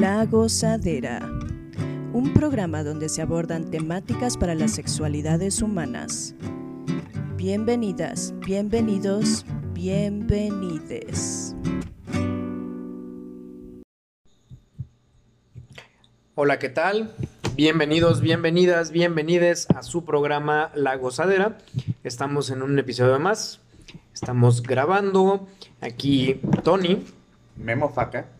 La 0.00 0.24
Gozadera, 0.24 1.20
un 2.14 2.32
programa 2.32 2.82
donde 2.82 3.10
se 3.10 3.20
abordan 3.20 3.70
temáticas 3.70 4.38
para 4.38 4.54
las 4.54 4.70
sexualidades 4.70 5.60
humanas. 5.60 6.34
Bienvenidas, 7.36 8.32
bienvenidos, 8.38 9.44
bienvenides. 9.74 11.54
Hola, 16.34 16.58
¿qué 16.58 16.70
tal? 16.70 17.14
Bienvenidos, 17.54 18.22
bienvenidas, 18.22 18.92
bienvenides 18.92 19.68
a 19.68 19.82
su 19.82 20.06
programa 20.06 20.72
La 20.74 20.96
Gozadera. 20.96 21.58
Estamos 22.04 22.48
en 22.48 22.62
un 22.62 22.78
episodio 22.78 23.20
más. 23.20 23.60
Estamos 24.14 24.62
grabando 24.62 25.46
aquí 25.82 26.40
Tony, 26.64 27.04
Memo 27.58 27.90
Faca. 27.90 28.39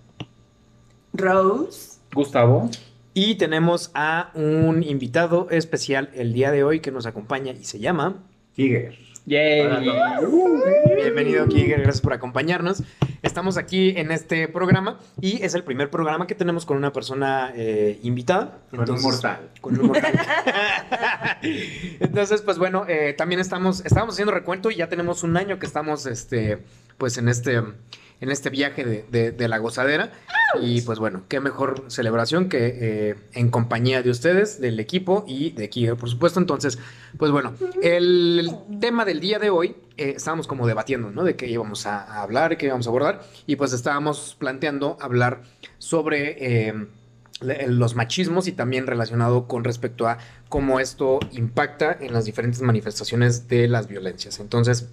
Rose. 1.12 1.98
Gustavo. 2.12 2.70
y 3.14 3.37
tenemos 3.37 3.91
a 3.95 4.30
un 4.34 4.82
invitado 4.82 5.48
especial 5.51 6.10
el 6.14 6.32
día 6.32 6.51
de 6.51 6.64
hoy 6.64 6.80
que 6.80 6.91
nos 6.91 7.06
acompaña 7.06 7.52
y 7.52 7.64
se 7.64 7.78
llama. 7.78 8.23
Tiger. 8.55 8.96
Yay. 9.27 9.84
Todos. 10.20 10.62
Bienvenido, 10.96 11.46
Kiger, 11.46 11.82
gracias 11.82 12.01
por 12.01 12.12
acompañarnos. 12.12 12.82
Estamos 13.23 13.59
aquí 13.59 13.91
en 13.96 14.10
este 14.10 14.48
programa 14.48 14.98
y 15.20 15.42
es 15.42 15.54
el 15.54 15.62
primer 15.62 15.91
programa 15.91 16.27
que 16.27 16.34
tenemos 16.34 16.65
con 16.65 16.78
una 16.78 16.92
persona 16.92 17.52
eh, 17.54 18.01
invitada. 18.02 18.60
Con 18.70 18.88
un 18.88 19.02
mortal. 19.02 19.51
Con 19.60 19.79
un 19.79 19.88
mortal. 19.88 20.12
Entonces, 22.01 22.40
pues 22.42 22.59
bueno, 22.59 22.87
eh, 22.88 23.15
también 23.16 23.40
estamos, 23.40 23.84
estábamos 23.84 24.15
haciendo 24.15 24.32
recuento 24.32 24.70
y 24.70 24.77
ya 24.77 24.88
tenemos 24.88 25.23
un 25.23 25.37
año 25.37 25.59
que 25.59 25.66
estamos, 25.66 26.06
este, 26.06 26.65
pues 26.96 27.18
en 27.18 27.29
este, 27.29 27.60
en 28.21 28.30
este 28.30 28.51
viaje 28.51 28.85
de, 28.85 29.04
de- 29.10 29.32
de 29.32 29.49
la 29.49 29.59
gozadera. 29.59 30.13
Y 30.60 30.80
pues 30.82 30.99
bueno, 30.99 31.23
qué 31.29 31.38
mejor 31.40 31.85
celebración 31.88 32.49
que 32.49 32.77
eh, 33.10 33.15
en 33.35 33.51
compañía 33.51 34.02
de 34.02 34.10
ustedes, 34.10 34.60
del 34.60 34.80
equipo 34.80 35.24
y 35.29 35.51
de 35.51 35.71
Kiger, 35.71 35.96
por 35.96 36.10
supuesto. 36.10 36.40
Entonces, 36.40 36.79
pues 37.18 37.30
bueno, 37.30 37.54
el 37.82 38.51
tema 38.80 39.04
del 39.04 39.21
día 39.21 39.38
de 39.38 39.51
hoy, 39.51 39.77
eh, 39.96 40.15
estábamos 40.16 40.49
como 40.49 40.66
debatiendo, 40.66 41.10
¿no? 41.12 41.23
De 41.23 41.37
qué 41.37 41.46
íbamos 41.49 41.87
a, 41.87 42.01
a 42.02 42.23
hablar, 42.23 42.57
qué 42.57 42.66
íbamos 42.66 42.87
a 42.87 42.90
abordar, 42.90 43.23
y 43.46 43.57
pues 43.57 43.73
estábamos 43.73 44.37
planteando 44.40 44.99
hablar 45.01 45.43
sobre 45.79 46.66
eh, 46.66 46.74
los 47.68 47.95
machismos 47.95 48.49
y 48.49 48.52
también 48.52 48.87
relacionado 48.87 49.46
con 49.46 49.62
respecto 49.65 50.09
a 50.09 50.18
cómo 50.49 50.80
esto 50.80 51.21
impacta 51.32 51.96
en 52.01 52.12
las 52.12 52.24
diferentes 52.24 52.60
manifestaciones 52.60 53.46
de 53.49 53.68
las 53.68 53.87
violencias. 53.87 54.40
Entonces, 54.40 54.88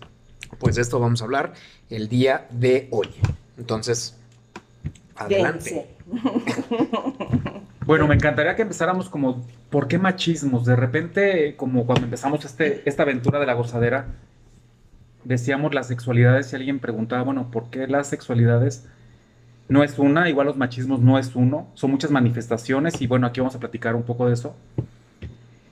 pues 0.60 0.76
de 0.76 0.82
esto 0.82 1.00
vamos 1.00 1.22
a 1.22 1.26
hablar 1.26 1.54
el 1.90 2.10
día 2.10 2.48
de 2.52 2.88
hoy. 2.92 3.10
Entonces, 3.58 4.18
adelante. 5.16 5.88
Bueno, 7.88 8.06
me 8.06 8.16
encantaría 8.16 8.54
que 8.58 8.64
empezáramos 8.64 9.08
como, 9.08 9.46
¿por 9.70 9.88
qué 9.88 9.98
machismos? 9.98 10.66
De 10.66 10.76
repente, 10.76 11.56
como 11.56 11.86
cuando 11.86 12.04
empezamos 12.04 12.44
este, 12.44 12.82
esta 12.84 13.04
aventura 13.04 13.40
de 13.40 13.46
la 13.46 13.54
gozadera, 13.54 14.08
decíamos 15.24 15.74
las 15.74 15.88
sexualidades 15.88 16.52
y 16.52 16.58
alguien 16.58 16.80
preguntaba, 16.80 17.24
bueno, 17.24 17.50
¿por 17.50 17.70
qué 17.70 17.88
las 17.88 18.08
sexualidades 18.08 18.86
no 19.70 19.86
es 19.86 19.98
una? 20.00 20.30
Igual 20.30 20.48
los 20.48 20.58
machismos 20.58 21.00
no 21.00 21.18
es 21.18 21.34
uno, 21.34 21.70
son 21.76 21.92
muchas 21.92 22.12
manifestaciones 22.12 23.02
y 23.02 23.08
bueno, 23.08 23.26
aquí 23.26 23.40
vamos 23.40 23.56
a 23.56 23.60
platicar 23.60 23.96
un 23.96 24.04
poco 24.04 24.28
de 24.28 24.34
eso. 24.34 24.54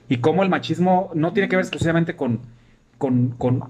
Y 0.08 0.16
cómo 0.16 0.42
el 0.42 0.48
machismo 0.48 1.10
no 1.14 1.34
tiene 1.34 1.50
que 1.50 1.56
ver 1.56 1.64
exclusivamente 1.64 2.16
con, 2.16 2.40
con, 2.96 3.32
con 3.32 3.60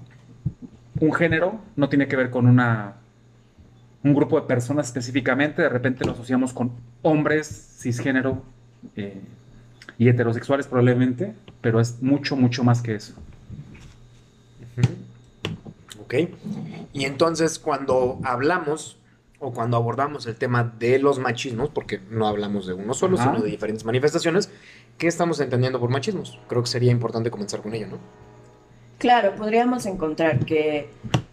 un 1.00 1.12
género, 1.12 1.60
no 1.76 1.88
tiene 1.88 2.08
que 2.08 2.16
ver 2.16 2.30
con 2.30 2.46
una 2.46 2.96
un 4.02 4.14
grupo 4.14 4.40
de 4.40 4.46
personas 4.46 4.86
específicamente, 4.86 5.62
de 5.62 5.68
repente 5.68 6.04
lo 6.04 6.12
asociamos 6.12 6.52
con 6.52 6.70
hombres 7.02 7.48
cisgénero 7.80 8.42
eh, 8.94 9.20
y 9.98 10.08
heterosexuales 10.08 10.66
probablemente, 10.66 11.34
pero 11.60 11.80
es 11.80 12.00
mucho, 12.02 12.36
mucho 12.36 12.62
más 12.62 12.82
que 12.82 12.94
eso. 12.94 13.14
Ok. 16.00 16.14
Y 16.92 17.04
entonces 17.04 17.58
cuando 17.58 18.20
hablamos 18.22 18.96
o 19.40 19.52
cuando 19.52 19.76
abordamos 19.76 20.26
el 20.26 20.36
tema 20.36 20.72
de 20.78 20.98
los 20.98 21.18
machismos, 21.18 21.70
porque 21.70 22.00
no 22.10 22.28
hablamos 22.28 22.66
de 22.66 22.74
uno 22.74 22.94
solo, 22.94 23.18
Ajá. 23.18 23.32
sino 23.32 23.44
de 23.44 23.50
diferentes 23.50 23.84
manifestaciones, 23.84 24.50
¿qué 24.98 25.08
estamos 25.08 25.40
entendiendo 25.40 25.80
por 25.80 25.90
machismos? 25.90 26.38
Creo 26.48 26.62
que 26.62 26.68
sería 26.68 26.92
importante 26.92 27.30
comenzar 27.30 27.60
con 27.60 27.74
ello, 27.74 27.88
¿no? 27.88 27.98
Claro, 28.98 29.34
podríamos 29.36 29.86
encontrar 29.86 30.44
que 30.44 30.88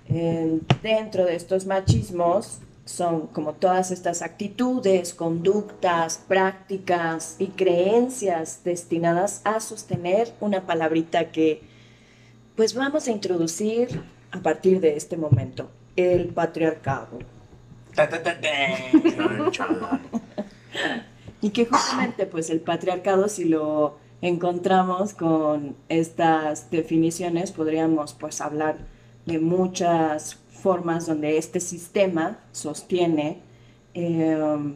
eh, 0.09 0.59
dentro 0.81 1.25
de 1.25 1.35
estos 1.35 1.65
machismos 1.65 2.59
son 2.85 3.27
como 3.27 3.53
todas 3.53 3.91
estas 3.91 4.21
actitudes, 4.21 5.13
conductas, 5.13 6.21
prácticas 6.27 7.37
y 7.39 7.47
creencias 7.47 8.61
destinadas 8.65 9.41
a 9.45 9.61
sostener 9.61 10.33
una 10.41 10.65
palabrita 10.65 11.31
que 11.31 11.61
pues 12.57 12.75
vamos 12.75 13.07
a 13.07 13.11
introducir 13.11 14.03
a 14.31 14.39
partir 14.39 14.81
de 14.81 14.97
este 14.97 15.15
momento, 15.15 15.69
el 15.95 16.27
patriarcado. 16.27 17.19
Y 21.41 21.49
que 21.49 21.65
justamente 21.65 22.25
pues 22.25 22.49
el 22.49 22.61
patriarcado 22.61 23.27
si 23.27 23.43
lo 23.43 23.97
encontramos 24.23 25.13
con 25.13 25.75
estas 25.89 26.71
definiciones 26.71 27.51
podríamos 27.51 28.13
pues 28.13 28.41
hablar 28.41 28.77
de 29.25 29.37
muchas 29.39 30.37
formas 30.49 31.05
donde 31.05 31.37
este 31.37 31.59
sistema 31.59 32.39
sostiene 32.51 33.41
eh, 33.93 34.75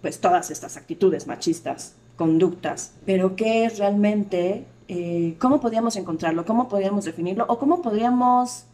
pues 0.00 0.18
todas 0.18 0.50
estas 0.50 0.76
actitudes 0.76 1.26
machistas, 1.26 1.94
conductas, 2.16 2.94
pero 3.06 3.36
¿qué 3.36 3.64
es 3.64 3.78
realmente? 3.78 4.64
eh, 4.88 5.36
¿Cómo 5.38 5.60
podríamos 5.60 5.96
encontrarlo? 5.96 6.44
¿Cómo 6.44 6.68
podríamos 6.68 7.04
definirlo? 7.04 7.46
¿O 7.48 7.58
cómo 7.58 7.82
podríamos, 7.82 8.64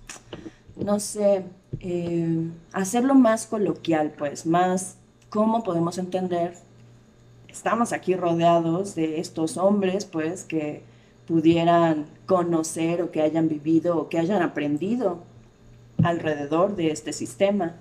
no 0.77 0.99
sé, 1.01 1.45
eh, 1.81 2.51
hacerlo 2.73 3.15
más 3.15 3.47
coloquial, 3.47 4.15
pues, 4.19 4.47
más 4.47 4.97
cómo 5.31 5.63
podemos 5.63 5.99
entender? 5.99 6.55
Estamos 7.49 7.93
aquí 7.93 8.15
rodeados 8.15 8.95
de 8.95 9.21
estos 9.21 9.57
hombres, 9.57 10.05
pues, 10.05 10.45
que 10.45 10.83
pudieran 11.27 12.07
conocer 12.27 13.03
o 13.03 13.11
que 13.11 13.21
hayan 13.23 13.49
vivido 13.49 13.99
o 13.99 14.09
que 14.09 14.19
hayan 14.19 14.43
aprendido 14.43 15.19
alrededor 16.03 16.77
de 16.77 16.91
este 16.91 17.13
sistema, 17.13 17.75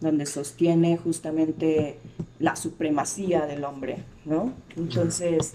donde 0.00 0.26
sostiene 0.26 0.96
justamente 0.96 1.98
la 2.38 2.56
supremacía 2.56 3.46
del 3.46 3.64
hombre, 3.64 3.98
¿no? 4.24 4.52
Entonces, 4.76 5.50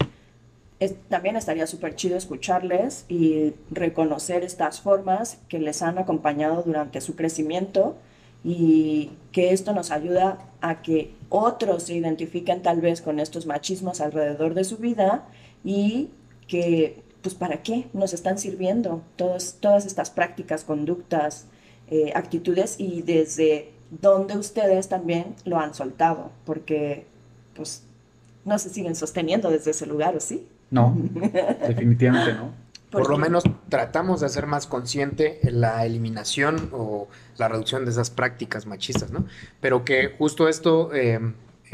es- 0.78 0.94
también 1.08 1.36
estaría 1.36 1.66
súper 1.66 1.96
chido 1.96 2.16
escucharles 2.16 3.04
y 3.08 3.54
reconocer 3.70 4.44
estas 4.44 4.80
formas 4.80 5.38
que 5.48 5.58
les 5.58 5.82
han 5.82 5.98
acompañado 5.98 6.62
durante 6.62 7.00
su 7.00 7.16
crecimiento 7.16 7.96
y 8.46 9.10
que 9.32 9.52
esto 9.52 9.72
nos 9.74 9.90
ayuda 9.90 10.38
a 10.60 10.80
que 10.80 11.12
otros 11.30 11.82
se 11.82 11.94
identifiquen 11.94 12.62
tal 12.62 12.80
vez 12.80 13.02
con 13.02 13.18
estos 13.18 13.44
machismos 13.44 14.00
alrededor 14.00 14.54
de 14.54 14.62
su 14.62 14.76
vida 14.76 15.24
y 15.64 16.10
que, 16.46 17.02
pues, 17.22 17.34
¿para 17.34 17.64
qué 17.64 17.88
nos 17.92 18.14
están 18.14 18.38
sirviendo 18.38 19.02
todas, 19.16 19.56
todas 19.58 19.84
estas 19.84 20.10
prácticas, 20.10 20.62
conductas, 20.62 21.46
eh, 21.90 22.12
actitudes 22.14 22.76
y 22.78 23.02
desde 23.02 23.72
dónde 23.90 24.38
ustedes 24.38 24.88
también 24.88 25.34
lo 25.44 25.58
han 25.58 25.74
soltado? 25.74 26.30
Porque, 26.44 27.04
pues, 27.56 27.82
no 28.44 28.60
se 28.60 28.70
siguen 28.70 28.94
sosteniendo 28.94 29.50
desde 29.50 29.72
ese 29.72 29.86
lugar, 29.86 30.14
¿o 30.14 30.20
sí? 30.20 30.46
No, 30.70 30.96
definitivamente 31.66 32.32
no. 32.34 32.52
Por 32.96 33.10
lo 33.10 33.18
menos 33.18 33.44
tratamos 33.68 34.20
de 34.20 34.26
hacer 34.26 34.46
más 34.46 34.66
consciente 34.66 35.40
la 35.42 35.84
eliminación 35.84 36.70
o 36.72 37.08
la 37.36 37.48
reducción 37.48 37.84
de 37.84 37.90
esas 37.90 38.10
prácticas 38.10 38.66
machistas, 38.66 39.10
¿no? 39.10 39.26
Pero 39.60 39.84
que 39.84 40.14
justo 40.18 40.48
esto, 40.48 40.94
eh, 40.94 41.20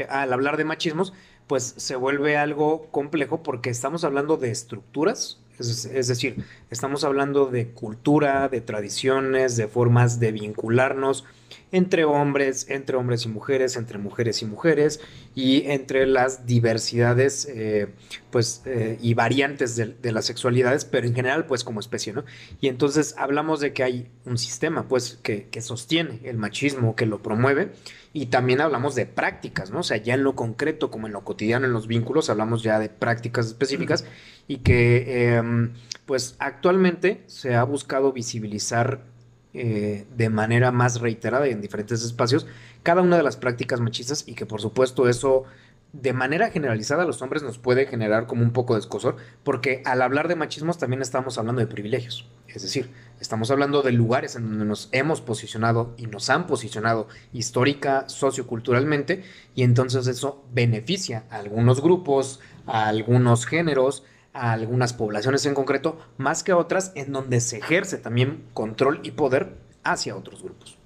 al 0.09 0.33
hablar 0.33 0.57
de 0.57 0.65
machismos, 0.65 1.13
pues 1.47 1.73
se 1.77 1.95
vuelve 1.95 2.37
algo 2.37 2.87
complejo 2.91 3.43
porque 3.43 3.69
estamos 3.69 4.03
hablando 4.03 4.37
de 4.37 4.51
estructuras, 4.51 5.39
es, 5.59 5.85
es 5.85 6.07
decir, 6.07 6.43
estamos 6.71 7.03
hablando 7.03 7.45
de 7.45 7.69
cultura, 7.69 8.49
de 8.49 8.61
tradiciones, 8.61 9.55
de 9.55 9.67
formas 9.67 10.19
de 10.19 10.31
vincularnos 10.31 11.25
entre 11.73 12.05
hombres, 12.05 12.67
entre 12.69 12.95
hombres 12.97 13.25
y 13.25 13.29
mujeres, 13.29 13.75
entre 13.77 13.97
mujeres 13.97 14.43
y 14.43 14.45
mujeres, 14.45 15.01
y 15.33 15.63
entre 15.65 16.05
las 16.05 16.45
diversidades 16.45 17.47
eh, 17.49 17.87
pues, 18.29 18.61
eh, 18.65 18.99
y 19.01 19.15
variantes 19.15 19.75
de, 19.75 19.87
de 19.87 20.11
las 20.11 20.25
sexualidades, 20.25 20.85
pero 20.85 21.07
en 21.07 21.15
general, 21.15 21.47
pues, 21.47 21.63
como 21.63 21.79
especie, 21.79 22.13
¿no? 22.13 22.25
Y 22.61 22.67
entonces 22.67 23.15
hablamos 23.17 23.59
de 23.59 23.73
que 23.73 23.81
hay 23.81 24.11
un 24.23 24.37
sistema, 24.37 24.87
pues, 24.87 25.19
que, 25.23 25.47
que 25.49 25.61
sostiene 25.61 26.19
el 26.25 26.37
machismo, 26.37 26.95
que 26.95 27.07
lo 27.07 27.23
promueve, 27.23 27.71
y 28.13 28.27
también 28.27 28.61
hablamos 28.61 28.93
de 28.93 29.07
prácticas, 29.07 29.71
¿no? 29.71 29.79
O 29.79 29.83
sea, 29.83 29.97
ya 29.97 30.13
en 30.13 30.23
lo 30.23 30.35
concreto, 30.35 30.91
como 30.91 31.07
en 31.07 31.13
lo 31.13 31.23
cotidiano, 31.23 31.65
en 31.65 31.73
los 31.73 31.87
vínculos, 31.87 32.29
hablamos 32.29 32.61
ya 32.61 32.77
de 32.77 32.89
prácticas 32.89 33.47
específicas 33.47 34.05
y 34.47 34.57
que, 34.57 35.37
em, 35.37 35.73
pues, 36.05 36.35
actualmente 36.37 37.23
se 37.25 37.55
ha 37.55 37.63
buscado 37.63 38.13
visibilizar 38.13 39.11
eh, 39.53 40.05
de 40.15 40.29
manera 40.29 40.71
más 40.71 40.99
reiterada 40.99 41.47
y 41.47 41.51
en 41.51 41.61
diferentes 41.61 42.03
espacios 42.03 42.47
cada 42.81 43.01
una 43.01 43.17
de 43.17 43.23
las 43.23 43.37
prácticas 43.37 43.79
machistas 43.79 44.27
y 44.27 44.33
que 44.33 44.45
por 44.45 44.61
supuesto 44.61 45.07
eso 45.07 45.45
de 45.93 46.11
manera 46.11 46.49
generalizada 46.49 47.03
a 47.03 47.05
los 47.05 47.21
hombres 47.21 47.43
nos 47.43 47.59
puede 47.59 47.85
generar 47.85 48.25
como 48.25 48.41
un 48.41 48.51
poco 48.51 48.73
de 48.73 48.79
escosor, 48.79 49.17
porque 49.43 49.83
al 49.85 50.01
hablar 50.01 50.27
de 50.27 50.35
machismos 50.35 50.79
también 50.79 51.03
estamos 51.03 51.37
hablando 51.37 51.61
de 51.61 51.67
privilegios. 51.67 52.27
Es 52.47 52.63
decir, 52.63 52.89
estamos 53.19 53.51
hablando 53.51 53.83
de 53.83 53.91
lugares 53.91 54.35
en 54.35 54.49
donde 54.49 54.65
nos 54.65 54.89
hemos 54.91 55.21
posicionado 55.21 55.93
y 55.97 56.07
nos 56.07 56.31
han 56.31 56.47
posicionado 56.47 57.07
histórica, 57.31 58.09
socioculturalmente, 58.09 59.23
y 59.53 59.61
entonces 59.61 60.07
eso 60.07 60.43
beneficia 60.51 61.25
a 61.29 61.37
algunos 61.37 61.79
grupos, 61.79 62.39
a 62.65 62.87
algunos 62.87 63.45
géneros, 63.45 64.03
a 64.33 64.51
algunas 64.51 64.93
poblaciones 64.93 65.45
en 65.45 65.53
concreto, 65.53 65.97
más 66.17 66.43
que 66.43 66.51
a 66.51 66.57
otras 66.57 66.91
en 66.95 67.11
donde 67.11 67.39
se 67.39 67.57
ejerce 67.57 67.97
también 67.97 68.45
control 68.53 68.99
y 69.03 69.11
poder 69.11 69.55
hacia 69.83 70.15
otros 70.15 70.43
grupos. 70.43 70.77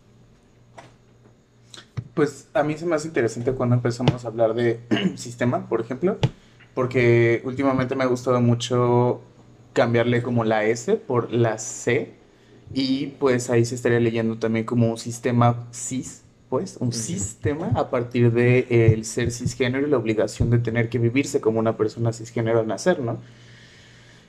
Pues 2.13 2.49
a 2.53 2.63
mí 2.63 2.77
se 2.77 2.85
me 2.85 2.95
hace 2.95 3.07
interesante 3.07 3.53
cuando 3.53 3.75
empezamos 3.75 4.25
a 4.25 4.27
hablar 4.27 4.53
de 4.53 4.81
sistema, 5.15 5.69
por 5.69 5.81
ejemplo, 5.81 6.17
porque 6.73 7.41
últimamente 7.45 7.95
me 7.95 8.03
ha 8.03 8.07
gustado 8.07 8.41
mucho 8.41 9.21
cambiarle 9.73 10.23
como 10.23 10.43
la 10.43 10.63
S 10.65 10.95
por 10.95 11.31
la 11.31 11.59
C 11.59 12.15
y 12.73 13.07
pues 13.19 13.49
ahí 13.49 13.65
se 13.65 13.75
estaría 13.75 13.99
leyendo 13.99 14.37
también 14.39 14.65
como 14.65 14.89
un 14.89 14.97
sistema 14.97 15.67
cis, 15.71 16.23
pues 16.49 16.77
un 16.79 16.93
sistema 16.93 17.71
a 17.75 17.89
partir 17.89 18.31
de 18.31 18.59
eh, 18.69 18.93
el 18.93 19.05
ser 19.05 19.31
cisgénero 19.31 19.85
y 19.85 19.89
la 19.89 19.97
obligación 19.97 20.49
de 20.49 20.59
tener 20.59 20.89
que 20.89 20.99
vivirse 20.99 21.41
como 21.41 21.59
una 21.59 21.77
persona 21.77 22.13
cisgénero 22.13 22.59
al 22.59 22.67
nacer, 22.67 22.99
¿no? 22.99 23.17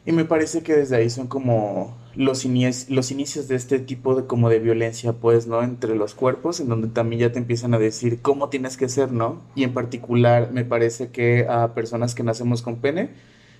Y 0.06 0.12
me 0.12 0.24
parece 0.24 0.62
que 0.62 0.74
desde 0.74 0.96
ahí 0.96 1.10
son 1.10 1.26
como 1.26 1.96
los, 2.16 2.44
los 2.88 3.10
inicios 3.10 3.46
de 3.46 3.56
este 3.56 3.78
tipo 3.78 4.14
de 4.14 4.26
como 4.26 4.48
de 4.48 4.58
violencia, 4.58 5.12
pues, 5.12 5.46
¿no? 5.46 5.62
Entre 5.62 5.94
los 5.94 6.14
cuerpos, 6.14 6.60
en 6.60 6.68
donde 6.68 6.88
también 6.88 7.20
ya 7.20 7.32
te 7.32 7.38
empiezan 7.38 7.74
a 7.74 7.78
decir 7.78 8.22
cómo 8.22 8.48
tienes 8.48 8.76
que 8.78 8.88
ser, 8.88 9.12
¿no? 9.12 9.42
Y 9.54 9.64
en 9.64 9.74
particular 9.74 10.50
me 10.50 10.64
parece 10.64 11.10
que 11.10 11.46
a 11.48 11.74
personas 11.74 12.14
que 12.14 12.22
nacemos 12.22 12.62
con 12.62 12.76
pene 12.76 13.10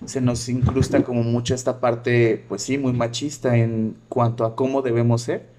se 0.05 0.21
nos 0.21 0.49
incrusta 0.49 1.03
como 1.03 1.23
mucho 1.23 1.53
esta 1.53 1.79
parte, 1.79 2.43
pues 2.47 2.63
sí, 2.63 2.77
muy 2.77 2.93
machista 2.93 3.57
en 3.57 3.95
cuanto 4.09 4.45
a 4.45 4.55
cómo 4.55 4.81
debemos 4.81 5.21
ser 5.21 5.58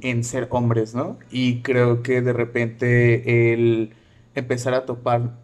en 0.00 0.24
ser 0.24 0.48
hombres, 0.50 0.94
¿no? 0.94 1.18
Y 1.30 1.62
creo 1.62 2.02
que 2.02 2.22
de 2.22 2.32
repente 2.32 3.52
el 3.52 3.94
empezar 4.34 4.74
a 4.74 4.86
topar 4.86 5.38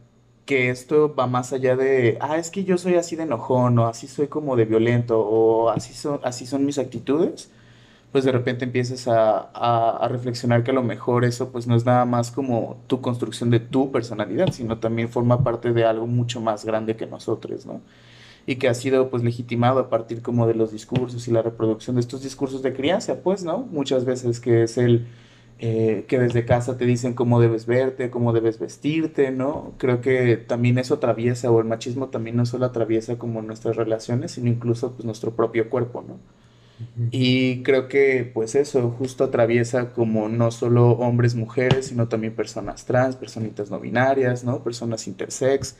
que 0.46 0.70
esto 0.70 1.14
va 1.14 1.26
más 1.26 1.52
allá 1.52 1.76
de, 1.76 2.18
ah, 2.20 2.38
es 2.38 2.50
que 2.50 2.64
yo 2.64 2.78
soy 2.78 2.94
así 2.94 3.16
de 3.16 3.24
enojón, 3.24 3.78
o 3.78 3.86
así 3.88 4.06
soy 4.06 4.28
como 4.28 4.56
de 4.56 4.64
violento, 4.64 5.20
o 5.20 5.70
así 5.70 5.92
son, 5.94 6.20
así 6.22 6.46
son 6.46 6.64
mis 6.64 6.78
actitudes, 6.78 7.50
pues 8.12 8.24
de 8.24 8.32
repente 8.32 8.64
empiezas 8.64 9.08
a, 9.08 9.50
a- 9.54 9.98
a 10.00 10.08
reflexionar 10.08 10.64
que 10.64 10.70
a 10.70 10.74
lo 10.74 10.82
mejor 10.82 11.24
eso 11.24 11.50
pues 11.52 11.66
no 11.66 11.76
es 11.76 11.84
nada 11.84 12.04
más 12.06 12.30
como 12.30 12.78
tu 12.86 13.00
construcción 13.00 13.50
de 13.50 13.60
tu 13.60 13.92
personalidad, 13.92 14.52
sino 14.52 14.78
también 14.78 15.08
forma 15.08 15.42
parte 15.44 15.72
de 15.72 15.84
algo 15.84 16.06
mucho 16.06 16.40
más 16.40 16.64
grande 16.64 16.96
que 16.96 17.06
nosotros, 17.06 17.66
¿no? 17.66 17.80
Y 18.46 18.56
que 18.56 18.68
ha 18.68 18.74
sido 18.74 19.10
pues 19.10 19.22
legitimado 19.24 19.80
a 19.80 19.90
partir 19.90 20.22
como 20.22 20.46
de 20.46 20.54
los 20.54 20.72
discursos 20.72 21.26
y 21.28 21.32
la 21.32 21.42
reproducción 21.42 21.96
de 21.96 22.00
estos 22.00 22.22
discursos 22.22 22.62
de 22.62 22.72
crianza, 22.74 23.22
pues, 23.22 23.44
¿no? 23.44 23.58
Muchas 23.58 24.04
veces 24.04 24.40
que 24.40 24.62
es 24.62 24.78
el 24.78 25.08
eh, 25.58 26.04
que 26.06 26.18
desde 26.18 26.44
casa 26.44 26.76
te 26.76 26.84
dicen 26.84 27.14
cómo 27.14 27.40
debes 27.40 27.64
verte, 27.66 28.10
cómo 28.10 28.32
debes 28.34 28.58
vestirte, 28.58 29.30
¿no? 29.30 29.74
Creo 29.78 30.02
que 30.02 30.36
también 30.36 30.78
eso 30.78 30.94
atraviesa, 30.94 31.50
o 31.50 31.60
el 31.60 31.66
machismo 31.66 32.08
también 32.10 32.36
no 32.36 32.44
solo 32.46 32.66
atraviesa 32.66 33.18
como 33.18 33.40
nuestras 33.42 33.76
relaciones, 33.76 34.32
sino 34.32 34.48
incluso 34.50 34.92
pues 34.92 35.06
nuestro 35.06 35.34
propio 35.34 35.70
cuerpo, 35.70 36.04
¿no? 36.06 36.20
Y 37.10 37.62
creo 37.62 37.88
que 37.88 38.30
pues 38.34 38.54
eso 38.54 38.90
justo 38.90 39.24
atraviesa 39.24 39.92
como 39.92 40.28
no 40.28 40.50
solo 40.50 40.90
hombres, 40.92 41.34
mujeres, 41.34 41.86
sino 41.86 42.08
también 42.08 42.34
personas 42.34 42.84
trans, 42.84 43.16
personitas 43.16 43.70
no 43.70 43.80
binarias, 43.80 44.44
¿no? 44.44 44.62
Personas 44.62 45.06
intersex. 45.06 45.76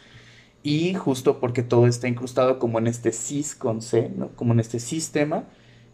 Y 0.69 0.95
justo 0.95 1.39
porque 1.39 1.63
todo 1.63 1.87
está 1.87 2.09
incrustado 2.09 2.59
como 2.59 2.81
en 2.81 2.89
este 2.89 3.13
cis 3.13 3.55
con 3.55 3.81
C, 3.83 4.11
¿no? 4.17 4.31
Como 4.35 4.53
en 4.53 4.59
este 4.59 4.81
sistema, 4.81 5.45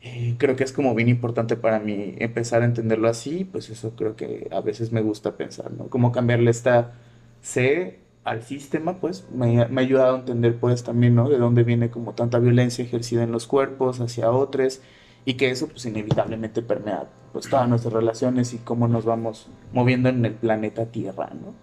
eh, 0.01 0.35
creo 0.39 0.57
que 0.57 0.65
es 0.65 0.73
como 0.73 0.95
bien 0.95 1.11
importante 1.11 1.57
para 1.57 1.79
mí 1.79 2.15
empezar 2.19 2.63
a 2.63 2.65
entenderlo 2.65 3.09
así, 3.09 3.45
pues 3.45 3.69
eso 3.69 3.95
creo 3.97 4.17
que 4.17 4.49
a 4.51 4.63
veces 4.63 4.91
me 4.91 5.03
gusta 5.03 5.37
pensar, 5.37 5.71
¿no? 5.73 5.89
Como 5.91 6.11
cambiarle 6.11 6.51
esta 6.51 6.95
C 7.43 8.01
al 8.25 8.43
sistema, 8.45 8.99
pues 8.99 9.27
me, 9.31 9.67
me 9.69 9.83
ha 9.83 9.85
ayudado 9.85 10.17
a 10.17 10.19
entender 10.21 10.59
pues 10.59 10.83
también, 10.85 11.15
¿no? 11.17 11.29
De 11.29 11.37
dónde 11.37 11.65
viene 11.65 11.91
como 11.91 12.15
tanta 12.15 12.39
violencia 12.39 12.83
ejercida 12.83 13.25
en 13.25 13.33
los 13.33 13.47
cuerpos 13.47 14.01
hacia 14.01 14.31
otros 14.31 14.81
y 15.25 15.35
que 15.35 15.51
eso 15.51 15.69
pues 15.69 15.85
inevitablemente 15.87 16.63
permea 16.63 17.07
pues 17.33 17.49
todas 17.49 17.69
nuestras 17.69 17.95
relaciones 17.95 18.53
y 18.53 18.59
cómo 18.59 18.89
nos 18.89 19.05
vamos 19.05 19.49
moviendo 19.73 20.09
en 20.09 20.25
el 20.25 20.35
planeta 20.35 20.87
Tierra, 20.87 21.31
¿no? 21.33 21.55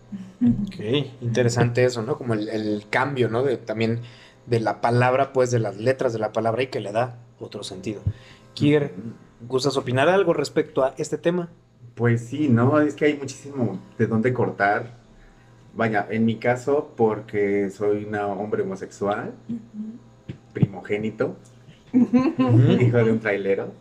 Ok, 0.63 1.07
interesante 1.21 1.83
eso, 1.83 2.01
¿no? 2.01 2.17
Como 2.17 2.33
el, 2.33 2.49
el 2.49 2.85
cambio, 2.89 3.29
¿no? 3.29 3.43
De, 3.43 3.57
también 3.57 4.01
de 4.47 4.59
la 4.59 4.81
palabra, 4.81 5.31
pues 5.31 5.51
de 5.51 5.59
las 5.59 5.77
letras 5.77 6.11
de 6.13 6.19
la 6.19 6.31
palabra 6.31 6.63
y 6.63 6.67
que 6.67 6.79
le 6.79 6.91
da 6.91 7.17
otro 7.39 7.63
sentido. 7.63 8.01
Kier, 8.55 8.93
¿gustas 9.47 9.77
opinar 9.77 10.09
algo 10.09 10.33
respecto 10.33 10.83
a 10.83 10.95
este 10.97 11.17
tema? 11.17 11.49
Pues 11.95 12.25
sí, 12.25 12.49
no, 12.49 12.79
es 12.79 12.95
que 12.95 13.05
hay 13.05 13.17
muchísimo 13.17 13.79
de 13.97 14.07
dónde 14.07 14.33
cortar. 14.33 14.97
Vaya, 15.75 16.07
en 16.09 16.25
mi 16.25 16.37
caso, 16.37 16.93
porque 16.97 17.69
soy 17.69 18.05
un 18.05 18.15
hombre 18.15 18.63
homosexual, 18.63 19.33
primogénito, 20.53 21.35
hijo 21.93 22.97
de 22.97 23.11
un 23.11 23.19
trailero, 23.19 23.73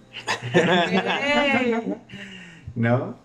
¿no? 2.75 3.17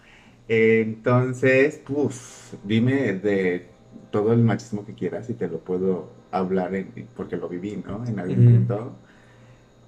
Entonces, 0.48 1.80
pues, 1.86 2.56
dime 2.64 3.14
de 3.14 3.68
todo 4.12 4.34
el 4.34 4.40
machismo 4.40 4.86
que 4.86 4.94
quieras 4.94 5.30
y 5.30 5.34
te 5.34 5.48
lo 5.48 5.60
puedo 5.60 6.12
hablar 6.32 6.76
en- 6.76 6.92
porque 7.16 7.38
lo 7.38 7.48
viví, 7.50 7.82
¿no? 7.86 8.06
En 8.06 8.20
algún 8.20 8.46
punto. 8.68 8.96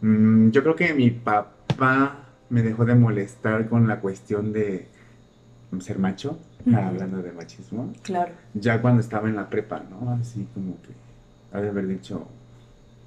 Mm, 0.02 0.50
yo 0.52 0.64
creo 0.64 0.76
que 0.76 0.94
mi 0.94 1.10
papá 1.12 2.26
me 2.50 2.62
dejó 2.62 2.86
de 2.86 2.96
molestar 2.96 3.68
con 3.68 3.88
la 3.88 4.00
cuestión 4.00 4.54
de 4.54 4.88
ser 5.80 6.00
macho, 6.00 6.40
hablando 6.74 7.22
de 7.22 7.32
machismo, 7.34 7.92
Claro. 8.02 8.32
ya 8.54 8.82
cuando 8.82 9.02
estaba 9.02 9.28
en 9.28 9.36
la 9.36 9.50
prepa, 9.50 9.84
¿no? 9.90 10.12
Así 10.14 10.48
como 10.54 10.78
que 10.82 10.90
ha 11.52 11.60
de 11.62 11.70
haber 11.70 11.86
dicho, 11.88 12.28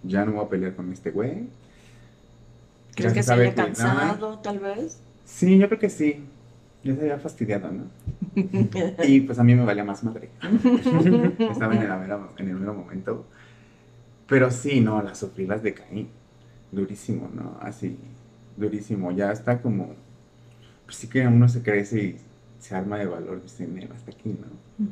ya 0.03 0.25
no 0.27 0.33
voy 0.33 0.45
a 0.45 0.49
pelear 0.49 0.75
con 0.75 0.93
este 0.93 1.11
güey. 1.11 1.49
¿Crees 2.99 3.13
Ya 3.13 3.15
que 3.15 3.23
se 3.23 3.33
haya 3.33 3.55
cansado, 3.55 4.39
tal 4.41 4.59
vez? 4.59 4.99
Sí, 5.25 5.57
yo 5.59 5.69
creo 5.69 5.79
que 5.79 5.89
sí. 5.89 6.25
Ya 6.83 6.95
se 6.95 7.01
había 7.03 7.19
fastidiado, 7.19 7.71
¿no? 7.71 7.85
Y 9.05 9.21
pues 9.21 9.39
a 9.39 9.45
mí 9.45 9.55
me 9.55 9.65
valía 9.65 9.85
más 9.85 10.03
madre. 10.03 10.31
Estaba 11.39 11.75
en 11.77 11.83
el, 11.83 11.91
en 12.39 12.49
el 12.49 12.57
mero 12.57 12.75
momento. 12.75 13.25
Pero 14.27 14.51
sí, 14.51 14.81
no, 14.81 15.01
las 15.03 15.19
sufrí 15.19 15.47
las 15.47 15.63
de 15.63 15.75
Caín. 15.75 16.09
Durísimo, 16.73 17.31
¿no? 17.33 17.57
Así, 17.61 17.97
durísimo. 18.57 19.13
Ya 19.13 19.31
está 19.33 19.63
como. 19.63 19.95
Pues 20.85 20.97
sí 20.97 21.09
que 21.09 21.27
uno 21.27 21.49
se 21.49 21.63
crece 21.63 22.03
y 22.03 22.17
se 22.59 22.75
arma 22.75 22.99
de 22.99 23.07
valor. 23.07 23.43
Dice, 23.43 23.67
"Nel, 23.67 23.91
hasta 23.93 24.11
aquí, 24.11 24.31
¿no? 24.31 24.87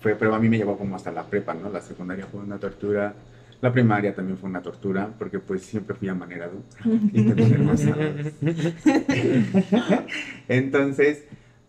Fue, 0.00 0.14
pero 0.14 0.34
a 0.34 0.38
mí 0.38 0.48
me 0.48 0.56
llevó 0.58 0.76
como 0.78 0.96
hasta 0.96 1.10
la 1.10 1.24
prepa, 1.24 1.54
¿no? 1.54 1.68
La 1.70 1.80
secundaria 1.80 2.26
fue 2.26 2.40
una 2.40 2.58
tortura. 2.58 3.14
La 3.60 3.72
primaria 3.72 4.14
también 4.14 4.38
fue 4.38 4.48
una 4.48 4.62
tortura, 4.62 5.12
porque 5.18 5.38
pues 5.38 5.62
siempre 5.62 5.96
fui 5.96 6.08
amanerado. 6.08 6.62
Entonces, 10.48 11.24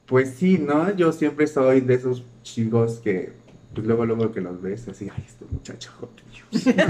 pues 0.05 0.31
sí, 0.31 0.57
¿no? 0.57 0.95
Yo 0.95 1.11
siempre 1.11 1.47
soy 1.47 1.81
de 1.81 1.95
esos 1.95 2.23
chicos 2.43 2.99
que, 3.03 3.33
pues 3.73 3.87
luego, 3.87 4.05
luego 4.05 4.31
que 4.31 4.41
los 4.41 4.61
ves, 4.61 4.87
así, 4.87 5.09
ay, 5.15 5.23
este 5.25 5.45
muchacho 5.49 5.91
jotillo. 5.99 6.45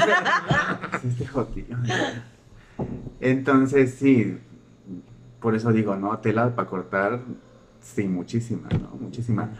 Este 1.03 1.27
jotillo. 1.27 1.77
Entonces, 3.19 3.93
sí, 3.93 4.37
por 5.39 5.55
eso 5.55 5.71
digo, 5.71 5.95
¿no? 5.95 6.17
Tela 6.19 6.55
para 6.55 6.67
cortar, 6.67 7.21
sí, 7.81 8.07
muchísima, 8.07 8.67
¿no? 8.69 8.97
Muchísima. 8.99 9.51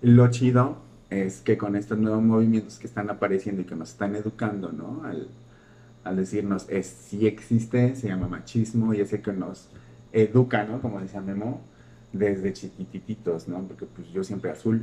Lo 0.00 0.30
chido 0.30 0.78
es 1.10 1.40
que 1.40 1.56
con 1.58 1.76
estos 1.76 1.98
nuevos 1.98 2.22
movimientos 2.22 2.78
que 2.78 2.86
están 2.86 3.10
apareciendo 3.10 3.62
y 3.62 3.64
que 3.64 3.76
nos 3.76 3.90
están 3.90 4.14
educando, 4.16 4.72
¿no? 4.72 5.02
Al, 5.04 5.28
al 6.04 6.16
decirnos, 6.16 6.66
es, 6.68 6.86
sí 6.86 7.26
existe, 7.26 7.94
se 7.96 8.08
llama 8.08 8.28
machismo 8.28 8.94
y 8.94 9.00
ese 9.00 9.20
que 9.20 9.32
nos 9.32 9.68
educa, 10.12 10.64
¿no? 10.64 10.80
Como 10.80 11.00
decía 11.00 11.20
Memo, 11.20 11.60
desde 12.12 12.52
chiquititos, 12.52 13.48
¿no? 13.48 13.60
Porque 13.62 13.86
pues 13.86 14.08
yo 14.12 14.22
siempre 14.24 14.50
azul, 14.50 14.82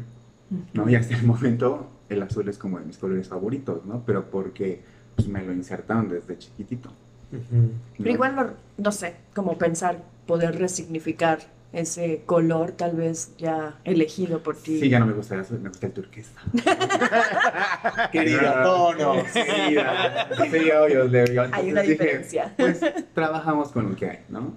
¿no? 0.73 0.89
Y 0.89 0.95
hasta 0.95 1.15
el 1.15 1.25
momento 1.25 1.87
el 2.09 2.21
azul 2.21 2.47
es 2.49 2.57
como 2.57 2.79
de 2.79 2.85
mis 2.85 2.97
colores 2.97 3.27
favoritos, 3.27 3.85
¿no? 3.85 4.03
Pero 4.05 4.29
porque 4.29 4.81
pues, 5.15 5.27
me 5.27 5.43
lo 5.43 5.53
insertaron 5.53 6.09
desde 6.09 6.37
chiquitito. 6.37 6.89
¿no? 7.31 7.69
Pero 7.97 8.09
igual, 8.09 8.35
no, 8.35 8.47
no 8.77 8.91
sé, 8.91 9.15
como 9.33 9.57
pensar, 9.57 10.03
poder 10.27 10.57
resignificar 10.59 11.39
ese 11.73 12.23
color 12.25 12.71
tal 12.71 12.95
vez 12.95 13.33
ya 13.37 13.79
elegido 13.83 14.43
por 14.43 14.57
ti. 14.57 14.79
Sí, 14.79 14.89
ya 14.89 14.99
no 14.99 15.05
me 15.05 15.13
gusta 15.13 15.39
azul, 15.39 15.59
me 15.59 15.69
gusta 15.69 15.87
el 15.87 15.93
turquesa. 15.93 16.41
Querida, 18.11 18.63
tono. 18.63 19.23
Querida. 19.33 20.29
Sí, 20.51 20.71
obvio, 20.71 21.07
digo. 21.07 21.43
Hay 21.51 21.71
una 21.71 21.81
dije, 21.81 21.93
diferencia. 21.93 22.53
Pues 22.57 22.81
trabajamos 23.13 23.69
con 23.69 23.89
lo 23.89 23.95
que 23.95 24.09
hay, 24.09 24.19
¿no? 24.27 24.53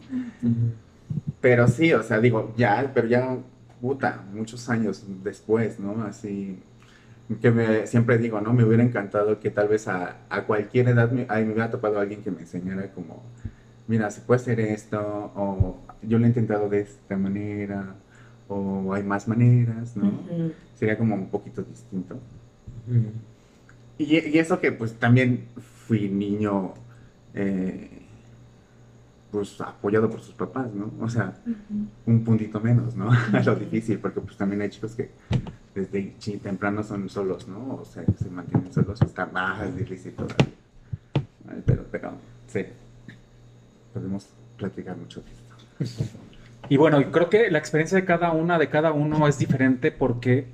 Pero 1.40 1.68
sí, 1.68 1.92
o 1.92 2.02
sea, 2.02 2.18
digo, 2.18 2.52
ya, 2.56 2.90
pero 2.92 3.06
ya, 3.06 3.37
puta, 3.80 4.25
muchos 4.33 4.68
años 4.68 5.04
después, 5.23 5.78
¿no? 5.78 6.04
Así, 6.04 6.59
que 7.40 7.50
me, 7.52 7.87
siempre 7.87 8.18
digo, 8.18 8.40
¿no? 8.40 8.52
Me 8.52 8.64
hubiera 8.64 8.83
encantado 8.83 9.38
que 9.38 9.50
tal 9.50 9.68
vez 9.68 9.87
a, 9.87 10.16
a 10.28 10.42
cualquier 10.44 10.88
edad 10.88 11.12
me, 11.12 11.26
ay, 11.28 11.44
me 11.44 11.52
hubiera 11.52 11.71
topado 11.71 12.00
alguien 12.00 12.23
que 12.23 12.33
me 12.33 12.40
enseñara 12.40 12.90
como, 12.92 13.23
mira, 13.87 14.11
se 14.11 14.21
puede 14.23 14.40
hacer 14.40 14.59
esto, 14.59 15.00
o 15.37 15.78
yo 16.08 16.18
lo 16.18 16.25
he 16.25 16.28
intentado 16.28 16.68
de 16.68 16.80
esta 16.80 17.16
manera, 17.16 17.94
o 18.49 18.92
hay 18.92 19.02
más 19.02 19.26
maneras, 19.28 19.96
¿no? 19.96 20.12
Sería 20.76 20.99
como 20.99 21.14
un 21.14 21.28
poquito 21.28 21.62
distinto. 21.62 22.18
Y, 23.99 24.04
y 24.04 24.38
eso 24.38 24.61
que 24.61 24.73
pues 24.73 24.94
también 24.94 25.46
fui 25.87 26.08
niño, 26.08 26.75
eh, 27.34 27.90
pues 29.30 29.61
apoyado 29.61 30.08
por 30.11 30.20
sus 30.20 30.34
papás, 30.34 30.73
¿no? 30.75 30.92
O 31.00 31.08
sea, 31.08 31.34
un 32.06 32.25
puntito 32.25 32.61
menos, 32.61 32.94
¿no? 32.94 33.11
Lo 33.44 33.54
difícil, 33.56 33.99
porque 33.99 34.20
pues 34.20 34.37
también 34.37 34.62
hay 34.62 34.70
chicos 34.70 34.94
que 34.94 35.11
desde 35.75 36.14
temprano 36.42 36.82
son 36.82 37.08
solos, 37.08 37.49
¿no? 37.49 37.76
O 37.76 37.84
sea, 37.84 38.04
se 38.16 38.30
mantienen 38.30 38.73
solos, 38.73 39.00
está 39.02 39.26
más 39.26 39.76
difícil 39.76 40.12
todavía. 40.12 40.46
Pero, 41.66 41.84
pero, 41.90 42.12
sí, 42.46 42.64
podemos 43.92 44.28
platicar 44.56 44.96
mucho 44.96 45.20
de 45.20 45.30
esto. 45.30 45.43
Y 46.69 46.76
bueno, 46.76 47.11
creo 47.11 47.28
que 47.28 47.50
la 47.50 47.59
experiencia 47.59 47.97
de 47.99 48.04
cada 48.04 48.33
una, 48.33 48.59
de 48.59 48.69
cada 48.71 48.93
uno 48.93 49.28
es 49.28 49.38
diferente 49.38 49.93
porque 49.93 50.47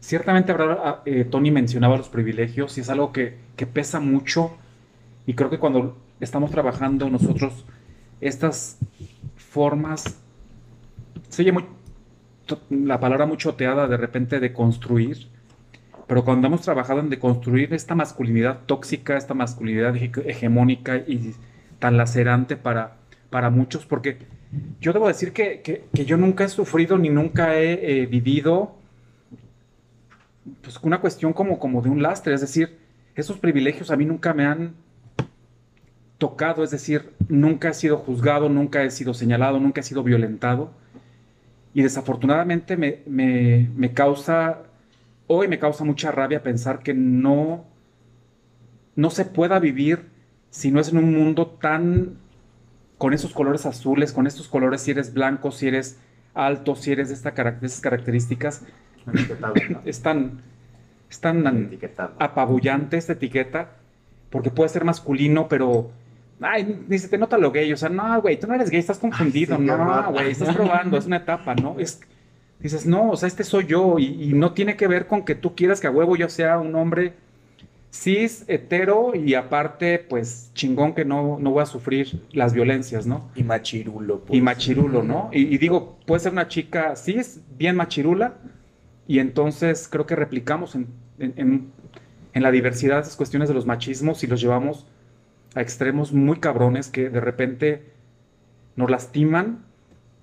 ciertamente 0.00 0.52
habrá, 0.52 0.78
ah, 0.84 1.02
eh, 1.06 1.24
Tony 1.24 1.50
mencionaba 1.50 1.96
los 1.96 2.08
privilegios 2.08 2.78
y 2.78 2.82
es 2.82 2.88
algo 2.88 3.12
que, 3.12 3.36
que 3.56 3.66
pesa 3.66 3.98
mucho. 3.98 4.56
Y 5.26 5.34
creo 5.34 5.50
que 5.50 5.58
cuando 5.58 5.96
estamos 6.20 6.50
trabajando 6.50 7.10
nosotros 7.10 7.64
estas 8.20 8.78
formas, 9.36 10.20
se 11.28 11.42
oye 11.42 11.52
muy, 11.52 11.64
la 12.70 13.00
palabra 13.00 13.26
muy 13.26 13.36
choteada 13.36 13.88
de 13.88 13.96
repente 13.96 14.38
de 14.38 14.52
construir, 14.52 15.28
pero 16.06 16.24
cuando 16.24 16.46
hemos 16.46 16.60
trabajado 16.60 17.00
en 17.00 17.10
deconstruir 17.10 17.74
esta 17.74 17.96
masculinidad 17.96 18.60
tóxica, 18.66 19.16
esta 19.16 19.34
masculinidad 19.34 19.96
hege- 19.96 20.22
hegemónica 20.26 20.98
y 20.98 21.34
tan 21.80 21.96
lacerante 21.96 22.56
para, 22.56 22.98
para 23.30 23.50
muchos, 23.50 23.84
porque 23.84 24.18
yo 24.80 24.92
debo 24.92 25.08
decir 25.08 25.32
que, 25.32 25.60
que- 25.62 26.04
yo 26.04 26.16
nunca 26.16 26.44
he 26.44 26.48
sufrido 26.48 26.98
ni 26.98 27.08
nunca 27.10 27.56
he 27.56 28.02
eh, 28.02 28.06
vivido 28.06 28.74
pues, 30.62 30.78
una 30.82 31.00
cuestión 31.00 31.32
como, 31.32 31.58
como 31.58 31.82
de 31.82 31.88
un 31.90 32.02
lastre, 32.02 32.34
es 32.34 32.40
decir, 32.40 32.78
esos 33.14 33.38
privilegios 33.38 33.90
a 33.90 33.96
mí 33.96 34.04
nunca 34.04 34.34
me 34.34 34.44
han 34.44 34.74
tocado, 36.18 36.64
es 36.64 36.70
decir, 36.70 37.10
nunca 37.28 37.70
he 37.70 37.74
sido 37.74 37.98
juzgado, 37.98 38.48
nunca 38.48 38.82
he 38.82 38.90
sido 38.90 39.12
señalado, 39.14 39.58
nunca 39.60 39.80
he 39.80 39.84
sido 39.84 40.02
violentado. 40.02 40.70
Y 41.74 41.82
desafortunadamente 41.82 42.76
me, 42.76 43.00
me- 43.06 43.68
me 43.76 43.92
causa, 43.92 44.62
hoy 45.26 45.48
me 45.48 45.58
causa 45.58 45.84
mucha 45.84 46.10
rabia 46.10 46.42
pensar 46.42 46.80
que 46.82 46.94
no, 46.94 47.64
no 48.94 49.10
se 49.10 49.24
pueda 49.26 49.58
vivir 49.58 50.06
si 50.50 50.70
no 50.70 50.80
es 50.80 50.88
en 50.88 50.98
un 50.98 51.12
mundo 51.12 51.46
tan 51.46 52.16
con 52.98 53.12
esos 53.12 53.32
colores 53.32 53.66
azules, 53.66 54.12
con 54.12 54.26
estos 54.26 54.48
colores, 54.48 54.80
si 54.80 54.90
eres 54.92 55.12
blanco, 55.12 55.50
si 55.50 55.68
eres 55.68 55.98
alto, 56.34 56.76
si 56.76 56.92
eres 56.92 57.08
de, 57.08 57.14
esta, 57.14 57.34
carac- 57.34 57.60
de 57.60 57.66
esas 57.66 57.80
características, 57.80 58.62
es 59.84 60.02
tan, 60.02 60.40
es 61.10 61.20
tan 61.20 61.46
apabullante 62.18 62.96
esta 62.96 63.12
etiqueta, 63.12 63.70
porque 64.30 64.50
puede 64.50 64.68
ser 64.68 64.84
masculino, 64.84 65.48
pero, 65.48 65.90
ay, 66.40 66.84
ni 66.88 66.98
se 66.98 67.08
te 67.08 67.18
nota 67.18 67.38
lo 67.38 67.52
gay, 67.52 67.72
o 67.72 67.76
sea, 67.76 67.88
no, 67.88 68.20
güey, 68.20 68.38
tú 68.38 68.46
no 68.46 68.54
eres 68.54 68.70
gay, 68.70 68.80
estás 68.80 68.98
confundido, 68.98 69.56
sí, 69.56 69.62
no, 69.62 70.12
güey, 70.12 70.30
estás 70.32 70.54
probando, 70.54 70.96
es 70.96 71.06
una 71.06 71.18
etapa, 71.18 71.54
¿no? 71.54 71.76
Es, 71.78 72.00
dices, 72.58 72.86
no, 72.86 73.10
o 73.10 73.16
sea, 73.16 73.28
este 73.28 73.44
soy 73.44 73.66
yo, 73.66 73.98
y, 73.98 74.30
y 74.30 74.32
no 74.32 74.52
tiene 74.52 74.76
que 74.76 74.88
ver 74.88 75.06
con 75.06 75.24
que 75.24 75.34
tú 75.34 75.54
quieras 75.54 75.80
que 75.80 75.86
a 75.86 75.90
huevo 75.90 76.16
yo 76.16 76.28
sea 76.28 76.58
un 76.58 76.74
hombre 76.74 77.14
cis, 78.02 78.44
hetero, 78.48 79.14
y 79.14 79.34
aparte, 79.34 79.98
pues, 79.98 80.50
chingón 80.54 80.94
que 80.94 81.04
no, 81.04 81.38
no 81.38 81.50
voy 81.50 81.62
a 81.62 81.66
sufrir 81.66 82.22
las 82.32 82.52
violencias, 82.52 83.06
¿no? 83.06 83.30
Y 83.34 83.42
machirulo. 83.42 84.20
pues. 84.20 84.36
y 84.38 84.40
machirulo, 84.42 85.02
¿no? 85.02 85.30
Y, 85.32 85.42
y 85.54 85.58
digo, 85.58 85.96
puede 86.06 86.20
ser 86.20 86.32
una 86.32 86.48
chica, 86.48 86.92
es 86.92 87.40
bien 87.58 87.76
machirula, 87.76 88.34
y 89.08 89.18
entonces 89.20 89.88
creo 89.88 90.06
que 90.06 90.16
replicamos 90.16 90.74
en, 90.74 90.86
en- 91.18 91.32
en- 91.36 91.72
en 92.34 92.42
la 92.42 92.50
diversidad 92.50 93.00
esas 93.00 93.16
cuestiones 93.16 93.48
de 93.48 93.54
los 93.54 93.64
machismos 93.66 94.22
y 94.22 94.26
los 94.26 94.40
llevamos 94.40 94.86
a 95.54 95.62
extremos 95.62 96.12
muy 96.12 96.38
cabrones 96.38 96.88
que 96.88 97.08
de 97.08 97.20
repente 97.20 97.82
nos 98.76 98.90
lastiman 98.90 99.64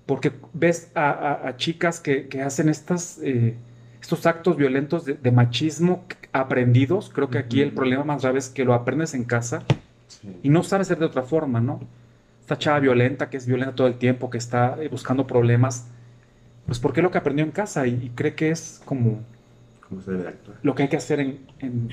porque 0.06 0.30
ves 0.52 0.92
a, 0.94 1.10
a- 1.10 1.48
a 1.48 1.56
chicas 1.56 1.98
que, 1.98 2.28
que 2.28 2.42
hacen 2.42 2.68
estas, 2.68 3.18
eh, 3.22 3.56
estos 4.00 4.26
actos 4.26 4.56
violentos 4.56 5.04
de, 5.06 5.14
de 5.14 5.32
machismo 5.32 6.04
aprendidos. 6.34 7.10
Creo 7.10 7.30
que 7.30 7.38
aquí 7.38 7.62
el 7.62 7.72
problema 7.74 8.04
más 8.04 8.22
grave 8.22 8.38
es 8.40 8.50
que 8.50 8.64
lo 8.66 8.74
aprendes 8.74 9.14
en 9.14 9.24
casa 9.24 9.64
Sí. 10.06 10.40
y 10.42 10.50
no 10.50 10.62
sabe 10.64 10.84
ser 10.84 10.98
de 10.98 11.06
otra 11.06 11.22
forma, 11.24 11.60
¿no? 11.60 11.80
Esta 12.40 12.58
chava 12.58 12.80
violenta, 12.80 13.30
que 13.30 13.38
es 13.38 13.46
violenta 13.46 13.74
todo 13.74 13.86
el 13.88 13.98
tiempo, 13.98 14.30
que 14.30 14.38
está 14.38 14.76
eh, 14.82 14.88
buscando 14.88 15.26
problemas, 15.26 15.92
pues 16.66 16.80
porque 16.80 17.00
es 17.00 17.04
lo 17.04 17.10
que 17.12 17.18
aprendió 17.18 17.44
en 17.44 17.52
casa 17.52 17.86
y, 17.86 17.94
y 18.02 18.10
cree 18.10 18.34
que 18.36 18.50
es 18.50 18.82
como 18.86 19.26
¿Cómo 19.88 20.00
se 20.02 20.12
debe 20.12 20.28
actuar? 20.28 20.56
lo 20.62 20.74
que 20.74 20.84
hay 20.84 20.88
que 20.88 20.96
hacer 20.96 21.20
en, 21.20 21.46
en 21.60 21.88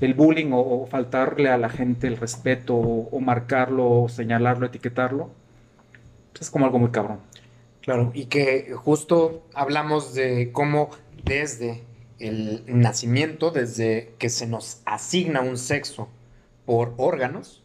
el 0.00 0.14
bullying 0.14 0.52
o, 0.52 0.60
o 0.82 0.86
faltarle 0.86 1.50
a 1.50 1.58
la 1.58 1.70
gente 1.70 2.06
el 2.08 2.16
respeto 2.18 2.74
o, 2.76 3.08
o 3.10 3.20
marcarlo 3.20 3.88
o 4.02 4.08
señalarlo, 4.08 4.66
etiquetarlo. 4.66 5.30
Pues 6.32 6.42
es 6.42 6.50
como 6.50 6.64
algo 6.66 6.78
muy 6.78 6.90
cabrón. 6.90 7.20
Claro, 7.80 8.10
y 8.14 8.26
que 8.26 8.72
justo 8.76 9.48
hablamos 9.54 10.14
de 10.14 10.52
cómo 10.52 10.90
desde 11.24 11.84
el 12.22 12.64
nacimiento, 12.66 13.50
desde 13.50 14.14
que 14.18 14.28
se 14.28 14.46
nos 14.46 14.80
asigna 14.84 15.40
un 15.40 15.58
sexo 15.58 16.08
por 16.64 16.94
órganos, 16.96 17.62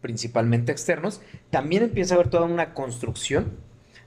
principalmente 0.00 0.72
externos, 0.72 1.20
también 1.50 1.82
empieza 1.82 2.14
a 2.14 2.16
haber 2.16 2.28
toda 2.28 2.44
una 2.44 2.74
construcción 2.74 3.58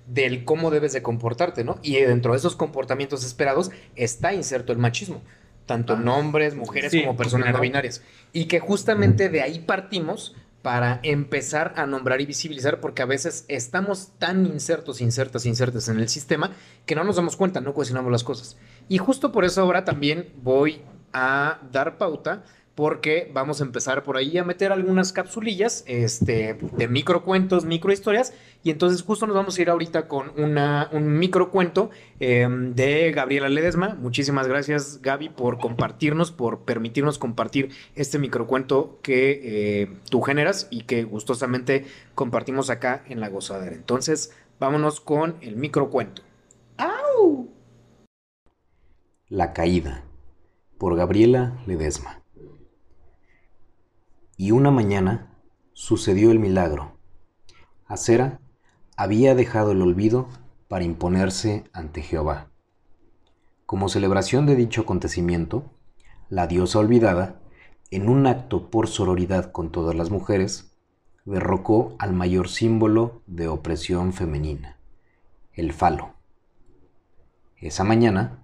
del 0.08 0.44
cómo 0.44 0.70
debes 0.70 0.94
de 0.94 1.02
comportarte, 1.02 1.64
¿no? 1.64 1.80
Y 1.82 1.96
dentro 1.96 2.34
de 2.34 2.38
esos 2.38 2.56
comportamientos 2.56 3.24
esperados 3.24 3.72
está 3.96 4.34
inserto 4.34 4.74
el 4.74 4.80
machismo, 4.80 5.22
tanto 5.66 5.94
en 5.94 6.08
Ah, 6.08 6.16
hombres, 6.16 6.56
mujeres 6.56 6.92
sí, 6.92 7.02
como 7.02 7.16
personas 7.16 7.54
no 7.54 7.60
binarias. 7.62 8.02
Y 8.34 8.46
que 8.46 8.60
justamente 8.60 9.30
de 9.30 9.42
ahí 9.42 9.60
partimos 9.60 10.36
para 10.62 11.02
empezar 11.04 11.74
a 11.76 11.86
nombrar 11.86 12.22
y 12.22 12.26
visibilizar, 12.26 12.80
porque 12.80 13.02
a 13.02 13.06
veces 13.06 13.46
estamos 13.50 14.12
tan 14.18 14.46
insertos, 14.46 15.02
insertas, 15.02 15.46
insertas 15.46 15.90
en 15.90 16.00
el 16.00 16.08
sistema 16.08 16.52
que 16.86 16.96
no 16.96 17.04
nos 17.04 17.18
damos 17.18 17.36
cuenta, 17.36 17.60
no 17.60 17.74
cuestionamos 17.74 18.12
las 18.12 18.24
cosas. 18.24 18.58
Y 18.90 18.98
justo 18.98 19.32
por 19.32 19.46
eso 19.46 19.62
ahora 19.62 19.86
también 19.86 20.30
voy 20.42 20.82
a 21.14 21.60
dar 21.72 21.98
pauta, 21.98 22.44
porque 22.76 23.30
vamos 23.32 23.62
a 23.62 23.66
empezar 23.66 24.04
por 24.04 24.18
ahí 24.18 24.38
a 24.38 24.44
meter 24.44 24.72
algunas 24.72 25.14
capsulillas 25.14 25.84
este, 25.86 26.58
de 26.76 26.88
microcuentos, 26.88 27.66
microhistorias, 27.66 28.34
y 28.64 28.72
entonces 28.72 29.04
justo 29.04 29.28
nos 29.28 29.36
vamos 29.36 29.58
a 29.58 29.62
ir 29.62 29.70
ahorita 29.70 30.08
con 30.08 30.32
una, 30.38 30.90
un 30.92 31.20
microcuento 31.20 31.92
eh, 32.20 32.48
de 32.50 33.12
Gabriela 33.12 33.50
Ledesma. 33.50 33.96
Muchísimas 33.96 34.48
gracias, 34.48 35.02
Gaby, 35.02 35.30
por 35.30 35.60
compartirnos, 35.60 36.32
por 36.32 36.62
permitirnos 36.62 37.20
compartir 37.20 37.70
este 37.94 38.18
microcuento 38.18 38.98
que 39.04 39.42
eh, 39.44 39.98
tú 40.10 40.22
generas 40.22 40.68
y 40.72 40.84
que 40.84 41.04
gustosamente 41.04 41.86
compartimos 42.16 42.72
acá 42.72 43.04
en 43.08 43.20
La 43.20 43.30
Gozadera. 43.30 43.76
Entonces, 43.76 44.32
vámonos 44.60 45.00
con 45.00 45.36
el 45.42 45.58
microcuento. 45.58 46.24
La 49.34 49.52
caída 49.52 50.04
por 50.78 50.96
Gabriela 50.96 51.60
Ledesma. 51.66 52.22
Y 54.38 54.52
una 54.52 54.70
mañana 54.70 55.40
sucedió 55.74 56.30
el 56.30 56.38
milagro. 56.38 57.00
Acera 57.88 58.42
había 58.96 59.34
dejado 59.34 59.72
el 59.72 59.82
olvido 59.82 60.28
para 60.68 60.86
imponerse 60.86 61.64
ante 61.74 62.04
Jehová. 62.04 62.52
Como 63.66 63.90
celebración 63.90 64.46
de 64.46 64.56
dicho 64.56 64.82
acontecimiento, 64.82 65.72
la 66.30 66.46
diosa 66.46 66.78
olvidada, 66.78 67.42
en 67.90 68.10
un 68.10 68.28
acto 68.28 68.70
por 68.70 68.88
sororidad 68.88 69.52
con 69.52 69.72
todas 69.72 69.96
las 69.96 70.12
mujeres, 70.12 70.78
derrocó 71.26 71.96
al 71.98 72.14
mayor 72.14 72.50
símbolo 72.50 73.24
de 73.26 73.48
opresión 73.48 74.14
femenina, 74.14 74.78
el 75.54 75.74
falo. 75.74 76.14
Esa 77.58 77.84
mañana, 77.84 78.43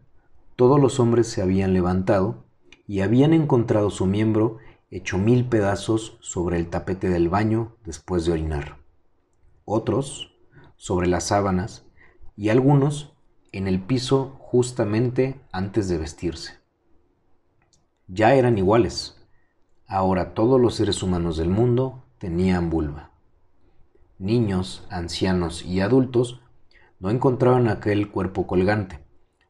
todos 0.60 0.78
los 0.78 1.00
hombres 1.00 1.28
se 1.28 1.42
habían 1.42 1.72
levantado 1.72 2.44
y 2.86 3.00
habían 3.00 3.32
encontrado 3.32 3.90
su 3.90 4.06
miembro 4.06 4.58
hecho 4.92 5.18
mil 5.18 5.46
pedazos 5.46 6.18
sobre 6.20 6.58
el 6.58 6.68
tapete 6.68 7.08
del 7.08 7.30
baño 7.30 7.78
después 7.86 8.26
de 8.26 8.34
orinar. 8.34 8.76
Otros 9.64 10.36
sobre 10.76 11.08
las 11.08 11.28
sábanas 11.28 11.86
y 12.36 12.50
algunos 12.50 13.14
en 13.54 13.70
el 13.70 13.82
piso 13.82 14.36
justamente 14.38 15.40
antes 15.54 15.88
de 15.88 15.98
vestirse. 15.98 16.56
Ya 18.10 18.36
eran 18.36 18.58
iguales. 18.58 19.16
Ahora 19.88 20.34
todos 20.34 20.60
los 20.60 20.76
seres 20.76 21.02
humanos 21.02 21.38
del 21.38 21.52
mundo 21.52 22.04
tenían 22.18 22.70
vulva. 22.70 23.12
Niños, 24.18 24.86
ancianos 24.90 25.64
y 25.64 25.80
adultos 25.80 26.42
no 27.00 27.12
encontraban 27.12 27.70
aquel 27.70 28.12
cuerpo 28.12 28.46
colgante, 28.46 29.00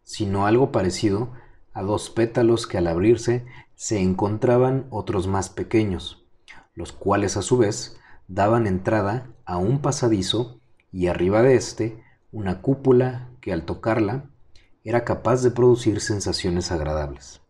sino 0.10 0.48
algo 0.48 0.72
parecido 0.72 1.30
a 1.72 1.84
dos 1.84 2.10
pétalos 2.10 2.66
que 2.66 2.80
al 2.80 2.88
abrirse 2.88 3.46
se 3.75 4.01
encontraban 4.01 4.88
otros 4.89 5.28
más 5.28 5.50
pequeños, 5.50 6.25
los 6.74 6.92
cuales 6.92 7.38
a 7.38 7.44
su 7.44 7.60
vez 7.60 7.96
daban 8.28 8.66
entrada 8.66 9.28
a 9.46 9.58
un 9.58 9.84
pasadizo 9.84 10.62
y 10.92 11.06
arriba 11.06 11.44
de 11.44 11.54
éste 11.54 12.04
una 12.32 12.60
cúpula 12.60 13.30
que 13.39 13.54
al 13.54 13.66
tocarla 13.66 14.25
era 14.84 15.06
capaz 15.06 15.44
de 15.44 15.51
producir 15.51 16.01
sensaciones 16.01 16.72
agradables. 16.72 17.42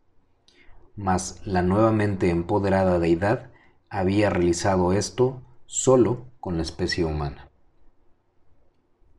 Mas 0.98 1.40
la 1.46 1.62
nuevamente 1.62 2.30
empoderada 2.30 3.00
deidad 3.00 3.52
había 3.90 4.30
realizado 4.30 4.92
esto 4.92 5.42
solo 5.66 6.26
con 6.42 6.58
la 6.58 6.64
especie 6.64 7.06
humana. 7.06 7.48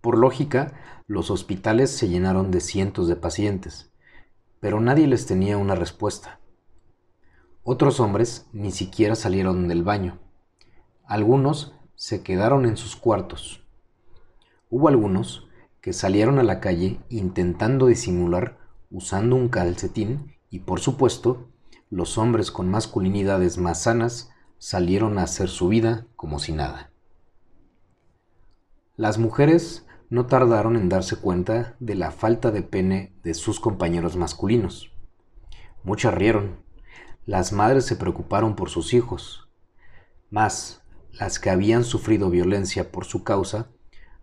Por 0.03 0.19
lógica, 0.19 0.75
los 1.11 1.33
hospitales 1.33 1.91
se 1.91 2.09
llenaron 2.09 2.53
de 2.53 2.61
cientos 2.61 3.09
de 3.09 3.17
pacientes, 3.17 3.91
pero 4.61 4.81
nadie 4.81 5.09
les 5.09 5.27
tenía 5.27 5.57
una 5.57 5.75
respuesta. 5.75 6.39
Otros 7.65 7.99
hombres 7.99 8.47
ni 8.53 8.71
siquiera 8.71 9.17
salieron 9.17 9.67
del 9.67 9.83
baño. 9.83 10.21
Algunos 11.05 11.75
se 11.97 12.23
quedaron 12.23 12.65
en 12.65 12.77
sus 12.77 12.95
cuartos. 12.95 13.67
Hubo 14.69 14.87
algunos 14.87 15.49
que 15.81 15.93
salieron 15.93 16.39
a 16.39 16.45
la 16.45 16.61
calle 16.61 17.01
intentando 17.09 17.89
disimular 17.89 18.59
usando 18.93 19.35
un 19.35 19.49
calcetín 19.49 20.37
y 20.49 20.61
por 20.61 20.79
supuesto 20.79 21.49
los 21.91 22.19
hombres 22.19 22.53
con 22.53 22.71
masculinidades 22.71 23.59
más 23.59 23.83
sanas 23.83 24.31
salieron 24.59 25.19
a 25.19 25.25
hacer 25.25 25.49
su 25.49 25.67
vida 25.67 26.07
como 26.15 26.39
si 26.39 26.53
nada. 26.53 26.93
Las 28.95 29.19
mujeres 29.19 29.89
no 30.11 30.27
tardaron 30.27 30.77
en 30.77 30.89
darse 30.89 31.17
cuenta 31.17 31.77
de 31.79 31.95
la 31.95 32.11
falta 32.11 32.51
de 32.51 32.63
pene 32.63 33.15
de 33.23 33.33
sus 33.35 33.61
compañeros 33.61 34.17
masculinos. 34.17 34.93
Muchas 35.85 36.13
rieron. 36.13 36.57
Las 37.27 37.53
madres 37.53 37.87
se 37.87 37.95
preocuparon 37.95 38.57
por 38.57 38.71
sus 38.71 38.93
hijos. 38.93 39.49
Mas 40.29 40.83
las 41.13 41.39
que 41.39 41.51
habían 41.51 41.85
sufrido 41.85 42.29
violencia 42.29 42.91
por 42.91 43.05
su 43.05 43.23
causa 43.23 43.69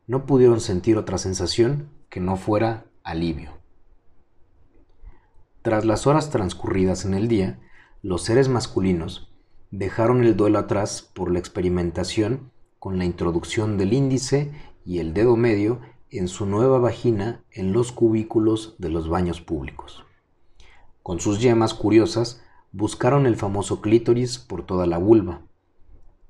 no 0.07 0.25
pudieron 0.25 0.59
sentir 0.59 0.97
otra 0.97 1.17
sensación 1.17 1.89
que 2.09 2.19
no 2.19 2.35
fuera 2.35 2.85
alivio. 3.03 3.51
Tras 5.61 5.85
las 5.85 6.05
horas 6.05 6.29
transcurridas 6.29 7.05
en 7.05 7.13
el 7.13 7.27
día, 7.27 7.59
los 8.01 8.23
seres 8.23 8.49
masculinos 8.49 9.33
dejaron 9.71 10.23
el 10.23 10.35
duelo 10.35 10.59
atrás 10.59 11.01
por 11.01 11.31
la 11.31 11.39
experimentación 11.39 12.51
con 12.79 12.97
la 12.97 13.05
introducción 13.05 13.77
del 13.77 13.93
índice 13.93 14.51
y 14.87 14.99
el 14.99 15.13
dedo 15.13 15.35
medio 15.35 15.81
en 16.09 16.29
su 16.29 16.45
nueva 16.45 16.79
vagina 16.79 17.43
en 17.51 17.73
los 17.73 17.91
cubículos 17.91 18.75
de 18.77 18.87
los 18.87 19.09
baños 19.09 19.41
públicos. 19.41 20.05
Con 21.03 21.19
sus 21.19 21.41
yemas 21.41 21.73
curiosas 21.73 22.41
buscaron 22.71 23.25
el 23.25 23.35
famoso 23.35 23.81
clítoris 23.81 24.39
por 24.39 24.65
toda 24.65 24.87
la 24.87 24.97
vulva. 24.97 25.41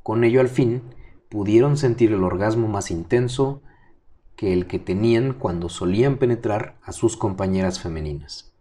Con 0.02 0.24
ello 0.24 0.42
al 0.42 0.50
fin 0.50 0.82
pudieron 1.30 1.78
sentir 1.78 2.12
el 2.12 2.24
orgasmo 2.24 2.68
más 2.68 2.90
intenso 2.90 3.62
que 4.36 4.54
el 4.54 4.66
que 4.66 4.80
tenían 4.80 5.34
cuando 5.34 5.70
solían 5.70 6.18
penetrar 6.18 6.80
a 6.82 6.94
sus 6.94 7.16
compañeras 7.16 7.80
femeninas. 7.80 8.54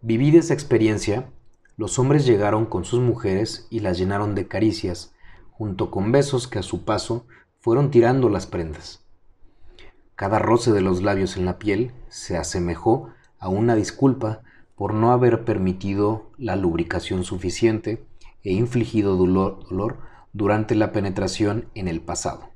Vivida 0.00 0.38
esa 0.38 0.54
experiencia, 0.54 1.28
los 1.76 1.98
hombres 1.98 2.24
llegaron 2.24 2.66
con 2.66 2.84
sus 2.84 3.00
mujeres 3.00 3.66
y 3.68 3.80
las 3.80 3.98
llenaron 3.98 4.36
de 4.36 4.46
caricias, 4.46 5.12
junto 5.50 5.90
con 5.90 6.12
besos 6.12 6.46
que 6.46 6.60
a 6.60 6.62
su 6.62 6.84
paso 6.84 7.26
fueron 7.68 7.90
tirando 7.90 8.30
las 8.30 8.46
prendas. 8.46 9.04
Cada 10.16 10.38
roce 10.38 10.72
de 10.72 10.80
los 10.80 11.02
labios 11.02 11.36
en 11.36 11.44
la 11.44 11.58
piel 11.58 11.92
se 12.08 12.38
asemejó 12.38 13.10
a 13.38 13.50
una 13.50 13.74
disculpa 13.74 14.40
por 14.74 14.94
no 14.94 15.12
haber 15.12 15.44
permitido 15.44 16.30
la 16.38 16.56
lubricación 16.56 17.24
suficiente 17.24 18.06
e 18.42 18.54
infligido 18.54 19.16
dolor, 19.16 19.68
dolor 19.68 19.98
durante 20.32 20.74
la 20.76 20.92
penetración 20.92 21.68
en 21.74 21.88
el 21.88 22.00
pasado. 22.00 22.48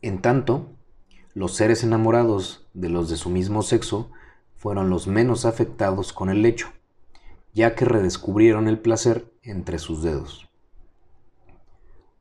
En 0.00 0.20
tanto, 0.20 0.68
los 1.34 1.56
seres 1.56 1.82
enamorados 1.82 2.68
de 2.74 2.88
los 2.88 3.10
de 3.10 3.16
su 3.16 3.30
mismo 3.30 3.62
sexo 3.62 4.12
fueron 4.54 4.90
los 4.90 5.08
menos 5.08 5.44
afectados 5.44 6.12
con 6.12 6.30
el 6.30 6.46
hecho, 6.46 6.68
ya 7.52 7.74
que 7.74 7.84
redescubrieron 7.84 8.68
el 8.68 8.78
placer 8.78 9.32
entre 9.42 9.80
sus 9.80 10.04
dedos. 10.04 10.48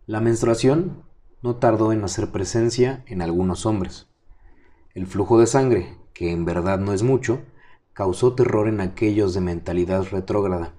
La 0.08 0.22
menstruación 0.22 1.04
no 1.42 1.56
tardó 1.56 1.92
en 1.92 2.04
hacer 2.04 2.32
presencia 2.32 3.04
en 3.08 3.22
algunos 3.22 3.66
hombres. 3.66 4.08
El 4.94 5.08
flujo 5.08 5.40
de 5.40 5.48
sangre, 5.48 5.98
que 6.14 6.32
en 6.32 6.46
verdad 6.46 6.80
no 6.80 6.94
es 6.94 7.04
mucho, 7.04 7.42
causó 7.94 8.34
terror 8.34 8.68
en 8.68 8.82
aquellos 8.82 9.34
de 9.34 9.42
mentalidad 9.42 10.06
retrógrada, 10.12 10.76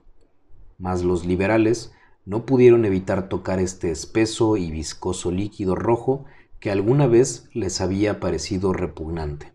mas 0.79 1.03
los 1.03 1.25
liberales 1.27 1.93
no 2.25 2.47
pudieron 2.47 2.85
evitar 2.85 3.29
tocar 3.29 3.59
este 3.59 3.91
espeso 3.91 4.57
y 4.57 4.71
viscoso 4.71 5.31
líquido 5.31 5.75
rojo 5.75 6.25
que 6.61 6.71
alguna 6.71 7.07
vez 7.07 7.49
les 7.53 7.81
había 7.81 8.21
parecido 8.21 8.73
repugnante. 8.73 9.53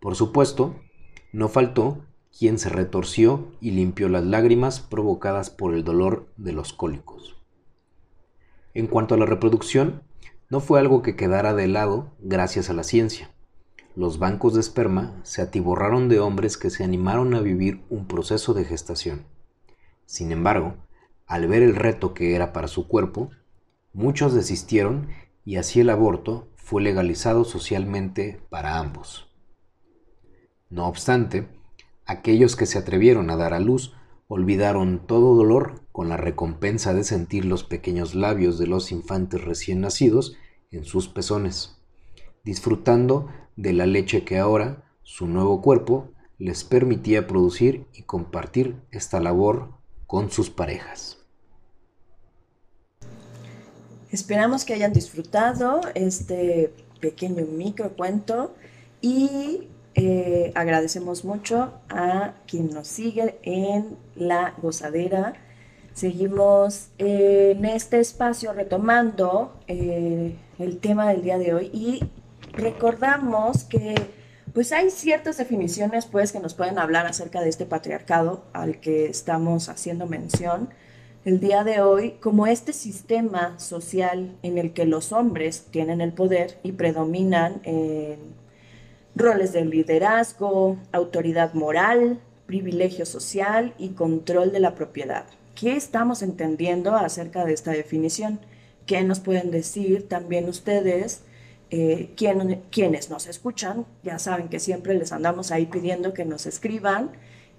Por 0.00 0.14
supuesto, 0.14 0.76
no 1.32 1.48
faltó 1.48 2.04
quien 2.36 2.58
se 2.58 2.68
retorció 2.68 3.48
y 3.60 3.72
limpió 3.72 4.08
las 4.08 4.24
lágrimas 4.24 4.80
provocadas 4.80 5.50
por 5.50 5.74
el 5.74 5.82
dolor 5.82 6.32
de 6.36 6.52
los 6.52 6.72
cólicos. 6.72 7.39
En 8.80 8.86
cuanto 8.86 9.14
a 9.14 9.18
la 9.18 9.26
reproducción, 9.26 10.04
no 10.48 10.60
fue 10.60 10.80
algo 10.80 11.02
que 11.02 11.14
quedara 11.14 11.52
de 11.52 11.68
lado 11.68 12.14
gracias 12.18 12.70
a 12.70 12.72
la 12.72 12.82
ciencia. 12.82 13.30
Los 13.94 14.18
bancos 14.18 14.54
de 14.54 14.60
esperma 14.60 15.20
se 15.22 15.42
atiborraron 15.42 16.08
de 16.08 16.18
hombres 16.18 16.56
que 16.56 16.70
se 16.70 16.82
animaron 16.82 17.34
a 17.34 17.42
vivir 17.42 17.84
un 17.90 18.06
proceso 18.06 18.54
de 18.54 18.64
gestación. 18.64 19.26
Sin 20.06 20.32
embargo, 20.32 20.76
al 21.26 21.46
ver 21.46 21.62
el 21.62 21.76
reto 21.76 22.14
que 22.14 22.34
era 22.34 22.54
para 22.54 22.68
su 22.68 22.88
cuerpo, 22.88 23.28
muchos 23.92 24.32
desistieron 24.32 25.08
y 25.44 25.56
así 25.56 25.80
el 25.80 25.90
aborto 25.90 26.48
fue 26.56 26.80
legalizado 26.80 27.44
socialmente 27.44 28.40
para 28.48 28.78
ambos. 28.78 29.30
No 30.70 30.86
obstante, 30.86 31.48
aquellos 32.06 32.56
que 32.56 32.64
se 32.64 32.78
atrevieron 32.78 33.28
a 33.28 33.36
dar 33.36 33.52
a 33.52 33.60
luz 33.60 33.92
olvidaron 34.26 35.06
todo 35.06 35.34
dolor 35.34 35.82
con 35.92 36.08
la 36.08 36.16
recompensa 36.16 36.94
de 36.94 37.04
sentir 37.04 37.44
los 37.44 37.64
pequeños 37.64 38.14
labios 38.14 38.58
de 38.58 38.66
los 38.66 38.92
infantes 38.92 39.44
recién 39.44 39.80
nacidos 39.80 40.36
en 40.70 40.84
sus 40.84 41.08
pezones, 41.08 41.76
disfrutando 42.44 43.28
de 43.56 43.72
la 43.72 43.86
leche 43.86 44.24
que 44.24 44.38
ahora 44.38 44.84
su 45.02 45.26
nuevo 45.26 45.60
cuerpo 45.60 46.10
les 46.38 46.64
permitía 46.64 47.26
producir 47.26 47.86
y 47.92 48.02
compartir 48.02 48.76
esta 48.90 49.20
labor 49.20 49.70
con 50.06 50.30
sus 50.30 50.50
parejas. 50.50 51.18
Esperamos 54.10 54.64
que 54.64 54.74
hayan 54.74 54.92
disfrutado 54.92 55.80
este 55.94 56.72
pequeño 57.00 57.44
microcuento 57.46 58.54
y 59.00 59.68
eh, 59.94 60.52
agradecemos 60.54 61.24
mucho 61.24 61.72
a 61.88 62.34
quien 62.46 62.70
nos 62.70 62.88
sigue 62.88 63.38
en 63.42 63.96
la 64.16 64.54
gozadera. 64.60 65.34
Seguimos 65.94 66.88
en 66.98 67.64
este 67.64 68.00
espacio 68.00 68.52
retomando 68.52 69.52
eh, 69.66 70.36
el 70.58 70.78
tema 70.78 71.08
del 71.08 71.22
día 71.22 71.36
de 71.36 71.52
hoy 71.52 71.70
y 71.72 72.00
recordamos 72.52 73.64
que 73.64 73.94
pues 74.54 74.72
hay 74.72 74.90
ciertas 74.90 75.36
definiciones 75.36 76.06
pues 76.06 76.32
que 76.32 76.40
nos 76.40 76.54
pueden 76.54 76.78
hablar 76.78 77.06
acerca 77.06 77.40
de 77.40 77.48
este 77.48 77.66
patriarcado 77.66 78.44
al 78.52 78.80
que 78.80 79.06
estamos 79.06 79.68
haciendo 79.68 80.06
mención 80.06 80.70
el 81.24 81.38
día 81.38 81.64
de 81.64 81.80
hoy 81.80 82.12
como 82.12 82.46
este 82.46 82.72
sistema 82.72 83.58
social 83.58 84.34
en 84.42 84.58
el 84.58 84.72
que 84.72 84.86
los 84.86 85.12
hombres 85.12 85.66
tienen 85.70 86.00
el 86.00 86.12
poder 86.12 86.58
y 86.62 86.72
predominan 86.72 87.60
en 87.64 88.16
roles 89.14 89.52
de 89.52 89.64
liderazgo, 89.64 90.78
autoridad 90.92 91.52
moral, 91.52 92.20
privilegio 92.46 93.04
social 93.04 93.74
y 93.76 93.90
control 93.90 94.50
de 94.50 94.60
la 94.60 94.74
propiedad. 94.74 95.26
¿Qué 95.60 95.76
estamos 95.76 96.22
entendiendo 96.22 96.96
acerca 96.96 97.44
de 97.44 97.52
esta 97.52 97.72
definición? 97.72 98.40
¿Qué 98.86 99.02
nos 99.02 99.20
pueden 99.20 99.50
decir 99.50 100.08
también 100.08 100.48
ustedes? 100.48 101.20
Eh, 101.68 102.14
quienes 102.16 103.10
nos 103.10 103.26
escuchan, 103.26 103.84
ya 104.02 104.18
saben 104.18 104.48
que 104.48 104.58
siempre 104.58 104.94
les 104.94 105.12
andamos 105.12 105.50
ahí 105.50 105.66
pidiendo 105.66 106.14
que 106.14 106.24
nos 106.24 106.46
escriban 106.46 107.10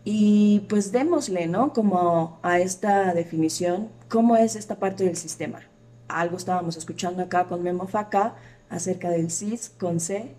y 0.04 0.66
pues 0.68 0.92
démosle, 0.92 1.46
¿no? 1.46 1.74
Como 1.74 2.40
a 2.42 2.60
esta 2.60 3.14
definición, 3.14 3.90
¿cómo 4.10 4.36
es 4.36 4.56
esta 4.56 4.80
parte 4.80 5.04
del 5.04 5.16
sistema? 5.16 5.60
Algo 6.08 6.38
estábamos 6.38 6.78
escuchando 6.78 7.22
acá 7.22 7.46
con 7.46 7.62
Memo 7.62 7.86
Faca 7.86 8.34
acerca 8.72 9.12
del 9.12 9.30
CIS 9.30 9.74
con 9.80 10.00
C, 10.00 10.34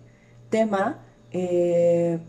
tema, 0.49 0.99
eh, 1.31 2.19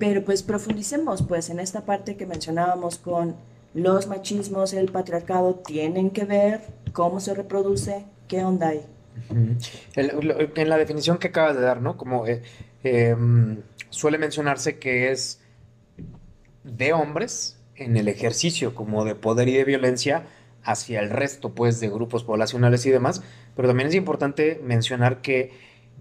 pero 0.00 0.24
pues 0.24 0.42
profundicemos 0.42 1.22
pues 1.22 1.50
en 1.50 1.60
esta 1.60 1.82
parte 1.82 2.16
que 2.16 2.26
mencionábamos 2.26 2.98
con 2.98 3.36
los 3.74 4.06
machismos, 4.06 4.72
el 4.72 4.90
patriarcado, 4.90 5.56
tienen 5.56 6.10
que 6.10 6.24
ver 6.24 6.60
cómo 6.92 7.20
se 7.20 7.34
reproduce, 7.34 8.04
qué 8.28 8.44
onda 8.44 8.68
hay. 8.68 8.86
en 9.30 10.68
la 10.68 10.76
definición 10.76 11.18
que 11.18 11.28
acabas 11.28 11.56
de 11.56 11.62
dar, 11.62 11.80
¿no? 11.80 11.96
Como 11.96 12.26
eh, 12.26 12.42
em, 12.82 13.62
suele 13.90 14.18
mencionarse 14.18 14.78
que 14.78 15.10
es 15.10 15.40
de 16.64 16.92
hombres 16.92 17.58
en 17.76 17.96
el 17.96 18.08
ejercicio 18.08 18.74
como 18.74 19.04
de 19.04 19.14
poder 19.14 19.48
y 19.48 19.54
de 19.54 19.64
violencia 19.64 20.26
hacia 20.62 21.00
el 21.00 21.10
resto 21.10 21.54
pues 21.54 21.80
de 21.80 21.88
grupos 21.88 22.24
poblacionales 22.24 22.86
y 22.86 22.90
demás, 22.90 23.22
pero 23.56 23.68
también 23.68 23.88
es 23.88 23.94
importante 23.94 24.60
mencionar 24.62 25.20
que 25.20 25.50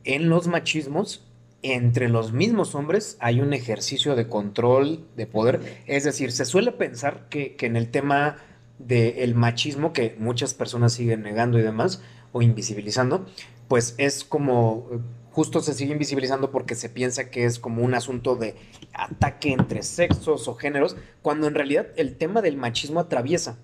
en 0.03 0.29
los 0.29 0.47
machismos 0.47 1.25
entre 1.63 2.09
los 2.09 2.33
mismos 2.33 2.75
hombres 2.75 3.17
hay 3.19 3.41
un 3.41 3.53
ejercicio 3.53 4.15
de 4.15 4.27
control 4.27 5.05
de 5.15 5.27
poder, 5.27 5.83
es 5.87 6.03
decir, 6.03 6.31
se 6.31 6.45
suele 6.45 6.71
pensar 6.71 7.27
que, 7.29 7.55
que 7.55 7.65
en 7.67 7.75
el 7.75 7.89
tema 7.89 8.37
del 8.79 9.35
machismo 9.35 9.93
que 9.93 10.15
muchas 10.17 10.53
personas 10.53 10.93
siguen 10.93 11.21
negando 11.21 11.59
y 11.59 11.61
demás 11.61 12.01
o 12.31 12.41
invisibilizando, 12.41 13.25
pues 13.67 13.95
es 13.97 14.23
como 14.23 14.87
justo 15.31 15.61
se 15.61 15.73
sigue 15.73 15.93
invisibilizando 15.93 16.51
porque 16.51 16.75
se 16.75 16.89
piensa 16.89 17.29
que 17.29 17.45
es 17.45 17.57
como 17.57 17.83
un 17.83 17.93
asunto 17.93 18.35
de 18.35 18.55
ataque 18.93 19.53
entre 19.53 19.83
sexos 19.83 20.47
o 20.47 20.55
géneros, 20.55 20.97
cuando 21.21 21.47
en 21.47 21.55
realidad 21.55 21.87
el 21.95 22.17
tema 22.17 22.41
del 22.41 22.57
machismo 22.57 22.99
atraviesa 22.99 23.57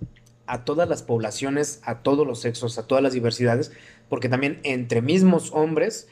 a 0.46 0.64
todas 0.64 0.88
las 0.88 1.04
poblaciones, 1.04 1.82
a 1.84 2.00
todos 2.00 2.26
los 2.26 2.40
sexos, 2.40 2.78
a 2.78 2.88
todas 2.88 3.04
las 3.04 3.14
diversidades, 3.14 3.72
porque 4.08 4.30
también 4.30 4.62
entre 4.64 5.02
mismos 5.02 5.52
hombres, 5.54 6.08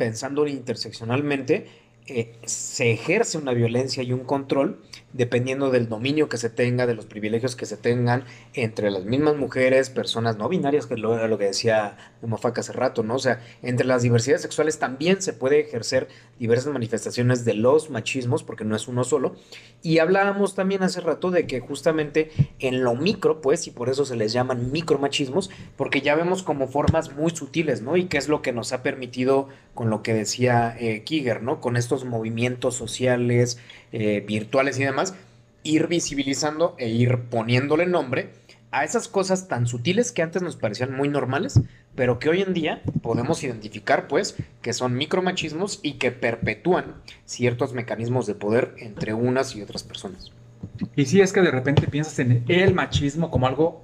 pensando 0.00 0.46
interseccionalmente, 0.46 1.66
eh, 2.06 2.32
se 2.46 2.90
ejerce 2.90 3.36
una 3.36 3.52
violencia 3.52 4.02
y 4.02 4.14
un 4.14 4.24
control 4.24 4.80
dependiendo 5.12 5.70
del 5.70 5.88
dominio 5.88 6.28
que 6.28 6.36
se 6.36 6.50
tenga, 6.50 6.86
de 6.86 6.94
los 6.94 7.06
privilegios 7.06 7.56
que 7.56 7.66
se 7.66 7.76
tengan 7.76 8.24
entre 8.54 8.90
las 8.90 9.04
mismas 9.04 9.36
mujeres, 9.36 9.90
personas 9.90 10.36
no 10.36 10.48
binarias, 10.48 10.86
que 10.86 10.94
era 10.94 11.28
lo 11.28 11.38
que 11.38 11.46
decía 11.46 11.96
Mofaca 12.22 12.60
hace 12.60 12.72
rato, 12.72 13.02
¿no? 13.02 13.16
O 13.16 13.18
sea, 13.18 13.40
entre 13.62 13.86
las 13.86 14.02
diversidades 14.02 14.42
sexuales 14.42 14.78
también 14.78 15.22
se 15.22 15.32
puede 15.32 15.60
ejercer 15.60 16.08
diversas 16.38 16.72
manifestaciones 16.72 17.44
de 17.44 17.54
los 17.54 17.90
machismos, 17.90 18.42
porque 18.44 18.64
no 18.64 18.76
es 18.76 18.88
uno 18.88 19.04
solo. 19.04 19.36
Y 19.82 19.98
hablábamos 19.98 20.54
también 20.54 20.82
hace 20.82 21.00
rato 21.00 21.30
de 21.30 21.46
que 21.46 21.60
justamente 21.60 22.30
en 22.58 22.84
lo 22.84 22.94
micro, 22.94 23.40
pues, 23.40 23.66
y 23.66 23.70
por 23.70 23.88
eso 23.88 24.04
se 24.04 24.16
les 24.16 24.32
llaman 24.32 24.70
micromachismos, 24.70 25.50
porque 25.76 26.00
ya 26.00 26.14
vemos 26.14 26.42
como 26.42 26.68
formas 26.68 27.14
muy 27.14 27.30
sutiles, 27.30 27.82
¿no? 27.82 27.96
Y 27.96 28.04
que 28.04 28.18
es 28.18 28.28
lo 28.28 28.42
que 28.42 28.52
nos 28.52 28.72
ha 28.72 28.82
permitido, 28.82 29.48
con 29.74 29.90
lo 29.90 30.02
que 30.02 30.14
decía 30.14 30.76
eh, 30.78 31.02
Kiger, 31.04 31.42
¿no? 31.42 31.60
Con 31.60 31.76
estos 31.76 32.04
movimientos 32.04 32.74
sociales, 32.74 33.58
eh, 33.92 34.24
virtuales 34.26 34.78
y 34.78 34.84
demás, 34.84 35.14
ir 35.62 35.86
visibilizando 35.86 36.74
e 36.78 36.88
ir 36.88 37.18
poniéndole 37.30 37.86
nombre 37.86 38.30
a 38.70 38.84
esas 38.84 39.08
cosas 39.08 39.48
tan 39.48 39.66
sutiles 39.66 40.12
que 40.12 40.22
antes 40.22 40.42
nos 40.42 40.56
parecían 40.56 40.94
muy 40.94 41.08
normales, 41.08 41.60
pero 41.94 42.18
que 42.18 42.28
hoy 42.28 42.42
en 42.42 42.54
día 42.54 42.82
podemos 43.02 43.42
identificar, 43.42 44.06
pues, 44.06 44.36
que 44.62 44.72
son 44.72 44.94
micromachismos 44.94 45.80
y 45.82 45.94
que 45.94 46.12
perpetúan 46.12 46.94
ciertos 47.24 47.72
mecanismos 47.72 48.26
de 48.26 48.34
poder 48.34 48.74
entre 48.78 49.12
unas 49.12 49.56
y 49.56 49.62
otras 49.62 49.82
personas. 49.82 50.30
Y 50.94 51.06
si 51.06 51.20
es 51.20 51.32
que 51.32 51.40
de 51.40 51.50
repente 51.50 51.88
piensas 51.88 52.18
en 52.20 52.44
el 52.48 52.74
machismo 52.74 53.30
como 53.30 53.46
algo 53.46 53.82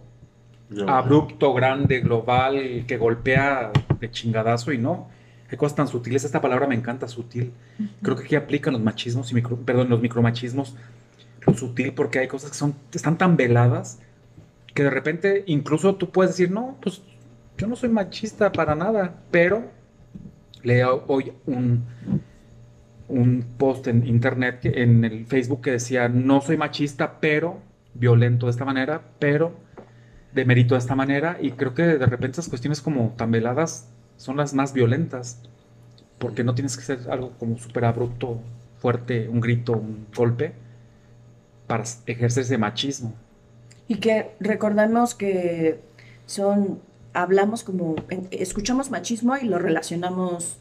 abrupto, 0.87 1.53
grande, 1.53 2.01
global, 2.01 2.85
que 2.87 2.97
golpea 2.97 3.73
de 3.99 4.11
chingadazo 4.11 4.73
y 4.73 4.79
no. 4.79 5.09
Hay 5.51 5.57
cosas 5.57 5.77
tan 5.77 5.89
sutiles. 5.89 6.25
Esta 6.25 6.41
palabra 6.41 6.67
me 6.67 6.75
encanta, 6.75 7.09
sutil. 7.09 7.53
Creo 8.03 8.17
que 8.17 8.25
aquí 8.25 8.37
aplican 8.37 8.73
los 8.73 8.83
machismos 8.83 9.31
y 9.31 9.35
micro, 9.35 9.57
perdón, 9.57 9.89
los 9.89 10.01
micromachismos. 10.01 10.77
Lo 11.47 11.55
sutil, 11.55 11.93
porque 11.93 12.19
hay 12.19 12.29
cosas 12.29 12.51
que 12.51 12.57
son, 12.57 12.75
están 12.93 13.19
tan 13.19 13.37
veladas 13.37 14.01
que 14.77 14.83
de 14.83 14.91
repente 14.91 15.43
incluso 15.47 15.97
tú 15.97 16.11
puedes 16.11 16.33
decir, 16.33 16.51
no, 16.51 16.77
pues 16.83 17.03
yo 17.57 17.67
no 17.67 17.77
soy 17.77 17.89
machista 17.89 18.53
para 18.53 18.75
nada, 18.75 19.23
pero 19.31 19.65
leo 20.63 21.05
hoy 21.07 21.33
un, 21.47 21.85
un 23.09 23.47
post 23.57 23.87
en 23.87 24.07
internet, 24.07 24.61
en 24.65 25.05
el 25.05 25.27
Facebook 25.27 25.63
que 25.63 25.71
decía, 25.71 26.09
no 26.09 26.43
soy 26.43 26.59
machista, 26.59 27.21
pero 27.21 27.61
violento 27.95 28.47
de 28.47 28.51
esta 28.51 28.67
manera, 28.67 29.01
pero 29.19 29.57
demerito 30.35 30.75
de 30.75 30.81
esta 30.81 30.95
manera, 30.95 31.39
y 31.41 31.53
creo 31.53 31.73
que 31.73 31.83
de 31.83 32.07
repente 32.07 32.33
esas 32.33 32.49
cuestiones 32.49 32.83
como 32.83 33.15
tan 33.17 33.31
veladas 33.31 33.89
son 34.17 34.37
las 34.37 34.55
más 34.55 34.73
violentas, 34.73 35.41
porque 36.19 36.45
no 36.45 36.55
tienes 36.55 36.77
que 36.77 36.83
ser 36.83 37.11
algo 37.11 37.33
como 37.39 37.59
súper 37.59 37.85
abrupto, 37.85 38.39
fuerte, 38.79 39.29
un 39.29 39.41
grito, 39.41 39.73
un 39.73 40.07
golpe, 40.15 40.53
para 41.67 41.85
ejercer 42.07 42.45
ese 42.45 42.59
machismo. 42.59 43.15
Y 43.89 43.97
que 43.97 44.31
recordemos 44.41 45.15
que 45.15 45.81
son, 46.27 46.81
hablamos 47.13 47.63
como, 47.63 47.97
escuchamos 48.31 48.91
machismo 48.91 49.37
y 49.37 49.45
lo 49.45 49.59
relacionamos 49.59 50.59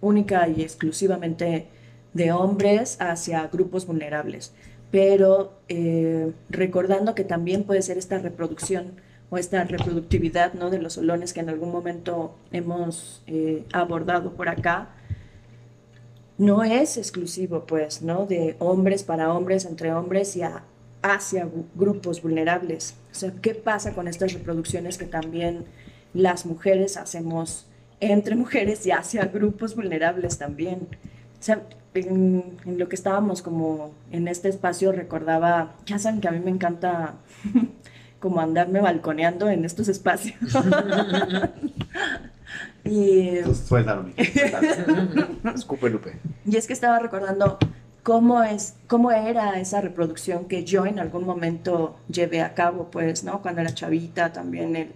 única 0.00 0.48
y 0.48 0.62
exclusivamente 0.62 1.68
de 2.12 2.32
hombres 2.32 2.96
hacia 3.00 3.46
grupos 3.48 3.86
vulnerables, 3.86 4.52
pero 4.90 5.52
eh, 5.68 6.32
recordando 6.48 7.14
que 7.14 7.24
también 7.24 7.64
puede 7.64 7.82
ser 7.82 7.98
esta 7.98 8.18
reproducción 8.18 8.92
o 9.30 9.38
esta 9.38 9.64
reproductividad 9.64 10.54
¿no? 10.54 10.70
de 10.70 10.78
los 10.78 10.98
olones 10.98 11.32
que 11.32 11.40
en 11.40 11.48
algún 11.48 11.72
momento 11.72 12.36
hemos 12.52 13.22
eh, 13.26 13.64
abordado 13.72 14.32
por 14.34 14.48
acá, 14.48 14.90
no 16.38 16.62
es 16.64 16.96
exclusivo, 16.98 17.64
pues, 17.66 18.02
¿no? 18.02 18.26
De 18.26 18.56
hombres 18.58 19.02
para 19.04 19.32
hombres, 19.32 19.64
entre 19.64 19.92
hombres 19.94 20.36
y 20.36 20.42
hacia 21.02 21.48
grupos 21.74 22.22
vulnerables. 22.22 22.94
O 23.10 23.14
sea, 23.14 23.32
¿qué 23.40 23.54
pasa 23.54 23.94
con 23.94 24.06
estas 24.06 24.34
reproducciones 24.34 24.98
que 24.98 25.06
también 25.06 25.64
las 26.12 26.44
mujeres 26.44 26.98
hacemos 26.98 27.66
entre 28.00 28.36
mujeres 28.36 28.86
y 28.86 28.90
hacia 28.90 29.24
grupos 29.24 29.74
vulnerables 29.74 30.36
también? 30.36 30.88
O 31.40 31.42
sea, 31.42 31.62
en, 31.94 32.58
en 32.66 32.78
lo 32.78 32.88
que 32.90 32.96
estábamos 32.96 33.40
como 33.40 33.94
en 34.12 34.28
este 34.28 34.50
espacio 34.50 34.92
recordaba, 34.92 35.74
ya 35.86 35.98
saben 35.98 36.20
que 36.20 36.28
a 36.28 36.32
mí 36.32 36.40
me 36.40 36.50
encanta 36.50 37.14
como 38.20 38.40
andarme 38.40 38.80
balconeando 38.80 39.48
en 39.48 39.64
estos 39.64 39.88
espacios. 39.88 40.36
y... 42.84 43.38
Suéltalo, 43.66 44.06
Escupe, 45.54 45.90
Lupe. 45.90 46.18
Y 46.44 46.56
es 46.56 46.66
que 46.66 46.72
estaba 46.72 46.98
recordando 46.98 47.58
cómo, 48.02 48.42
es, 48.42 48.74
cómo 48.86 49.12
era 49.12 49.58
esa 49.60 49.80
reproducción 49.80 50.46
que 50.46 50.64
yo 50.64 50.86
en 50.86 50.98
algún 50.98 51.24
momento 51.24 51.96
llevé 52.08 52.42
a 52.42 52.54
cabo, 52.54 52.90
pues, 52.90 53.24
¿no? 53.24 53.42
Cuando 53.42 53.60
era 53.60 53.74
chavita 53.74 54.32
también 54.32 54.76
el... 54.76 54.92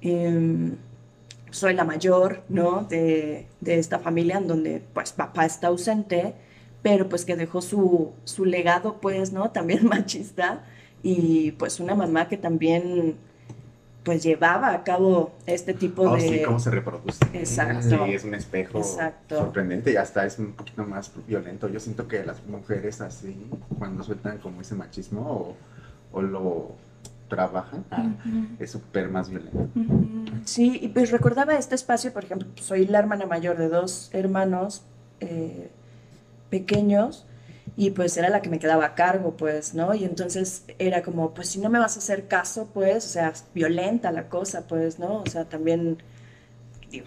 Em, 0.00 0.76
soy 1.50 1.74
la 1.74 1.84
mayor, 1.84 2.42
¿no? 2.48 2.84
De, 2.84 3.46
de, 3.60 3.78
esta 3.78 3.98
familia 3.98 4.36
en 4.36 4.46
donde, 4.46 4.82
pues, 4.92 5.12
papá 5.12 5.46
está 5.46 5.68
ausente, 5.68 6.34
pero 6.82 7.08
pues 7.08 7.24
que 7.24 7.34
dejó 7.34 7.62
su, 7.62 8.12
su 8.24 8.44
legado, 8.44 8.98
pues, 9.00 9.32
¿no? 9.32 9.50
También 9.50 9.86
machista 9.88 10.64
y 11.06 11.52
pues 11.52 11.78
una 11.78 11.94
mamá 11.94 12.26
que 12.26 12.36
también 12.36 13.14
pues 14.02 14.24
llevaba 14.24 14.72
a 14.72 14.82
cabo 14.82 15.30
este 15.46 15.72
tipo 15.72 16.02
oh, 16.02 16.16
de... 16.16 16.20
Sí, 16.20 16.42
cómo 16.44 16.58
se 16.58 16.70
reproduce. 16.72 17.24
Exacto. 17.32 18.04
Sí, 18.06 18.12
es 18.12 18.24
un 18.24 18.34
espejo 18.34 18.82
sorprendente 19.28 19.92
y 19.92 19.96
hasta 19.96 20.26
es 20.26 20.40
un 20.40 20.54
poquito 20.54 20.82
más 20.82 21.12
violento. 21.28 21.68
Yo 21.68 21.78
siento 21.78 22.08
que 22.08 22.24
las 22.24 22.44
mujeres 22.46 23.00
así, 23.00 23.48
cuando 23.78 24.02
sueltan 24.02 24.38
como 24.38 24.60
ese 24.62 24.74
machismo 24.74 25.54
o, 26.12 26.22
lo 26.22 26.72
trabajan, 27.28 27.84
es 28.58 28.72
súper 28.72 29.08
más 29.08 29.30
violento. 29.30 29.68
Sí, 30.44 30.76
y 30.82 30.88
pues 30.88 31.12
recordaba 31.12 31.54
este 31.54 31.76
espacio, 31.76 32.12
por 32.12 32.24
ejemplo, 32.24 32.48
soy 32.56 32.86
la 32.86 32.98
hermana 32.98 33.26
mayor 33.26 33.58
de 33.58 33.68
dos 33.68 34.10
hermanos 34.12 34.82
eh, 35.20 35.70
pequeños 36.50 37.26
y 37.76 37.90
pues 37.90 38.16
era 38.16 38.30
la 38.30 38.40
que 38.42 38.48
me 38.48 38.58
quedaba 38.58 38.86
a 38.86 38.94
cargo, 38.94 39.36
pues, 39.36 39.74
¿no? 39.74 39.94
Y 39.94 40.04
entonces 40.04 40.64
era 40.78 41.02
como, 41.02 41.34
pues 41.34 41.48
si 41.48 41.60
no 41.60 41.68
me 41.68 41.78
vas 41.78 41.96
a 41.96 41.98
hacer 41.98 42.26
caso, 42.26 42.70
pues, 42.72 43.04
o 43.04 43.08
sea, 43.08 43.32
violenta 43.54 44.12
la 44.12 44.28
cosa, 44.28 44.66
pues, 44.66 44.98
¿no? 44.98 45.22
O 45.22 45.26
sea, 45.26 45.44
también, 45.44 45.98
digo, 46.90 47.06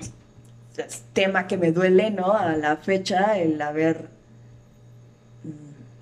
es 0.78 1.04
tema 1.14 1.48
que 1.48 1.58
me 1.58 1.72
duele, 1.72 2.12
¿no? 2.12 2.34
A 2.34 2.56
la 2.56 2.78
fecha, 2.78 3.38
el 3.38 3.62
haber 3.62 4.10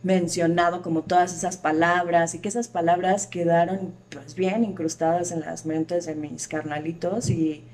mencionado 0.03 0.81
como 0.81 1.01
todas 1.03 1.33
esas 1.33 1.57
palabras 1.57 2.33
y 2.35 2.39
que 2.39 2.49
esas 2.49 2.67
palabras 2.67 3.27
quedaron 3.27 3.93
pues 4.09 4.35
bien 4.35 4.63
incrustadas 4.63 5.31
en 5.31 5.41
las 5.41 5.65
mentes 5.65 6.05
de 6.05 6.15
mis 6.15 6.47
carnalitos 6.47 7.29
y 7.29 7.65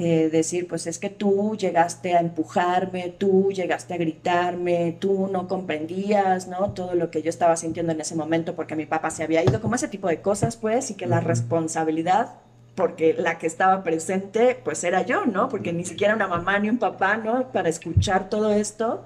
eh, 0.00 0.28
decir, 0.30 0.68
pues 0.68 0.86
es 0.86 1.00
que 1.00 1.10
tú 1.10 1.56
llegaste 1.56 2.14
a 2.14 2.20
empujarme, 2.20 3.08
tú 3.18 3.50
llegaste 3.50 3.94
a 3.94 3.96
gritarme, 3.96 4.96
tú 5.00 5.26
no 5.26 5.48
comprendías, 5.48 6.46
¿no? 6.46 6.70
Todo 6.70 6.94
lo 6.94 7.10
que 7.10 7.20
yo 7.20 7.30
estaba 7.30 7.56
sintiendo 7.56 7.90
en 7.90 8.00
ese 8.00 8.14
momento 8.14 8.54
porque 8.54 8.76
mi 8.76 8.86
papá 8.86 9.10
se 9.10 9.24
había 9.24 9.42
ido, 9.42 9.60
como 9.60 9.74
ese 9.74 9.88
tipo 9.88 10.06
de 10.06 10.20
cosas, 10.22 10.56
pues, 10.56 10.92
y 10.92 10.94
que 10.94 11.06
la 11.08 11.18
responsabilidad, 11.18 12.28
porque 12.76 13.12
la 13.18 13.38
que 13.38 13.48
estaba 13.48 13.82
presente, 13.82 14.56
pues 14.62 14.84
era 14.84 15.02
yo, 15.02 15.26
¿no? 15.26 15.48
Porque 15.48 15.72
ni 15.72 15.84
siquiera 15.84 16.14
una 16.14 16.28
mamá 16.28 16.60
ni 16.60 16.70
un 16.70 16.78
papá, 16.78 17.16
¿no? 17.16 17.50
Para 17.50 17.68
escuchar 17.68 18.28
todo 18.28 18.52
esto, 18.52 19.04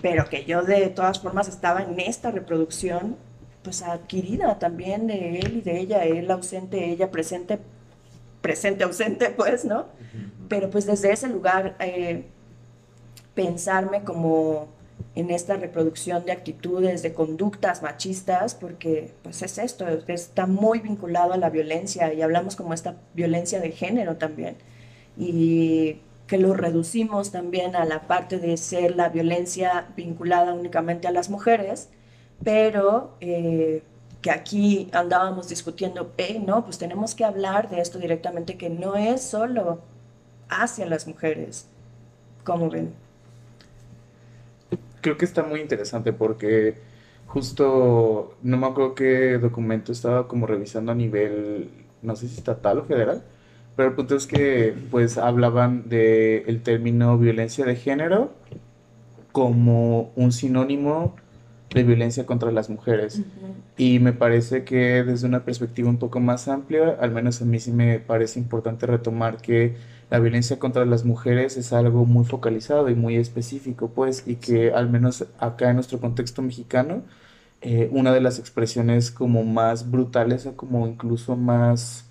pero 0.00 0.24
que 0.30 0.46
yo 0.46 0.62
de 0.62 0.88
todas 0.88 1.20
formas 1.20 1.48
estaba 1.48 1.82
en 1.82 2.00
esta 2.00 2.30
reproducción, 2.30 3.16
pues 3.62 3.82
adquirida 3.82 4.58
también 4.58 5.06
de 5.06 5.40
él 5.40 5.58
y 5.58 5.60
de 5.60 5.80
ella, 5.80 6.04
él 6.04 6.30
ausente, 6.30 6.90
ella 6.90 7.10
presente, 7.10 7.58
presente, 8.40 8.84
ausente, 8.84 9.30
pues, 9.36 9.64
¿no? 9.64 9.86
Pero 10.48 10.70
pues 10.70 10.86
desde 10.86 11.12
ese 11.12 11.28
lugar, 11.28 11.76
eh, 11.78 12.24
pensarme 13.34 14.02
como 14.02 14.68
en 15.14 15.30
esta 15.30 15.56
reproducción 15.56 16.24
de 16.24 16.32
actitudes, 16.32 17.02
de 17.02 17.12
conductas 17.12 17.82
machistas, 17.82 18.54
porque 18.54 19.12
pues 19.22 19.42
es 19.42 19.58
esto, 19.58 19.86
está 20.08 20.46
muy 20.46 20.80
vinculado 20.80 21.32
a 21.32 21.36
la 21.36 21.50
violencia 21.50 22.12
y 22.12 22.22
hablamos 22.22 22.56
como 22.56 22.74
esta 22.74 22.96
violencia 23.14 23.60
de 23.60 23.72
género 23.72 24.16
también. 24.16 24.56
Y 25.16 26.00
que 26.26 26.38
lo 26.38 26.54
reducimos 26.54 27.32
también 27.32 27.74
a 27.74 27.84
la 27.84 28.06
parte 28.06 28.38
de 28.38 28.56
ser 28.56 28.94
la 28.94 29.08
violencia 29.08 29.88
vinculada 29.96 30.54
únicamente 30.54 31.08
a 31.08 31.10
las 31.10 31.28
mujeres, 31.28 31.88
pero 32.44 33.16
eh, 33.20 33.82
que 34.22 34.30
aquí 34.30 34.88
andábamos 34.92 35.48
discutiendo, 35.48 36.12
no, 36.46 36.64
pues 36.64 36.78
tenemos 36.78 37.14
que 37.14 37.24
hablar 37.24 37.70
de 37.70 37.80
esto 37.80 37.98
directamente, 37.98 38.56
que 38.56 38.68
no 38.68 38.96
es 38.96 39.22
solo 39.22 39.80
hacia 40.48 40.86
las 40.86 41.06
mujeres. 41.06 41.66
¿Cómo 42.44 42.68
ven? 42.68 42.92
Creo 45.00 45.16
que 45.16 45.24
está 45.24 45.42
muy 45.42 45.60
interesante 45.60 46.12
porque 46.12 46.76
justo, 47.26 48.36
no 48.42 48.56
me 48.56 48.66
acuerdo 48.66 48.94
qué 48.94 49.38
documento 49.38 49.92
estaba 49.92 50.28
como 50.28 50.46
revisando 50.46 50.92
a 50.92 50.94
nivel, 50.94 51.70
no 52.02 52.16
sé 52.16 52.28
si 52.28 52.36
estatal 52.36 52.78
o 52.78 52.84
federal, 52.84 53.22
pero 53.76 53.90
el 53.90 53.94
punto 53.94 54.16
es 54.16 54.26
que 54.26 54.74
pues 54.90 55.16
hablaban 55.16 55.88
de 55.88 56.42
el 56.46 56.62
término 56.62 57.16
violencia 57.16 57.64
de 57.64 57.76
género 57.76 58.32
como 59.32 60.12
un 60.16 60.32
sinónimo 60.32 61.16
de 61.74 61.82
violencia 61.84 62.26
contra 62.26 62.50
las 62.50 62.68
mujeres. 62.68 63.22
Y 63.76 63.98
me 64.00 64.12
parece 64.12 64.64
que 64.64 65.04
desde 65.04 65.26
una 65.26 65.44
perspectiva 65.44 65.88
un 65.88 65.98
poco 65.98 66.20
más 66.20 66.48
amplia, 66.48 66.96
al 67.00 67.12
menos 67.12 67.40
a 67.42 67.44
mí 67.44 67.60
sí 67.60 67.70
me 67.70 68.00
parece 68.00 68.38
importante 68.40 68.86
retomar 68.86 69.38
que 69.38 69.76
la 70.10 70.18
violencia 70.18 70.58
contra 70.58 70.84
las 70.84 71.04
mujeres 71.04 71.56
es 71.56 71.72
algo 71.72 72.04
muy 72.04 72.24
focalizado 72.24 72.88
y 72.90 72.96
muy 72.96 73.16
específico, 73.16 73.90
pues, 73.94 74.24
y 74.26 74.36
que 74.36 74.72
al 74.72 74.90
menos 74.90 75.24
acá 75.38 75.70
en 75.70 75.76
nuestro 75.76 76.00
contexto 76.00 76.42
mexicano, 76.42 77.02
eh, 77.60 77.88
una 77.92 78.12
de 78.12 78.20
las 78.20 78.40
expresiones 78.40 79.12
como 79.12 79.44
más 79.44 79.88
brutales 79.90 80.46
o 80.46 80.56
como 80.56 80.88
incluso 80.88 81.36
más, 81.36 82.06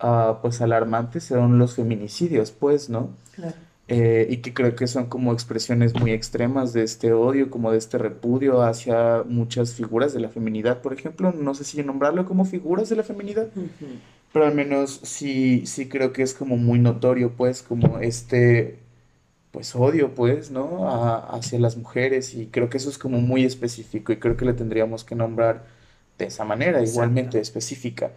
uh, 0.00 0.34
pues, 0.40 0.60
alarmantes 0.60 1.24
son 1.24 1.58
los 1.58 1.74
feminicidios, 1.74 2.52
pues, 2.52 2.88
¿no? 2.88 3.10
Claro. 3.34 3.56
Eh, 3.92 4.28
y 4.30 4.36
que 4.36 4.54
creo 4.54 4.76
que 4.76 4.86
son 4.86 5.06
como 5.06 5.32
expresiones 5.32 5.98
muy 5.98 6.12
extremas 6.12 6.72
de 6.72 6.84
este 6.84 7.12
odio, 7.12 7.50
como 7.50 7.72
de 7.72 7.78
este 7.78 7.98
repudio 7.98 8.62
hacia 8.62 9.24
muchas 9.26 9.74
figuras 9.74 10.12
de 10.14 10.20
la 10.20 10.28
feminidad, 10.28 10.80
por 10.80 10.92
ejemplo, 10.92 11.32
no 11.32 11.56
sé 11.56 11.64
si 11.64 11.82
nombrarlo 11.82 12.24
como 12.24 12.44
figuras 12.44 12.88
de 12.88 12.94
la 12.94 13.02
feminidad, 13.02 13.48
pero 14.32 14.46
al 14.46 14.54
menos 14.54 15.00
sí, 15.02 15.66
sí 15.66 15.88
creo 15.88 16.12
que 16.12 16.22
es 16.22 16.34
como 16.34 16.56
muy 16.56 16.78
notorio, 16.78 17.32
pues, 17.36 17.62
como 17.62 17.98
este, 17.98 18.78
pues, 19.52 19.74
odio, 19.76 20.14
pues, 20.14 20.50
¿no? 20.52 20.88
hacia 21.32 21.58
las 21.58 21.76
mujeres 21.76 22.34
y 22.34 22.46
creo 22.46 22.70
que 22.70 22.78
eso 22.78 22.90
es 22.90 22.98
como 22.98 23.20
muy 23.20 23.44
específico 23.44 24.12
y 24.12 24.18
creo 24.20 24.36
que 24.36 24.44
le 24.44 24.54
tendríamos 24.54 25.04
que 25.04 25.16
nombrar 25.16 25.66
de 26.18 26.26
esa 26.26 26.44
manera, 26.44 26.82
igualmente 26.82 27.40
específica. 27.40 28.12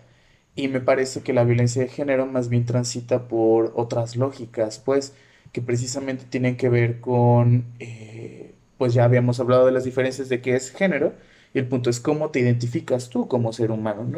Y 0.55 0.67
me 0.67 0.81
parece 0.81 1.21
que 1.23 1.33
la 1.33 1.43
violencia 1.45 1.81
de 1.81 1.89
género 1.89 2.25
más 2.27 2.49
bien 2.49 2.65
transita 2.65 3.27
por 3.27 3.73
otras 3.75 4.15
lógicas, 4.15 4.79
pues, 4.79 5.13
que 5.53 5.61
precisamente 5.61 6.25
tienen 6.29 6.57
que 6.57 6.67
ver 6.67 6.99
con, 6.99 7.65
eh, 7.79 8.53
pues 8.77 8.93
ya 8.93 9.05
habíamos 9.05 9.39
hablado 9.39 9.65
de 9.67 9.71
las 9.71 9.85
diferencias 9.85 10.27
de 10.27 10.41
qué 10.41 10.55
es 10.55 10.71
género, 10.71 11.13
y 11.53 11.59
el 11.59 11.67
punto 11.67 11.89
es 11.89 11.99
cómo 12.01 12.31
te 12.31 12.39
identificas 12.41 13.09
tú 13.09 13.27
como 13.27 13.53
ser 13.53 13.71
humano, 13.71 14.03
¿no? 14.03 14.17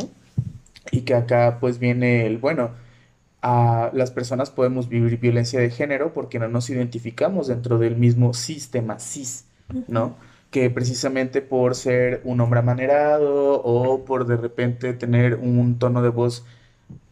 Y 0.92 1.02
que 1.02 1.14
acá 1.14 1.58
pues 1.60 1.78
viene 1.78 2.26
el, 2.26 2.38
bueno, 2.38 2.72
a 3.42 3.92
las 3.94 4.12
personas 4.12 4.50
podemos 4.50 4.90
vivir 4.90 5.20
violencia 5.20 5.60
de 5.60 5.70
género 5.70 6.14
porque 6.14 6.40
no 6.40 6.48
nos 6.48 6.70
identificamos 6.70 7.48
dentro 7.48 7.78
del 7.78 7.96
mismo 7.98 8.34
sistema 8.34 8.98
cis, 9.00 9.46
¿no? 9.88 10.16
Que 10.52 10.70
precisamente 10.70 11.42
por 11.42 11.76
ser 11.76 12.22
un 12.24 12.40
hombre 12.40 12.62
amanerado 12.62 13.62
o 13.62 14.06
por 14.06 14.26
de 14.26 14.38
repente 14.38 14.94
tener 14.94 15.36
un 15.36 15.78
tono 15.80 16.02
de 16.02 16.10
voz 16.10 16.46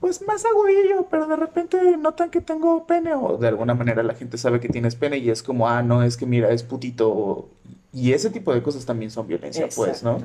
pues 0.04 0.22
más 0.28 0.44
agudillo, 0.44 1.08
pero 1.10 1.28
de 1.28 1.38
repente 1.38 1.78
notan 1.98 2.30
que 2.30 2.42
tengo 2.42 2.86
pene 2.86 3.14
o 3.14 3.38
de 3.38 3.48
alguna 3.48 3.74
manera 3.74 4.04
la 4.04 4.14
gente 4.14 4.38
sabe 4.38 4.60
que 4.60 4.68
tienes 4.68 4.96
pene 4.96 5.18
y 5.18 5.30
es 5.30 5.42
como, 5.42 5.70
ah, 5.70 5.82
no, 5.82 6.04
es 6.04 6.18
que 6.18 6.26
mira, 6.26 6.52
es 6.52 6.62
putito. 6.62 7.48
Y 7.94 8.12
ese 8.12 8.30
tipo 8.30 8.54
de 8.54 8.62
cosas 8.62 8.86
también 8.86 9.12
son 9.12 9.28
violencia, 9.28 9.70
pues, 9.74 10.04
¿no? 10.04 10.22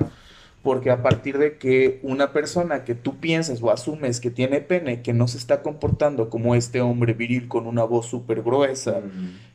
Porque 0.63 0.91
a 0.91 1.01
partir 1.01 1.37
de 1.37 1.57
que 1.57 2.01
una 2.03 2.33
persona 2.33 2.83
que 2.83 2.93
tú 2.93 3.19
piensas 3.19 3.63
o 3.63 3.71
asumes 3.71 4.19
que 4.19 4.29
tiene 4.29 4.59
pene, 4.59 5.01
que 5.01 5.13
no 5.13 5.29
se 5.29 5.37
está 5.37 5.61
comportando 5.61 6.29
como 6.29 6.55
este 6.55 6.81
hombre 6.81 7.13
viril 7.13 7.47
con 7.47 7.65
una 7.65 7.85
voz 7.85 8.07
súper 8.07 8.41
gruesa, 8.41 9.01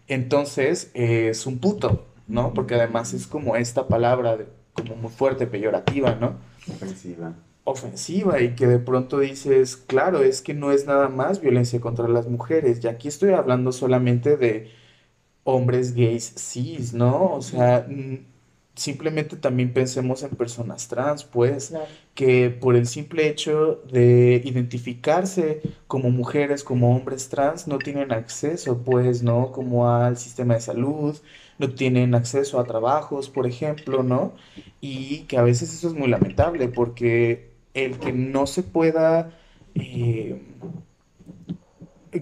entonces 0.08 0.90
es 0.94 1.44
un 1.44 1.58
puto, 1.58 2.06
¿no? 2.28 2.54
Porque 2.54 2.76
además 2.76 3.12
es 3.12 3.26
como 3.26 3.56
esta 3.56 3.88
palabra 3.88 4.38
como 4.72 4.96
muy 4.96 5.10
fuerte, 5.10 5.46
peyorativa, 5.46 6.14
¿no? 6.14 6.36
Ofensiva 6.66 7.34
ofensiva 7.64 8.40
y 8.40 8.54
que 8.54 8.66
de 8.66 8.78
pronto 8.78 9.20
dices, 9.20 9.76
claro, 9.76 10.22
es 10.22 10.42
que 10.42 10.54
no 10.54 10.72
es 10.72 10.86
nada 10.86 11.08
más 11.08 11.40
violencia 11.40 11.80
contra 11.80 12.08
las 12.08 12.28
mujeres, 12.28 12.80
y 12.84 12.88
aquí 12.88 13.08
estoy 13.08 13.32
hablando 13.32 13.72
solamente 13.72 14.36
de 14.36 14.70
hombres 15.44 15.94
gays 15.94 16.34
cis, 16.38 16.94
¿no? 16.94 17.32
O 17.34 17.42
sea, 17.42 17.86
simplemente 18.74 19.36
también 19.36 19.72
pensemos 19.72 20.22
en 20.22 20.30
personas 20.30 20.88
trans, 20.88 21.24
pues, 21.24 21.74
que 22.14 22.50
por 22.50 22.76
el 22.76 22.86
simple 22.86 23.28
hecho 23.28 23.82
de 23.90 24.42
identificarse 24.44 25.62
como 25.86 26.10
mujeres, 26.10 26.64
como 26.64 26.94
hombres 26.96 27.28
trans, 27.28 27.68
no 27.68 27.78
tienen 27.78 28.12
acceso, 28.12 28.82
pues, 28.84 29.22
¿no? 29.22 29.52
Como 29.52 29.88
al 29.90 30.18
sistema 30.18 30.54
de 30.54 30.60
salud, 30.60 31.16
no 31.58 31.74
tienen 31.74 32.14
acceso 32.14 32.58
a 32.58 32.64
trabajos, 32.64 33.28
por 33.30 33.46
ejemplo, 33.46 34.02
¿no? 34.02 34.34
Y 34.80 35.20
que 35.26 35.38
a 35.38 35.42
veces 35.42 35.72
eso 35.72 35.88
es 35.88 35.94
muy 35.94 36.08
lamentable 36.08 36.68
porque 36.68 37.53
el 37.74 37.98
que 37.98 38.12
no 38.12 38.46
se 38.46 38.62
pueda, 38.62 39.32
eh, 39.74 40.40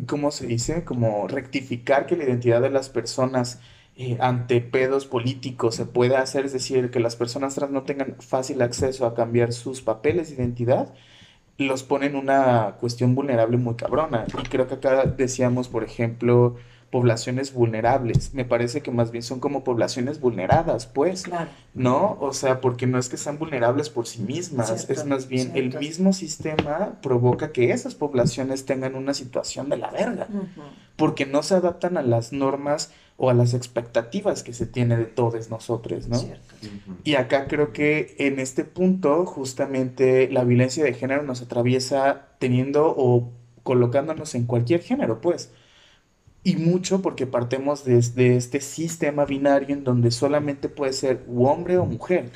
¿cómo 0.07 0.31
se 0.31 0.47
dice? 0.47 0.85
Como 0.85 1.29
rectificar 1.29 2.07
que 2.07 2.17
la 2.17 2.25
identidad 2.25 2.61
de 2.63 2.71
las 2.71 2.89
personas 2.89 3.61
eh, 3.97 4.17
ante 4.21 4.63
pedos 4.63 5.07
políticos 5.07 5.75
se 5.77 5.85
pueda 5.85 6.21
hacer, 6.23 6.47
es 6.47 6.53
decir, 6.55 6.91
que 6.91 7.01
las 7.01 7.15
personas 7.17 7.55
trans 7.55 7.73
no 7.73 7.83
tengan 7.83 8.17
fácil 8.21 8.63
acceso 8.63 9.07
a 9.07 9.15
cambiar 9.15 9.53
sus 9.53 9.83
papeles 9.83 10.31
de 10.31 10.37
identidad, 10.37 10.95
los 11.59 11.83
pone 11.83 12.07
en 12.07 12.17
una 12.17 12.77
cuestión 12.81 13.15
vulnerable 13.15 13.59
muy 13.59 13.75
cabrona. 13.75 14.27
Y 14.43 14.49
creo 14.49 14.67
que 14.67 14.75
acá 14.75 15.05
decíamos, 15.05 15.69
por 15.69 15.85
ejemplo, 15.85 16.57
poblaciones 16.93 17.55
vulnerables. 17.55 18.35
Me 18.35 18.45
parece 18.45 18.83
que 18.83 18.91
más 18.91 19.11
bien 19.11 19.23
son 19.23 19.41
como 19.41 19.65
poblaciones 19.65 20.21
vulneradas, 20.21 20.87
pues. 20.87 21.23
Claro. 21.23 21.49
¿No? 21.73 22.19
O 22.21 22.35
sea, 22.35 22.61
porque 22.61 22.87
no 22.87 22.99
es 22.99 23.09
que 23.09 23.17
sean 23.17 23.39
vulnerables 23.39 23.89
por 23.89 24.07
sí 24.07 24.21
mismas, 24.21 24.71
es 24.89 25.07
más 25.07 25.27
bien 25.27 25.53
el 25.55 25.77
mismo 25.79 26.13
sistema 26.13 27.01
provoca 27.01 27.51
que 27.51 27.73
esas 27.73 27.95
poblaciones 27.95 28.67
tengan 28.67 28.95
una 28.95 29.15
situación 29.15 29.71
de 29.71 29.79
la 29.79 29.91
verga, 29.91 30.29
porque 30.97 31.25
no 31.25 31.43
se 31.43 31.55
adaptan 31.55 31.97
a 31.97 32.03
las 32.03 32.35
normas 32.35 32.93
o 33.17 33.31
a 33.31 33.35
las 33.35 33.55
expectativas 33.55 34.43
que 34.43 34.53
se 34.53 34.67
tiene 34.67 34.99
de 34.99 35.07
todos 35.07 35.49
nosotros, 35.49 36.09
¿no? 36.09 36.23
Y 37.05 37.15
acá 37.15 37.47
creo 37.47 37.73
que 37.73 38.15
en 38.19 38.39
este 38.39 38.65
punto 38.65 39.25
justamente 39.25 40.29
la 40.31 40.45
violencia 40.45 40.85
de 40.85 40.93
género 40.93 41.23
nos 41.23 41.41
atraviesa 41.41 42.29
teniendo 42.39 42.95
o 42.95 43.31
colocándonos 43.63 44.35
en 44.35 44.45
cualquier 44.45 44.83
género, 44.83 45.23
pues 45.23 45.53
y 46.45 46.57
mucho 46.57 47.03
porque 47.03 47.27
partemos 47.27 47.85
desde 47.85 48.37
este 48.37 48.61
sistema 48.61 49.25
binario 49.25 49.75
en 49.75 49.85
donde 49.85 50.11
solamente 50.11 50.69
puede 50.69 50.93
ser 50.93 51.25
hombre 51.37 51.79
o 51.79 51.87
mujer. 51.87 52.31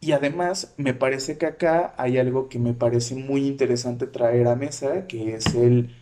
Y 0.00 0.12
además 0.12 0.74
me 0.76 0.94
parece 0.94 1.38
que 1.38 1.46
acá 1.46 1.94
hay 1.96 2.18
algo 2.18 2.48
que 2.48 2.58
me 2.58 2.74
parece 2.74 3.14
muy 3.14 3.46
interesante 3.46 4.06
traer 4.06 4.48
a 4.48 4.56
mesa, 4.56 5.06
que 5.06 5.34
es 5.34 5.54
el, 5.54 5.94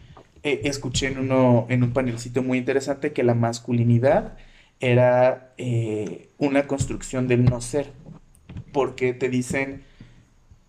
eh, 0.43 0.63
escuché 0.65 1.09
en, 1.09 1.19
uno, 1.19 1.67
en 1.69 1.83
un 1.85 1.93
panelcito 1.93 2.43
muy 2.43 2.59
interesante 2.59 3.13
que 3.13 3.23
la 3.23 3.35
masculinidad 3.35 4.37
era 4.81 5.55
eh, 5.59 6.31
una 6.39 6.67
construcción 6.67 7.29
del 7.29 7.45
no 7.45 7.61
ser, 7.61 7.93
porque 8.73 9.15
te 9.15 9.29
dicen 9.29 9.85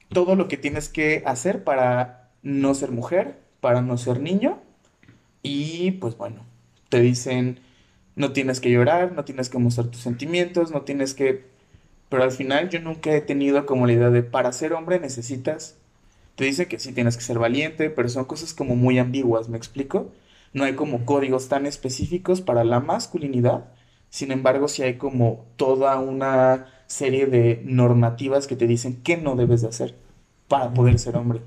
todo 0.10 0.36
lo 0.36 0.48
que 0.48 0.58
tienes 0.58 0.90
que 0.90 1.24
hacer 1.26 1.64
para 1.64 2.32
no 2.44 2.76
ser 2.76 2.92
mujer, 2.92 3.40
para 3.62 3.82
no 3.82 3.98
ser 3.98 4.20
niño, 4.20 4.62
y 5.42 5.92
pues 5.94 6.18
bueno, 6.18 6.46
te 6.94 7.02
dicen, 7.02 7.60
no 8.16 8.34
tienes 8.34 8.62
que 8.62 8.70
llorar, 8.70 9.14
no 9.14 9.26
tienes 9.26 9.50
que 9.50 9.58
mostrar 9.58 9.88
tus 9.88 10.02
sentimientos, 10.02 10.70
no 10.70 10.82
tienes 10.84 11.16
que... 11.16 11.44
Pero 12.08 12.22
al 12.22 12.30
final 12.30 12.70
yo 12.70 12.80
nunca 12.80 13.12
he 13.16 13.22
tenido 13.22 13.66
como 13.66 13.88
la 13.88 13.94
idea 13.94 14.12
de, 14.12 14.22
para 14.22 14.52
ser 14.52 14.74
hombre 14.74 15.00
necesitas... 15.00 15.76
Te 16.36 16.44
dicen 16.44 16.68
que 16.68 16.78
sí 16.78 16.94
tienes 16.94 17.18
que 17.18 17.24
ser 17.24 17.40
valiente, 17.40 17.90
pero 17.90 18.10
son 18.10 18.26
cosas 18.26 18.54
como 18.54 18.76
muy 18.76 19.00
ambiguas, 19.00 19.50
¿me 19.50 19.58
explico? 19.58 20.12
No 20.54 20.66
hay 20.66 20.74
como 20.74 21.04
códigos 21.04 21.50
tan 21.50 21.66
específicos 21.66 22.42
para 22.42 22.64
la 22.64 22.80
masculinidad, 22.80 23.66
sin 24.12 24.32
embargo 24.32 24.68
sí 24.68 24.84
hay 24.84 24.98
como 24.98 25.46
toda 25.56 25.98
una 26.00 26.68
serie 26.86 27.26
de 27.26 27.64
normativas 27.66 28.46
que 28.46 28.56
te 28.56 28.68
dicen 28.68 29.02
qué 29.04 29.18
no 29.18 29.36
debes 29.36 29.64
de 29.64 29.70
hacer 29.70 29.96
para 30.48 30.72
poder 30.76 31.00
ser 31.00 31.18
hombre. 31.18 31.42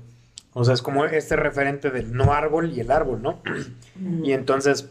O 0.51 0.65
sea, 0.65 0.73
es 0.73 0.81
como 0.81 1.05
este 1.05 1.37
referente 1.37 1.89
del 1.89 2.11
no 2.11 2.33
árbol 2.33 2.73
y 2.73 2.81
el 2.81 2.91
árbol, 2.91 3.21
¿no? 3.21 3.41
Y 4.23 4.31
entonces 4.33 4.89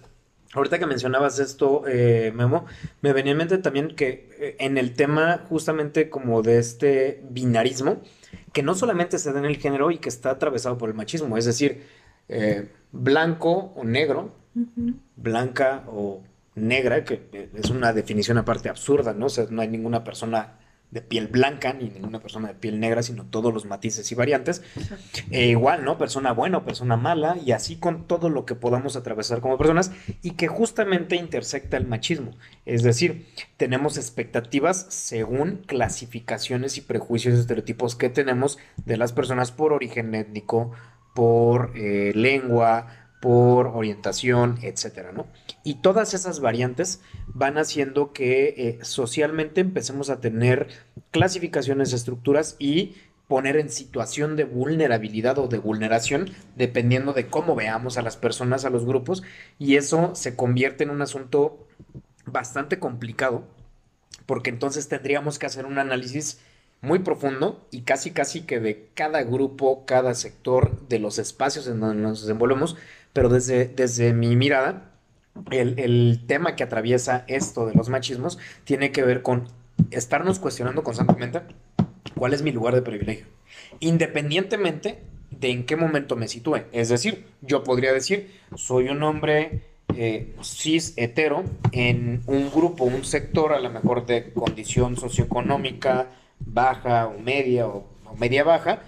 Ahorita 0.57 0.79
que 0.79 0.87
mencionabas 0.87 1.39
esto, 1.39 1.83
eh, 1.87 2.33
Memo, 2.35 2.65
me 3.03 3.13
venía 3.13 3.33
en 3.33 3.39
mente 3.39 3.59
también 3.59 3.95
que 3.95 4.31
eh, 4.39 4.57
en 4.59 4.79
el 4.79 4.95
tema 4.95 5.45
justamente 5.51 6.09
como 6.09 6.41
de 6.41 6.59
este 6.59 7.23
binarismo, 7.29 8.01
que 8.55 8.63
no 8.63 8.75
solamente 8.75 9.19
se 9.19 9.35
da 9.35 9.39
en 9.39 9.45
el 9.45 9.59
género 9.59 9.91
y 9.91 9.99
que 9.99 10.09
está 10.09 10.31
atravesado 10.31 10.79
por 10.79 10.89
el 10.89 10.95
machismo, 10.95 11.37
es 11.37 11.45
decir, 11.45 11.83
eh, 12.31 12.71
blanco 12.91 13.75
o 13.77 13.85
negro, 13.85 14.33
blanca 15.17 15.85
o 15.89 16.23
negra, 16.55 17.05
que 17.05 17.29
eh, 17.33 17.51
es 17.55 17.69
una 17.69 17.93
definición 17.93 18.39
aparte 18.39 18.71
absurda, 18.71 19.13
¿no? 19.13 19.27
O 19.27 19.29
sea, 19.29 19.47
no 19.51 19.61
hay 19.61 19.69
ninguna 19.69 20.05
persona 20.05 20.59
de 20.91 21.01
piel 21.01 21.27
blanca 21.29 21.73
ni 21.73 21.89
ninguna 21.89 22.21
persona 22.21 22.49
de 22.49 22.55
piel 22.55 22.81
negra, 22.81 23.03
sino 23.03 23.25
todos 23.25 23.53
los 23.53 23.65
matices 23.65 24.11
y 24.13 24.15
variantes. 24.15 24.63
E 25.31 25.49
igual, 25.49 25.85
¿no? 25.85 25.99
Persona 25.99 26.33
buena 26.33 26.59
o 26.59 26.65
persona 26.65 26.97
mala, 26.97 27.37
y 27.45 27.53
así 27.53 27.77
con 27.77 28.07
todo 28.07 28.29
lo 28.29 28.47
que 28.47 28.55
podamos 28.55 28.97
atravesar 28.97 29.41
como 29.41 29.59
personas, 29.59 29.91
y 30.23 30.33
que 30.33 30.49
justamente 30.49 31.17
intersecta 31.17 31.77
el 31.77 31.87
machismo. 31.87 32.33
Es 32.65 32.83
decir, 32.83 33.27
tenemos 33.57 33.97
expectativas 33.97 34.87
según 34.89 35.63
clasificaciones 35.67 36.79
y 36.79 36.81
prejuicios 36.81 37.35
y 37.35 37.41
estereotipos 37.41 37.97
que 37.97 38.09
tenemos 38.09 38.59
de 38.85 38.97
las 38.97 39.13
personas 39.13 39.53
por 39.53 39.73
origen 39.73 40.15
étnico, 40.15 40.73
por 41.15 41.73
eh, 41.75 42.13
lengua, 42.15 43.06
por 43.21 43.69
orientación, 43.69 44.59
etcétera, 44.63 45.13
¿no? 45.13 45.27
Y 45.65 45.77
todas 45.77 46.15
esas 46.15 46.41
variantes 46.41 47.01
van 47.29 47.59
haciendo 47.59 48.13
que 48.13 48.55
eh, 48.57 48.79
socialmente 48.83 49.61
empecemos 49.61 50.11
a 50.11 50.21
tener 50.21 50.69
clasificaciones, 51.11 51.93
estructuras 51.93 52.57
y 52.59 52.95
poner 53.29 53.57
en 53.57 53.71
situación 53.71 54.37
de 54.37 54.45
vulnerabilidad 54.45 55.39
o 55.39 55.49
de 55.49 55.59
vulneración, 55.59 56.31
dependiendo 56.55 57.13
de 57.13 57.27
cómo 57.27 57.57
veamos 57.57 57.99
a 57.99 58.03
las 58.03 58.17
personas, 58.17 58.65
a 58.65 58.71
los 58.71 58.85
grupos, 58.85 59.23
y 59.59 59.77
eso 59.77 60.15
se 60.15 60.37
convierte 60.37 60.85
en 60.85 60.91
un 60.91 61.03
asunto 61.03 61.67
bastante 62.25 62.79
complicado, 62.79 63.45
porque 64.27 64.51
entonces 64.51 64.89
tendríamos 64.89 65.39
que 65.39 65.47
hacer 65.47 65.67
un 65.67 65.79
análisis 65.79 66.41
muy 66.83 67.01
profundo 67.01 67.67
y 67.71 67.81
casi 67.83 68.11
casi 68.11 68.43
que 68.43 68.61
de 68.61 68.89
cada 68.95 69.23
grupo, 69.23 69.85
cada 69.87 70.15
sector, 70.15 70.87
de 70.89 70.99
los 70.99 71.19
espacios 71.19 71.67
en 71.67 71.81
donde 71.81 72.03
nos 72.03 72.21
desenvolvemos, 72.21 72.77
pero 73.17 73.31
desde, 73.31 73.65
desde 73.65 74.13
mi 74.13 74.37
mirada, 74.37 74.91
el, 75.51 75.79
el 75.79 76.21
tema 76.27 76.55
que 76.55 76.65
atraviesa 76.65 77.25
esto 77.29 77.65
de 77.65 77.73
los 77.73 77.89
machismos 77.89 78.39
tiene 78.65 78.93
que 78.93 79.03
ver 79.05 79.23
con 79.23 79.49
estarnos 79.91 80.39
cuestionando 80.39 80.83
constantemente 80.83 81.41
cuál 82.15 82.35
es 82.35 82.43
mi 82.43 82.53
lugar 82.53 82.75
de 82.75 82.83
privilegio, 82.83 83.25
independientemente 83.81 84.99
de 85.31 85.49
en 85.49 85.65
qué 85.65 85.77
momento 85.77 86.15
me 86.15 86.29
sitúe. 86.29 86.65
Es 86.73 86.91
decir, 86.91 87.25
yo 87.41 87.65
podría 87.65 87.95
decir, 87.95 88.33
soy 88.55 88.91
un 88.91 89.03
hombre 89.03 89.63
eh, 89.97 90.35
cis 90.43 90.93
hetero 90.99 91.43
en 91.73 92.21
un 92.27 92.51
grupo, 92.51 92.85
un 92.85 93.03
sector 93.03 93.55
a 93.55 93.61
lo 93.61 93.71
mejor 93.71 94.05
de 94.05 94.31
condición 94.35 94.99
socioeconómica 94.99 96.11
baja 96.39 97.07
o 97.07 97.19
media 97.19 97.67
o, 97.67 97.89
o 98.05 98.15
media 98.17 98.45
baja, 98.45 98.83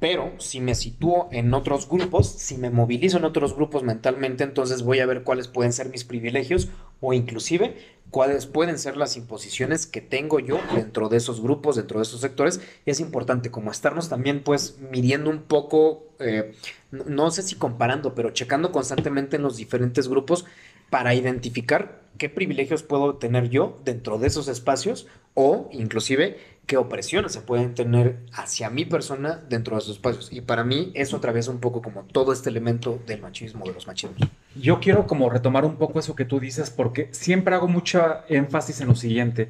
pero 0.00 0.32
si 0.38 0.60
me 0.60 0.74
sitúo 0.74 1.28
en 1.32 1.52
otros 1.54 1.88
grupos, 1.88 2.28
si 2.28 2.56
me 2.56 2.70
movilizo 2.70 3.18
en 3.18 3.24
otros 3.24 3.56
grupos 3.56 3.82
mentalmente, 3.82 4.44
entonces 4.44 4.82
voy 4.82 5.00
a 5.00 5.06
ver 5.06 5.24
cuáles 5.24 5.48
pueden 5.48 5.72
ser 5.72 5.88
mis 5.88 6.04
privilegios 6.04 6.68
o 7.00 7.12
inclusive 7.12 7.76
cuáles 8.10 8.46
pueden 8.46 8.78
ser 8.78 8.96
las 8.96 9.16
imposiciones 9.16 9.86
que 9.86 10.00
tengo 10.00 10.40
yo 10.40 10.60
dentro 10.74 11.08
de 11.08 11.18
esos 11.18 11.42
grupos, 11.42 11.76
dentro 11.76 11.98
de 11.98 12.04
esos 12.04 12.20
sectores. 12.20 12.60
Y 12.86 12.90
es 12.90 13.00
importante 13.00 13.50
como 13.50 13.70
estarnos 13.70 14.08
también 14.08 14.42
pues 14.42 14.78
midiendo 14.90 15.30
un 15.30 15.42
poco, 15.42 16.06
eh, 16.18 16.54
no 16.90 17.30
sé 17.30 17.42
si 17.42 17.56
comparando, 17.56 18.14
pero 18.14 18.30
checando 18.30 18.72
constantemente 18.72 19.36
en 19.36 19.42
los 19.42 19.56
diferentes 19.56 20.08
grupos 20.08 20.46
para 20.90 21.14
identificar 21.14 22.02
qué 22.18 22.28
privilegios 22.28 22.82
puedo 22.82 23.16
tener 23.16 23.48
yo 23.48 23.80
dentro 23.84 24.18
de 24.18 24.26
esos 24.26 24.48
espacios 24.48 25.06
o 25.34 25.68
inclusive 25.72 26.36
qué 26.66 26.76
opresiones 26.76 27.32
se 27.32 27.40
pueden 27.40 27.74
tener 27.74 28.18
hacia 28.32 28.68
mi 28.68 28.84
persona 28.84 29.42
dentro 29.48 29.76
de 29.76 29.82
esos 29.82 29.96
espacios. 29.96 30.30
Y 30.32 30.42
para 30.42 30.64
mí 30.64 30.92
eso 30.94 31.16
atraviesa 31.16 31.50
un 31.50 31.60
poco 31.60 31.80
como 31.80 32.02
todo 32.02 32.32
este 32.32 32.50
elemento 32.50 33.00
del 33.06 33.22
machismo, 33.22 33.64
de 33.64 33.72
los 33.72 33.86
machismos. 33.86 34.28
Yo 34.54 34.78
quiero 34.78 35.06
como 35.06 35.30
retomar 35.30 35.64
un 35.64 35.76
poco 35.76 35.98
eso 35.98 36.14
que 36.14 36.26
tú 36.26 36.40
dices 36.40 36.70
porque 36.70 37.08
siempre 37.12 37.54
hago 37.54 37.68
mucha 37.68 38.24
énfasis 38.28 38.80
en 38.82 38.88
lo 38.88 38.96
siguiente. 38.96 39.48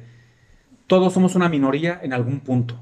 Todos 0.87 1.11
somos 1.11 1.35
una 1.35 1.49
minoría 1.49 1.99
en 2.01 2.13
algún 2.13 2.39
punto. 2.39 2.79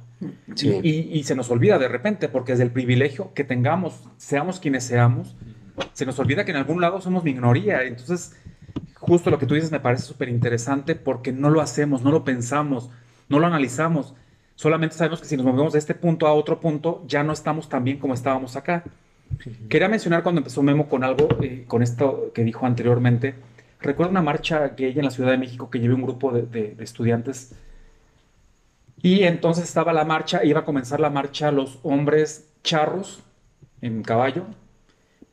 Sí. 0.56 0.80
Y, 0.84 1.18
y 1.18 1.24
se 1.24 1.36
nos 1.36 1.50
olvida 1.50 1.80
de 1.80 1.88
repente 1.88 2.30
porque 2.30 2.52
desde 2.52 2.64
el 2.64 2.72
privilegio 2.72 3.34
que 3.34 3.44
tengamos, 3.44 4.04
seamos 4.18 4.60
quienes 4.60 4.84
seamos, 4.84 5.36
se 5.94 6.06
nos 6.06 6.20
olvida 6.20 6.46
que 6.46 6.52
en 6.52 6.58
algún 6.58 6.82
lado 6.82 7.02
somos 7.02 7.24
minoría. 7.24 7.84
Entonces, 7.84 8.36
justo 8.96 9.30
lo 9.30 9.40
que 9.40 9.46
tú 9.46 9.56
dices 9.56 9.72
me 9.72 9.80
parece 9.80 10.04
súper 10.04 10.30
interesante 10.30 10.96
porque 10.96 11.32
no 11.32 11.50
lo 11.50 11.62
hacemos, 11.62 12.02
no 12.04 12.12
lo 12.12 12.24
pensamos, 12.24 12.90
no 13.30 13.40
lo 13.40 13.48
analizamos. 13.48 14.14
Solamente 14.56 14.96
sabemos 14.96 15.22
que 15.22 15.28
si 15.28 15.38
nos 15.38 15.46
movemos 15.46 15.74
de 15.74 15.80
este 15.80 15.94
punto 15.94 16.28
a 16.28 16.34
otro 16.34 16.60
punto, 16.60 17.04
ya 17.08 17.24
no 17.24 17.32
estamos 17.34 17.70
tan 17.70 17.84
bien 17.84 18.00
como 18.00 18.14
estábamos 18.14 18.56
acá. 18.56 18.84
Quería 19.70 19.90
mencionar 19.90 20.24
cuando 20.24 20.40
empezó 20.40 20.64
Memo 20.64 20.88
con 20.88 21.04
algo, 21.04 21.28
eh, 21.44 21.66
con 21.68 21.84
esto 21.84 22.32
que 22.34 22.44
dijo 22.44 22.66
anteriormente. 22.66 23.36
Recuerdo 23.82 24.12
una 24.12 24.22
marcha 24.24 24.70
gay 24.70 24.98
en 24.98 25.06
la 25.06 25.12
Ciudad 25.12 25.30
de 25.32 25.38
México 25.38 25.70
que 25.70 25.80
llevé 25.80 25.94
un 25.94 26.02
grupo 26.02 26.32
de, 26.32 26.44
de- 26.44 26.74
de 26.76 26.84
estudiantes. 26.84 27.54
Y 29.02 29.24
entonces 29.24 29.66
estaba 29.66 29.94
la 29.94 30.06
marcha, 30.06 30.44
iba 30.44 30.62
a 30.62 30.66
comenzar 30.66 31.00
la 31.00 31.10
marcha 31.12 31.52
los 31.52 31.78
hombres 31.84 32.50
charros 32.64 33.22
en 33.82 34.02
caballo, 34.02 34.46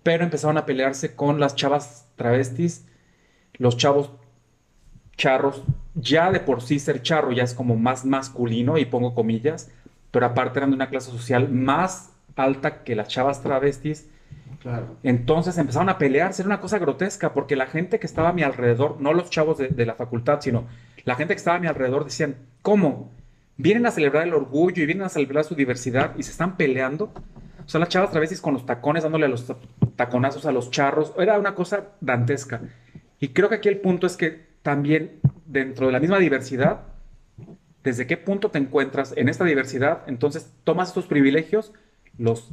pero 0.04 0.22
empezaron 0.22 0.58
a 0.58 0.66
pelearse 0.66 1.16
con 1.16 1.40
las 1.40 1.56
chavas 1.56 2.06
travestis, 2.14 2.86
los 3.54 3.76
chavos 3.76 4.12
charros. 5.16 5.64
Ya 5.94 6.30
de 6.30 6.40
por 6.40 6.60
sí 6.60 6.78
ser 6.78 7.02
charro 7.02 7.32
ya 7.32 7.42
es 7.42 7.54
como 7.54 7.74
más 7.74 8.04
masculino, 8.04 8.78
y 8.78 8.84
pongo 8.84 9.14
comillas, 9.14 9.70
pero 10.10 10.26
aparte 10.26 10.60
eran 10.60 10.70
de 10.70 10.76
una 10.76 10.90
clase 10.90 11.10
social 11.10 11.48
más 11.48 12.12
alta 12.36 12.84
que 12.84 12.94
las 12.94 13.08
chavas 13.08 13.42
travestis. 13.42 14.06
Claro. 14.60 14.96
Entonces 15.02 15.56
empezaron 15.56 15.88
a 15.88 15.98
pelearse, 15.98 16.42
era 16.42 16.48
una 16.48 16.60
cosa 16.60 16.78
grotesca, 16.78 17.32
porque 17.32 17.56
la 17.56 17.66
gente 17.66 17.98
que 17.98 18.06
estaba 18.06 18.28
a 18.28 18.32
mi 18.32 18.42
alrededor, 18.42 19.00
no 19.00 19.14
los 19.14 19.30
chavos 19.30 19.58
de, 19.58 19.68
de 19.68 19.86
la 19.86 19.94
facultad, 19.94 20.40
sino 20.40 20.66
la 21.04 21.14
gente 21.14 21.34
que 21.34 21.38
estaba 21.38 21.56
a 21.56 21.60
mi 21.60 21.66
alrededor 21.66 22.04
decían, 22.04 22.36
¿cómo? 22.62 23.10
Vienen 23.56 23.86
a 23.86 23.90
celebrar 23.90 24.26
el 24.26 24.34
orgullo 24.34 24.82
y 24.82 24.86
vienen 24.86 25.04
a 25.04 25.08
celebrar 25.08 25.44
su 25.44 25.54
diversidad 25.54 26.14
y 26.18 26.24
se 26.24 26.32
están 26.32 26.56
peleando. 26.56 27.12
O 27.66 27.68
sea, 27.68 27.80
las 27.80 27.88
chavas 27.88 28.10
travestis 28.10 28.40
con 28.40 28.54
los 28.54 28.66
tacones, 28.66 29.02
dándole 29.02 29.26
a 29.26 29.28
los 29.28 29.46
ta- 29.46 29.56
taconazos 29.96 30.46
a 30.46 30.52
los 30.52 30.70
charros, 30.70 31.12
era 31.18 31.38
una 31.38 31.54
cosa 31.54 31.88
dantesca. 32.00 32.60
Y 33.20 33.28
creo 33.28 33.48
que 33.48 33.56
aquí 33.56 33.68
el 33.68 33.78
punto 33.78 34.06
es 34.06 34.16
que 34.16 34.46
también 34.62 35.20
dentro 35.46 35.86
de 35.86 35.92
la 35.92 36.00
misma 36.00 36.18
diversidad, 36.18 36.82
desde 37.82 38.06
qué 38.06 38.16
punto 38.16 38.50
te 38.50 38.58
encuentras 38.58 39.14
en 39.16 39.28
esta 39.28 39.44
diversidad, 39.44 40.02
entonces 40.06 40.52
tomas 40.64 40.88
estos 40.88 41.06
privilegios, 41.06 41.72
los 42.18 42.50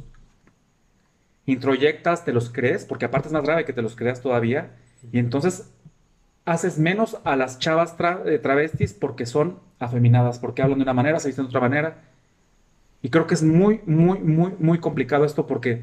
introyectas, 1.46 2.24
te 2.24 2.32
los 2.32 2.50
crees, 2.50 2.84
porque 2.84 3.04
aparte 3.04 3.28
es 3.28 3.32
más 3.32 3.42
grave 3.42 3.64
que 3.64 3.72
te 3.72 3.82
los 3.82 3.96
creas 3.96 4.20
todavía, 4.20 4.70
y 5.10 5.18
entonces 5.18 5.70
haces 6.44 6.78
menos 6.78 7.18
a 7.24 7.36
las 7.36 7.58
chavas 7.58 7.96
eh, 8.26 8.38
travestis 8.38 8.92
porque 8.92 9.26
son 9.26 9.58
afeminadas, 9.78 10.38
porque 10.38 10.62
hablan 10.62 10.78
de 10.78 10.84
una 10.84 10.94
manera, 10.94 11.18
se 11.18 11.28
visten 11.28 11.44
de 11.46 11.48
otra 11.48 11.60
manera. 11.60 11.96
Y 13.02 13.10
creo 13.10 13.26
que 13.26 13.34
es 13.34 13.42
muy, 13.42 13.80
muy, 13.86 14.20
muy, 14.20 14.52
muy 14.58 14.78
complicado 14.78 15.24
esto 15.24 15.46
porque 15.46 15.82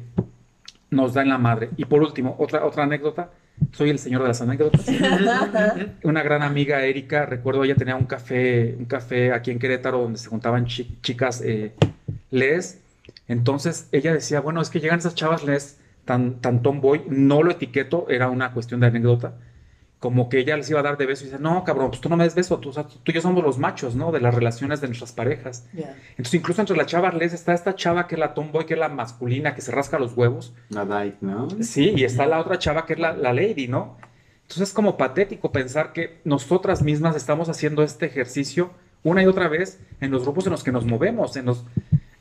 nos 0.90 1.14
da 1.14 1.22
en 1.22 1.28
la 1.28 1.38
madre. 1.38 1.70
Y 1.76 1.84
por 1.84 2.02
último, 2.02 2.34
otra, 2.38 2.64
otra 2.64 2.84
anécdota. 2.84 3.30
Soy 3.72 3.90
el 3.90 3.98
señor 3.98 4.22
de 4.22 4.28
las 4.28 4.40
anécdotas. 4.40 4.86
Una 6.02 6.22
gran 6.22 6.42
amiga, 6.42 6.82
Erika, 6.82 7.26
recuerdo 7.26 7.62
ella 7.62 7.74
tenía 7.74 7.94
un 7.94 8.06
café, 8.06 8.74
un 8.78 8.86
café 8.86 9.32
aquí 9.32 9.50
en 9.50 9.58
Querétaro 9.58 9.98
donde 10.00 10.18
se 10.18 10.28
juntaban 10.28 10.64
chi- 10.64 10.96
chicas 11.02 11.42
eh, 11.44 11.72
les. 12.30 12.80
Entonces 13.28 13.88
ella 13.92 14.14
decía, 14.14 14.40
bueno, 14.40 14.62
es 14.62 14.70
que 14.70 14.80
llegan 14.80 14.98
esas 14.98 15.14
chavas 15.14 15.44
les 15.44 15.78
tan, 16.06 16.40
tan 16.40 16.62
tomboy, 16.62 17.02
no 17.08 17.42
lo 17.42 17.50
etiqueto, 17.52 18.06
era 18.08 18.30
una 18.30 18.52
cuestión 18.52 18.80
de 18.80 18.86
anécdota. 18.86 19.34
Como 20.00 20.28
que 20.28 20.38
ella 20.40 20.56
les 20.56 20.68
iba 20.70 20.80
a 20.80 20.82
dar 20.82 20.96
de 20.96 21.06
beso 21.06 21.22
y 21.22 21.26
dice, 21.26 21.38
no, 21.38 21.62
cabrón, 21.62 21.90
pues 21.90 22.00
tú 22.00 22.08
no 22.08 22.16
me 22.16 22.24
des 22.24 22.34
beso, 22.34 22.58
tú, 22.58 22.70
o 22.70 22.72
sea, 22.72 22.84
tú 22.84 22.98
y 23.04 23.12
yo 23.12 23.20
somos 23.20 23.44
los 23.44 23.58
machos, 23.58 23.94
¿no? 23.94 24.10
De 24.10 24.20
las 24.20 24.34
relaciones 24.34 24.80
de 24.80 24.88
nuestras 24.88 25.12
parejas. 25.12 25.68
Ya. 25.72 25.94
Entonces, 26.10 26.34
incluso 26.34 26.62
entre 26.62 26.76
las 26.76 26.86
chavas 26.86 27.14
les 27.14 27.32
está 27.32 27.52
esta 27.52 27.74
chava 27.74 28.08
que 28.08 28.14
es 28.16 28.18
la 28.18 28.34
tomboy, 28.34 28.66
que 28.66 28.74
es 28.74 28.80
la 28.80 28.88
masculina, 28.88 29.54
que 29.54 29.60
se 29.60 29.70
rasca 29.70 29.98
los 29.98 30.16
huevos. 30.16 30.54
La 30.70 30.84
Dyke, 30.84 31.18
¿no? 31.20 31.48
Sí, 31.60 31.92
y 31.94 32.04
está 32.04 32.26
la 32.26 32.40
otra 32.40 32.58
chava 32.58 32.86
que 32.86 32.94
es 32.94 32.98
la, 32.98 33.12
la 33.12 33.32
lady, 33.32 33.68
¿no? 33.68 33.98
Entonces 34.42 34.70
es 34.70 34.74
como 34.74 34.96
patético 34.96 35.52
pensar 35.52 35.92
que 35.92 36.20
nosotras 36.24 36.82
mismas 36.82 37.14
estamos 37.14 37.48
haciendo 37.48 37.84
este 37.84 38.06
ejercicio 38.06 38.72
una 39.02 39.22
y 39.22 39.26
otra 39.26 39.48
vez 39.48 39.80
en 40.00 40.10
los 40.10 40.22
grupos 40.22 40.46
en 40.46 40.52
los 40.52 40.64
que 40.64 40.72
nos 40.72 40.84
movemos, 40.84 41.36
en 41.36 41.46
los 41.46 41.64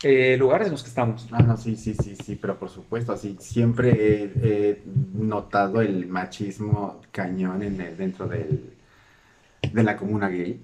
eh, 0.04 0.38
lugares 0.38 0.68
en 0.68 0.72
los 0.74 0.84
que 0.84 0.89
estamos. 0.89 1.28
Ah, 1.32 1.41
no, 1.43 1.58
sí, 1.58 1.76
sí, 1.76 1.93
sí, 1.93 2.16
sí, 2.16 2.36
pero 2.36 2.58
por 2.60 2.70
supuesto, 2.70 3.12
así 3.14 3.38
siempre 3.39 4.24
he, 4.24 4.70
he 4.72 4.84
notado 5.14 5.82
el 5.82 6.08
machismo 6.08 7.02
cañón 7.12 7.64
en 7.64 7.80
el- 7.82 7.97
dentro 7.97 8.28
del, 8.28 8.74
de 9.74 9.84
la 9.84 9.97
comuna 9.97 10.30
gay. 10.30 10.62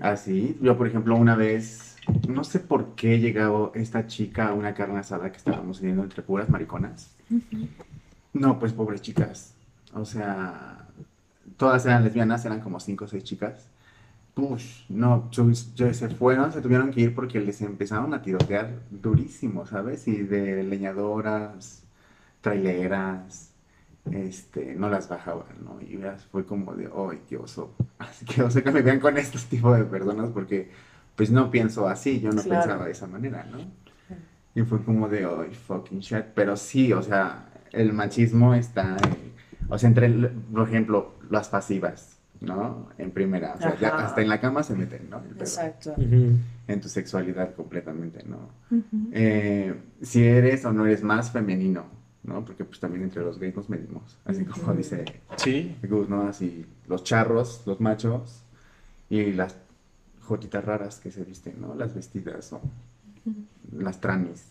Así, 0.00 0.58
yo 0.62 0.76
por 0.78 0.86
ejemplo 0.88 1.16
una 1.16 1.36
vez, 1.36 1.96
no 2.28 2.44
sé 2.44 2.60
por 2.60 2.94
qué 2.96 3.20
llegó 3.20 3.72
esta 3.74 4.06
chica 4.06 4.48
a 4.48 4.54
una 4.54 4.74
carne 4.74 4.98
asada 5.00 5.30
que 5.32 5.38
estábamos 5.38 5.78
teniendo 5.80 6.04
entre 6.04 6.22
puras 6.22 6.48
mariconas. 6.50 7.16
No, 8.32 8.58
pues 8.58 8.72
pobres 8.72 9.02
chicas. 9.02 9.54
O 9.92 10.04
sea, 10.04 10.88
todas 11.56 11.86
eran 11.86 12.04
lesbianas, 12.04 12.44
eran 12.44 12.60
como 12.60 12.80
cinco 12.80 13.04
o 13.04 13.08
seis 13.08 13.24
chicas. 13.24 13.68
Push, 14.34 14.86
no, 14.88 15.30
yo, 15.30 15.48
yo- 15.76 15.94
se 15.94 16.08
fueron, 16.08 16.52
se 16.52 16.60
tuvieron 16.60 16.90
que 16.90 17.00
ir 17.02 17.14
porque 17.14 17.38
les 17.40 17.60
empezaron 17.62 18.12
a 18.14 18.22
tirotear 18.22 18.80
durísimo, 18.90 19.64
¿sabes? 19.64 20.08
Y 20.08 20.22
de 20.22 20.64
leñadoras, 20.64 21.84
traileras, 22.40 23.52
este, 24.10 24.74
no 24.74 24.88
las 24.88 25.08
bajaban, 25.08 25.46
¿no? 25.64 25.80
Y 25.80 25.98
ya 25.98 26.16
fue 26.32 26.44
como 26.44 26.74
de, 26.74 26.90
¡ay, 27.10 27.20
qué 27.28 27.36
oso! 27.36 27.74
Así 27.98 28.24
que 28.26 28.42
oso 28.42 28.62
que 28.62 28.72
me 28.72 28.82
vean 28.82 28.98
con 29.00 29.16
estos 29.18 29.46
tipos 29.46 29.76
de 29.78 29.84
personas 29.84 30.30
porque, 30.30 30.70
pues 31.16 31.30
no 31.30 31.50
pienso 31.50 31.88
así, 31.88 32.20
yo 32.20 32.32
no 32.32 32.42
Claro. 32.42 32.60
pensaba 32.62 32.86
de 32.86 32.92
esa 32.92 33.06
manera, 33.06 33.44
¿no? 33.50 33.58
Y 34.54 34.62
fue 34.62 34.82
como 34.84 35.08
de, 35.08 35.24
¡ay, 35.26 35.54
fucking 35.54 36.00
shit! 36.00 36.24
Pero 36.34 36.56
sí, 36.56 36.92
o 36.92 37.02
sea, 37.02 37.46
el 37.72 37.92
machismo 37.92 38.54
está, 38.54 38.96
eh, 38.96 39.32
o 39.68 39.78
sea, 39.78 39.88
entre, 39.88 40.08
por 40.10 40.68
ejemplo, 40.68 41.14
las 41.30 41.48
pasivas, 41.48 42.13
¿no? 42.44 42.88
En 42.98 43.10
primera, 43.10 43.54
o 43.54 43.58
sea, 43.60 43.76
ya 43.78 43.88
hasta 43.96 44.20
en 44.22 44.28
la 44.28 44.40
cama 44.40 44.62
se 44.62 44.74
meten, 44.74 45.08
¿no? 45.10 45.18
El. 45.18 45.38
Exacto. 45.40 45.94
En 45.98 46.80
tu 46.80 46.88
sexualidad 46.88 47.54
completamente, 47.54 48.24
¿no? 48.24 48.48
Eh, 49.12 49.74
si 50.02 50.24
eres 50.24 50.64
o 50.64 50.72
no 50.72 50.86
eres 50.86 51.02
más 51.02 51.30
femenino, 51.30 51.84
¿no? 52.22 52.44
Porque 52.44 52.64
pues 52.64 52.80
también 52.80 53.02
entre 53.04 53.22
los 53.22 53.38
gays 53.38 53.54
nos 53.56 53.68
medimos, 53.68 54.18
así 54.24 54.44
como 54.44 54.72
dice 54.74 55.04
Sí. 55.36 55.76
Gus, 55.82 56.08
¿no? 56.08 56.22
Así 56.28 56.64
los 56.88 57.04
charros, 57.04 57.62
los 57.66 57.80
machos 57.80 58.42
y 59.10 59.32
las 59.32 59.56
jotitas 60.22 60.64
raras 60.64 61.00
que 61.00 61.10
se 61.10 61.22
visten, 61.24 61.54
¿no? 61.60 61.74
Las 61.74 61.94
vestidas 61.94 62.52
o 62.52 62.60
las 63.76 64.00
tranis. 64.00 64.46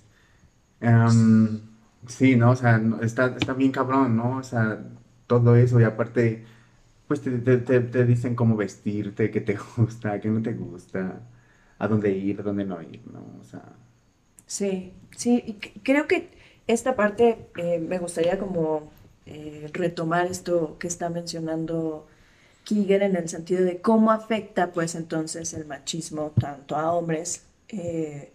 Em, 0.82 1.60
sí, 2.08 2.36
¿no? 2.36 2.52
O 2.52 2.56
sea, 2.56 2.78
no- 2.78 3.02
está, 3.02 3.28
está 3.38 3.54
bien 3.54 3.72
cabrón, 3.72 4.16
¿no? 4.18 4.38
O 4.38 4.44
sea, 4.44 4.80
todo 5.28 5.56
eso 5.56 5.80
y 5.80 5.84
aparte, 5.84 6.44
pues 7.08 7.22
te, 7.22 7.32
te- 7.40 7.58
te- 7.82 8.06
dicen 8.06 8.36
cómo 8.36 8.56
vestirte, 8.56 9.32
qué 9.32 9.42
te 9.42 9.58
gusta, 9.78 10.20
qué 10.20 10.30
no 10.30 10.42
te 10.42 10.54
gusta, 10.54 11.22
a 11.80 11.88
dónde 11.88 12.12
ir, 12.12 12.40
a 12.42 12.44
dónde 12.44 12.66
no 12.66 12.82
ir, 12.82 13.02
¿no? 13.12 13.22
Sí, 14.46 14.94
sí, 15.18 15.44
y 15.48 15.54
creo 15.82 16.08
que 16.08 16.30
esta 16.68 16.96
parte 16.96 17.48
eh, 17.58 17.80
me 17.80 17.98
gustaría 18.00 18.38
como 18.40 18.92
eh, 19.26 19.70
retomar 19.74 20.28
esto 20.28 20.78
que 20.80 20.88
está 20.88 21.10
mencionando 21.10 22.08
Kiger 22.64 23.04
en 23.04 23.16
el 23.16 23.30
sentido 23.30 23.64
de 23.66 23.82
cómo 23.82 24.12
afecta 24.12 24.72
pues 24.74 24.96
entonces 24.96 25.54
el 25.54 25.66
machismo 25.66 26.32
tanto 26.40 26.76
a 26.78 26.94
hombres 26.94 27.46
eh, 27.70 28.34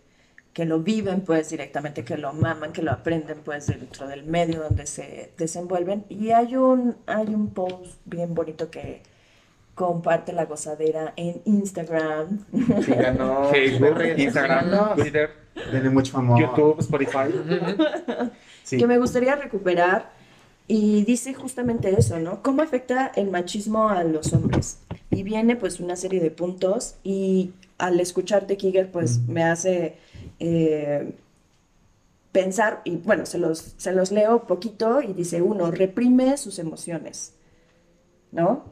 que 0.53 0.65
lo 0.65 0.81
viven 0.81 1.21
pues 1.21 1.51
directamente, 1.51 2.05
que 2.05 2.17
lo 2.17 2.33
maman, 2.33 2.73
que 2.73 2.83
lo 2.83 2.93
aprenden 2.93 3.39
pues 3.45 3.67
dentro 3.69 4.09
del 4.09 4.25
medio 4.25 4.63
donde 4.63 4.87
se 4.87 5.33
desenvuelven. 5.39 6.05
Y 6.09 6.31
hay 6.31 6.57
un, 6.57 6.97
hay 7.07 7.29
un 7.29 7.51
post 7.51 8.01
bien 8.05 8.35
bonito 8.35 8.71
que 8.71 9.03
comparte 9.75 10.33
la 10.33 10.47
gozadera 10.47 11.13
en 11.17 11.41
Instagram. 11.45 12.45
Síganos. 12.83 13.51
Facebook, 13.53 14.03
Instagram, 14.17 14.21
Instagram, 14.21 14.97
Twitter, 14.97 15.31
tiene 15.71 15.91
mucho 15.91 16.19
amor. 16.19 16.41
YouTube, 16.41 16.81
Spotify. 16.81 17.33
Sí. 18.65 18.77
que 18.77 18.87
me 18.87 18.99
gustaría 18.99 19.35
recuperar 19.37 20.11
y 20.67 21.03
dice 21.05 21.33
justamente 21.33 21.95
eso, 21.99 22.19
¿no? 22.19 22.43
¿Cómo 22.43 22.61
afecta 22.61 23.11
el 23.17 23.31
machismo 23.31 23.89
a 23.89 24.05
los 24.05 24.35
hombres? 24.35 24.81
Y 25.11 25.23
viene 25.23 25.57
pues 25.57 25.81
una 25.81 25.97
serie 25.97 26.21
de 26.21 26.31
puntos 26.31 26.97
y 27.03 27.53
al 27.79 27.99
escucharte, 28.01 28.57
Kiger, 28.57 28.91
pues 28.91 29.21
me 29.27 29.45
hace 29.45 29.97
eh, 30.41 31.13
pensar, 32.33 32.83
y 32.85 32.97
bueno, 32.97 33.27
se 33.27 33.39
los, 33.39 33.75
se 33.77 33.93
los 33.93 34.13
leo 34.13 34.47
poquito 34.47 35.03
y 35.03 35.13
dice, 35.13 35.43
uno, 35.43 35.71
reprime 35.71 36.37
sus 36.37 36.59
emociones, 36.59 37.35
¿no? 38.33 38.65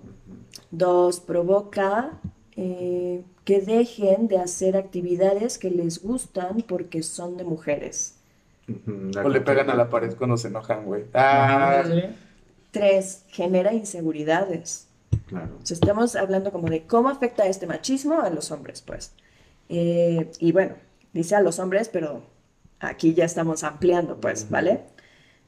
Dos, 0.70 1.20
provoca 1.20 2.20
eh, 2.56 3.22
que 3.44 3.60
dejen 3.60 4.28
de 4.28 4.38
hacer 4.38 4.76
actividades 4.76 5.58
que 5.58 5.70
les 5.70 6.02
gustan 6.02 6.62
porque 6.66 7.02
son 7.02 7.36
de 7.36 7.44
mujeres. 7.44 8.16
O 9.24 9.28
le 9.28 9.40
pegan 9.40 9.70
a 9.70 9.74
la 9.74 9.88
pared 9.88 10.14
cuando 10.16 10.36
se 10.36 10.48
enojan, 10.48 10.84
güey. 10.84 11.04
Ah, 11.14 11.84
Tres, 12.72 13.24
genera 13.28 13.72
inseguridades. 13.72 14.88
Claro. 15.28 15.56
O 15.62 15.66
sea, 15.66 15.74
estamos 15.74 16.16
hablando 16.16 16.50
como 16.50 16.68
de 16.68 16.84
cómo 16.84 17.08
afecta 17.08 17.46
este 17.46 17.66
machismo 17.66 18.20
a 18.20 18.30
los 18.30 18.50
hombres, 18.50 18.82
pues. 18.82 19.12
Eh, 19.68 20.30
y 20.38 20.52
bueno, 20.52 20.74
dice 21.16 21.34
a 21.34 21.40
los 21.40 21.58
hombres, 21.58 21.88
pero 21.88 22.22
aquí 22.80 23.14
ya 23.14 23.24
estamos 23.24 23.64
ampliando, 23.64 24.20
pues, 24.20 24.50
¿vale? 24.50 24.84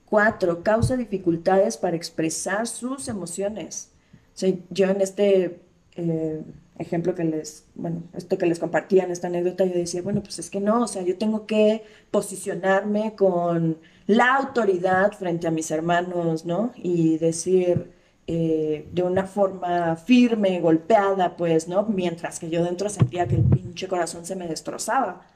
Cuatro, 0.07 0.63
causa 0.63 0.97
dificultades 0.97 1.77
para 1.77 1.97
expresar 1.97 2.67
sus 2.67 3.09
emociones. 3.09 3.93
O 4.35 4.39
sea, 4.39 4.53
yo 4.71 4.89
en 4.89 5.01
este 5.01 5.61
eh, 5.97 6.43
ejemplo 6.79 7.15
que 7.15 7.25
les, 7.25 7.67
bueno, 7.75 8.03
esto 8.15 8.39
que 8.39 8.47
les 8.47 8.59
compartían, 8.59 9.11
esta 9.11 9.27
anécdota, 9.27 9.65
yo 9.65 9.75
decía, 9.75 10.03
bueno, 10.03 10.23
pues 10.23 10.39
es 10.39 10.51
que 10.51 10.61
no, 10.61 10.83
o 10.83 10.89
sea, 10.89 11.03
yo 11.03 11.19
tengo 11.19 11.47
que 11.47 11.85
posicionarme 12.11 13.15
con 13.17 13.79
la 14.07 14.37
autoridad 14.37 15.13
frente 15.13 15.47
a 15.47 15.51
mis 15.51 15.71
hermanos, 15.71 16.47
¿no? 16.47 16.73
Y 16.77 17.19
decir 17.19 17.93
eh, 18.27 18.89
de 18.93 19.03
una 19.03 19.27
forma 19.27 19.97
firme, 19.97 20.61
golpeada, 20.61 21.37
pues, 21.37 21.69
¿no? 21.69 21.85
Mientras 21.85 22.39
que 22.39 22.49
yo 22.51 22.65
dentro 22.65 22.89
sentía 22.89 23.27
que 23.27 23.37
el 23.37 23.45
pinche 23.45 23.89
corazón 23.89 24.25
se 24.25 24.37
me 24.37 24.47
destrozaba. 24.47 25.27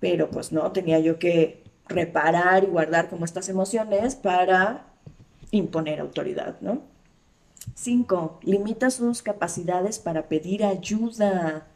Pero 0.00 0.30
pues 0.30 0.52
no, 0.52 0.70
tenía 0.72 0.98
yo 0.98 1.18
que 1.18 1.62
reparar 1.88 2.64
y 2.64 2.68
guardar 2.68 3.08
como 3.08 3.24
estas 3.24 3.48
emociones 3.48 4.14
para 4.14 4.86
imponer 5.50 6.00
autoridad, 6.00 6.56
¿no? 6.60 6.82
Cinco, 7.74 8.38
limita 8.42 8.90
sus 8.90 9.22
capacidades 9.22 9.98
para 9.98 10.28
pedir 10.28 10.64
ayuda. 10.64 11.66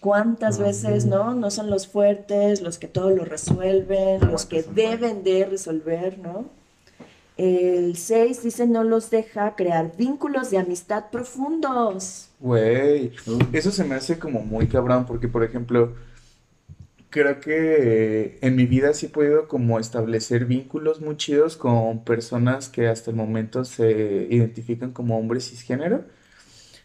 ¿Cuántas 0.00 0.58
veces, 0.58 1.06
no? 1.06 1.34
No 1.34 1.50
son 1.50 1.70
los 1.70 1.88
fuertes, 1.88 2.60
los 2.60 2.78
que 2.78 2.86
todo 2.86 3.10
lo 3.10 3.24
resuelven, 3.24 4.30
los 4.30 4.46
que 4.46 4.62
deben 4.62 5.24
de 5.24 5.44
resolver, 5.44 6.18
¿no? 6.18 6.46
El 7.36 7.96
6 7.96 8.42
dice 8.42 8.66
no 8.66 8.82
los 8.82 9.10
deja 9.10 9.54
crear 9.54 9.96
vínculos 9.96 10.50
de 10.50 10.58
amistad 10.58 11.04
profundos. 11.10 12.30
Güey, 12.40 13.12
eso 13.52 13.70
se 13.70 13.84
me 13.84 13.94
hace 13.94 14.18
como 14.18 14.40
muy 14.40 14.66
cabrón 14.66 15.06
porque, 15.06 15.28
por 15.28 15.44
ejemplo, 15.44 15.94
creo 17.10 17.40
que 17.40 18.38
en 18.42 18.56
mi 18.56 18.66
vida 18.66 18.92
sí 18.94 19.06
he 19.06 19.08
podido 19.08 19.48
como 19.48 19.78
establecer 19.78 20.44
vínculos 20.44 21.00
muy 21.00 21.16
chidos 21.16 21.56
con 21.56 22.04
personas 22.04 22.68
que 22.68 22.88
hasta 22.88 23.10
el 23.10 23.16
momento 23.16 23.64
se 23.64 24.26
identifican 24.30 24.92
como 24.92 25.18
hombres 25.18 25.48
cisgénero, 25.48 26.04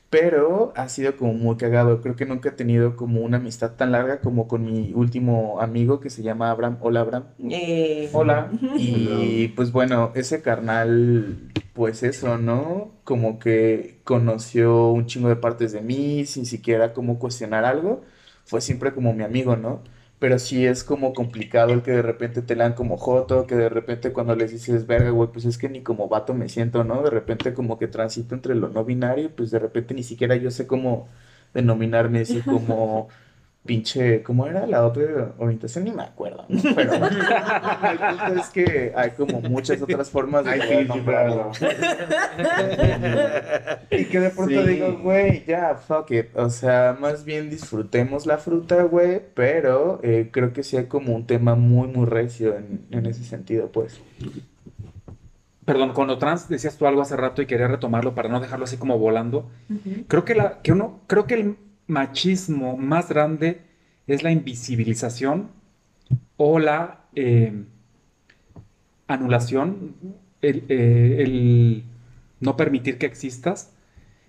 pero 0.09 0.73
ha 0.75 0.89
sido 0.89 1.17
como 1.17 1.33
muy 1.33 1.57
cagado. 1.57 2.01
Creo 2.01 2.15
que 2.15 2.25
nunca 2.25 2.49
he 2.49 2.51
tenido 2.53 2.95
como 2.95 3.21
una 3.21 3.37
amistad 3.37 3.71
tan 3.75 3.91
larga 3.91 4.21
como 4.21 4.47
con 4.47 4.63
mi 4.63 4.93
último 4.93 5.59
amigo 5.59 5.99
que 5.99 6.09
se 6.09 6.23
llama 6.23 6.51
Abraham. 6.51 6.77
Hola, 6.81 7.01
Abraham. 7.01 7.25
Eh, 7.49 8.09
Hola. 8.13 8.51
Y 8.77 9.49
pues 9.49 9.71
bueno, 9.71 10.11
ese 10.15 10.41
carnal, 10.41 11.39
pues 11.73 12.03
eso, 12.03 12.37
¿no? 12.37 12.91
Como 13.03 13.39
que 13.39 14.01
conoció 14.03 14.89
un 14.91 15.07
chingo 15.07 15.29
de 15.29 15.35
partes 15.35 15.71
de 15.71 15.81
mí 15.81 16.25
sin 16.25 16.45
siquiera 16.45 16.93
como 16.93 17.19
cuestionar 17.19 17.65
algo. 17.65 18.03
Fue 18.45 18.61
siempre 18.61 18.93
como 18.93 19.13
mi 19.13 19.23
amigo, 19.23 19.55
¿no? 19.55 19.81
Pero 20.23 20.39
sí 20.39 20.65
es 20.65 20.85
como 20.85 21.13
complicado 21.13 21.73
el 21.73 21.81
que 21.83 21.91
de 21.91 22.01
repente 22.01 22.41
te 22.41 22.55
lean 22.55 22.73
como 22.75 22.95
joto, 22.97 23.45
que 23.45 23.55
de 23.55 23.67
repente 23.67 24.13
cuando 24.13 24.35
les 24.35 24.51
dices, 24.51 24.87
verga, 24.87 25.09
güey, 25.09 25.29
pues 25.31 25.43
es 25.43 25.57
que 25.57 25.67
ni 25.67 25.83
como 25.83 26.07
vato 26.07 26.33
me 26.33 26.47
siento, 26.47 26.85
¿no? 26.85 27.03
De 27.03 27.09
repente 27.09 27.53
como 27.53 27.77
que 27.77 27.87
transito 27.89 28.33
entre 28.33 28.55
lo 28.55 28.69
no 28.69 28.85
binario, 28.85 29.35
pues 29.35 29.51
de 29.51 29.59
repente 29.59 29.93
ni 29.93 30.03
siquiera 30.03 30.37
yo 30.37 30.49
sé 30.49 30.65
cómo 30.65 31.09
denominarme 31.53 32.21
así 32.21 32.45
como 32.45 33.09
pinche, 33.65 34.21
¿cómo 34.23 34.45
era 34.47 34.65
la 34.67 34.85
otra 34.85 35.33
orientación? 35.37 35.85
Ni 35.85 35.91
me 35.91 36.03
acuerdo, 36.03 36.45
¿no? 36.49 36.61
Pero 36.75 36.93
el 37.91 37.99
punto 38.01 38.33
es 38.33 38.49
que 38.49 38.91
hay 38.95 39.11
como 39.11 39.39
muchas 39.41 39.81
otras 39.81 40.09
formas 40.09 40.43
de 40.47 40.53
Ay, 40.53 40.59
poder 40.59 40.81
sí, 40.81 40.85
nombrarlo. 40.85 41.51
Y 43.89 44.05
que 44.05 44.19
de 44.19 44.29
pronto 44.31 44.53
Sí. 44.63 44.63
digo, 44.63 44.97
güey, 44.99 45.45
ya, 45.45 45.75
fuck 45.75 46.11
it. 46.11 46.35
O 46.35 46.49
sea, 46.49 46.97
más 46.99 47.23
bien 47.25 47.49
disfrutemos 47.49 48.25
la 48.25 48.37
fruta, 48.37 48.83
güey, 48.83 49.21
pero 49.33 49.99
eh, 50.03 50.29
creo 50.31 50.53
que 50.53 50.63
sí 50.63 50.77
hay 50.77 50.85
como 50.87 51.13
un 51.15 51.25
tema 51.27 51.55
muy, 51.55 51.87
muy 51.87 52.05
recio 52.05 52.55
en, 52.57 52.85
en 52.91 53.05
ese 53.05 53.23
sentido, 53.23 53.71
pues. 53.71 54.01
Perdón, 55.65 55.93
con 55.93 56.07
lo 56.07 56.17
trans 56.17 56.49
decías 56.49 56.77
tú 56.77 56.87
algo 56.87 57.01
hace 57.01 57.15
rato 57.15 57.41
y 57.41 57.45
quería 57.45 57.67
retomarlo 57.67 58.13
para 58.13 58.27
no 58.27 58.41
dejarlo 58.41 58.65
así 58.65 58.75
como 58.77 58.97
volando. 58.99 59.49
Creo 60.07 60.25
que 60.25 60.35
la, 60.35 60.61
que 60.61 60.73
uno, 60.73 60.99
creo 61.07 61.25
que 61.25 61.35
el 61.35 61.55
machismo 61.87 62.77
más 62.77 63.09
grande 63.09 63.61
es 64.07 64.23
la 64.23 64.31
invisibilización 64.31 65.49
o 66.37 66.59
la 66.59 67.01
eh, 67.15 67.53
anulación, 69.07 69.95
el, 70.41 70.63
eh, 70.69 71.17
el 71.19 71.83
no 72.39 72.57
permitir 72.57 72.97
que 72.97 73.05
existas. 73.05 73.71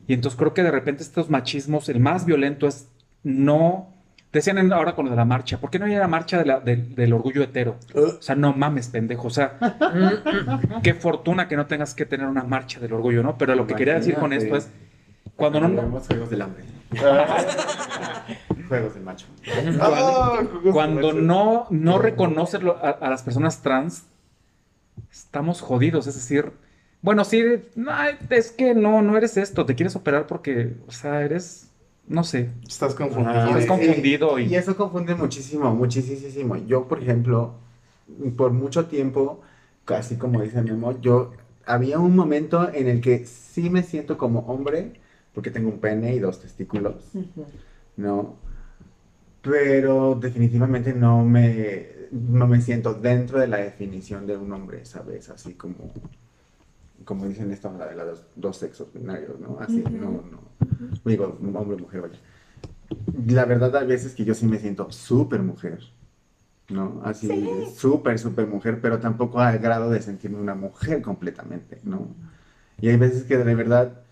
Y 0.06 0.14
entonces 0.14 0.38
creo 0.38 0.52
que 0.54 0.62
de 0.62 0.70
repente 0.70 1.02
estos 1.02 1.30
machismos, 1.30 1.88
el 1.88 2.00
más 2.00 2.26
violento 2.26 2.66
es 2.66 2.88
no. 3.22 3.90
Decían 4.32 4.58
en- 4.58 4.72
ahora 4.72 4.94
con 4.96 5.04
lo 5.06 5.12
de 5.12 5.16
la 5.16 5.24
marcha, 5.24 5.58
¿por 5.60 5.70
qué 5.70 5.78
no 5.78 5.86
hay 5.86 5.94
la 5.94 6.08
marcha 6.08 6.36
de 6.38 6.44
la- 6.44 6.60
del- 6.60 6.94
del 6.94 7.12
orgullo 7.12 7.42
hetero? 7.42 7.76
O 7.94 8.20
sea, 8.20 8.34
no 8.34 8.52
mames, 8.52 8.88
pendejo. 8.88 9.28
O 9.28 9.30
sea, 9.30 9.56
qué 10.82 10.92
fortuna 10.94 11.46
que 11.48 11.56
no 11.56 11.66
tengas 11.66 11.94
que 11.94 12.04
tener 12.04 12.26
una 12.26 12.42
marcha 12.42 12.80
del 12.80 12.92
orgullo, 12.92 13.22
¿no? 13.22 13.38
Pero 13.38 13.54
lo 13.54 13.66
que 13.66 13.74
quería 13.74 13.94
decir 13.94 14.16
con 14.16 14.32
esto 14.32 14.56
es. 14.56 14.68
Cuando 15.36 15.60
no, 15.60 15.68
del 16.30 16.42
hambre. 16.42 16.64
juegos 18.68 18.94
del 18.94 19.02
macho. 19.02 19.26
cuando, 19.78 20.70
cuando 20.70 21.12
no, 21.12 21.66
no 21.70 21.98
reconoces 21.98 22.60
a, 22.82 22.90
a 22.90 23.10
las 23.10 23.22
personas 23.22 23.62
trans, 23.62 24.04
estamos 25.10 25.60
jodidos. 25.60 26.06
Es 26.06 26.14
decir, 26.14 26.52
bueno, 27.02 27.24
sí, 27.24 27.42
no, 27.74 27.90
es 28.30 28.50
que 28.52 28.74
no, 28.74 29.02
no 29.02 29.16
eres 29.16 29.36
esto, 29.36 29.66
te 29.66 29.74
quieres 29.74 29.96
operar 29.96 30.26
porque, 30.26 30.74
o 30.86 30.92
sea, 30.92 31.22
eres, 31.22 31.70
no 32.06 32.24
sé. 32.24 32.50
Estás 32.66 32.94
confundido. 32.94 33.56
Estás 33.56 33.66
confundido 33.66 34.38
y- 34.38 34.44
y... 34.44 34.54
eso 34.56 34.76
confunde 34.76 35.14
muchísimo, 35.14 35.74
muchísimo. 35.74 36.56
Yo, 36.56 36.88
por 36.88 37.02
ejemplo, 37.02 37.54
por 38.36 38.52
mucho 38.52 38.86
tiempo, 38.86 39.40
casi 39.84 40.16
como 40.16 40.42
dice 40.42 40.62
Memo, 40.62 40.98
yo 41.00 41.32
había 41.66 41.98
un 41.98 42.14
momento 42.16 42.70
en 42.72 42.88
el 42.88 43.00
que 43.00 43.26
sí 43.26 43.70
me 43.70 43.82
siento 43.82 44.18
como 44.18 44.40
hombre, 44.40 45.00
porque 45.34 45.50
tengo 45.50 45.68
un 45.68 45.80
pene 45.80 46.14
y 46.14 46.20
dos 46.20 46.40
testículos, 46.40 46.94
¿no? 47.96 48.36
Pero 49.42 50.14
definitivamente 50.14 50.94
no 50.94 51.24
me, 51.24 51.88
no 52.12 52.46
me 52.46 52.60
siento 52.60 52.94
dentro 52.94 53.38
de 53.38 53.48
la 53.48 53.58
definición 53.58 54.26
de 54.26 54.36
un 54.36 54.52
hombre, 54.52 54.84
¿sabes? 54.84 55.28
Así 55.28 55.54
como, 55.54 55.92
como 57.04 57.26
dicen 57.26 57.50
esto, 57.50 57.70
la 57.76 57.88
de 57.88 57.96
los 57.96 58.22
dos 58.36 58.56
sexos 58.56 58.88
binarios, 58.94 59.38
¿no? 59.40 59.58
Así, 59.60 59.82
no, 59.90 60.22
no. 60.30 60.40
Digo, 61.04 61.36
hombre, 61.54 61.76
mujer, 61.76 62.00
vaya. 62.00 62.18
La 63.26 63.44
verdad, 63.44 63.76
hay 63.76 63.86
veces 63.86 64.14
que 64.14 64.24
yo 64.24 64.34
sí 64.34 64.46
me 64.46 64.58
siento 64.58 64.90
súper 64.92 65.42
mujer, 65.42 65.80
¿no? 66.70 67.02
Así, 67.04 67.28
súper, 67.76 68.18
súper 68.18 68.46
mujer, 68.46 68.80
pero 68.80 68.98
tampoco 68.98 69.40
al 69.40 69.58
grado 69.58 69.90
de 69.90 70.00
sentirme 70.00 70.38
una 70.38 70.54
mujer 70.54 71.02
completamente, 71.02 71.80
¿no? 71.82 72.06
Y 72.80 72.88
hay 72.88 72.96
veces 72.96 73.24
que 73.24 73.36
de 73.36 73.54
verdad 73.54 74.04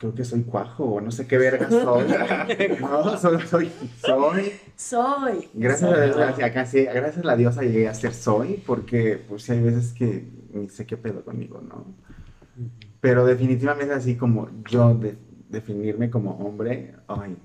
creo 0.00 0.14
que 0.14 0.24
soy 0.24 0.42
cuajo 0.44 0.84
o 0.84 1.00
no 1.02 1.10
sé 1.10 1.26
qué 1.26 1.36
verga 1.36 1.68
soy. 1.68 2.06
No, 2.80 3.18
soy, 3.18 3.46
soy, 3.46 3.70
soy. 4.00 4.52
Soy. 4.74 5.48
Gracias 5.52 5.92
a, 5.92 5.96
gracias, 5.96 6.50
a 6.50 6.54
casi- 6.54 6.84
gracias 6.86 7.18
a 7.18 7.26
la 7.26 7.36
diosa 7.36 7.60
llegué 7.62 7.86
a 7.86 7.92
ser 7.94 8.14
soy, 8.14 8.62
porque 8.66 9.22
pues 9.28 9.42
sí 9.42 9.52
hay 9.52 9.60
veces 9.60 9.92
que 9.92 10.26
ni 10.54 10.70
sé 10.70 10.86
qué 10.86 10.96
pedo 10.96 11.22
conmigo, 11.22 11.60
¿no? 11.60 11.84
Pero 13.02 13.26
definitivamente 13.26 13.92
así 13.92 14.16
como 14.16 14.48
yo 14.70 14.94
de- 14.94 15.18
definirme 15.50 16.08
como 16.08 16.30
hombre, 16.38 16.94
ay, 17.06 17.36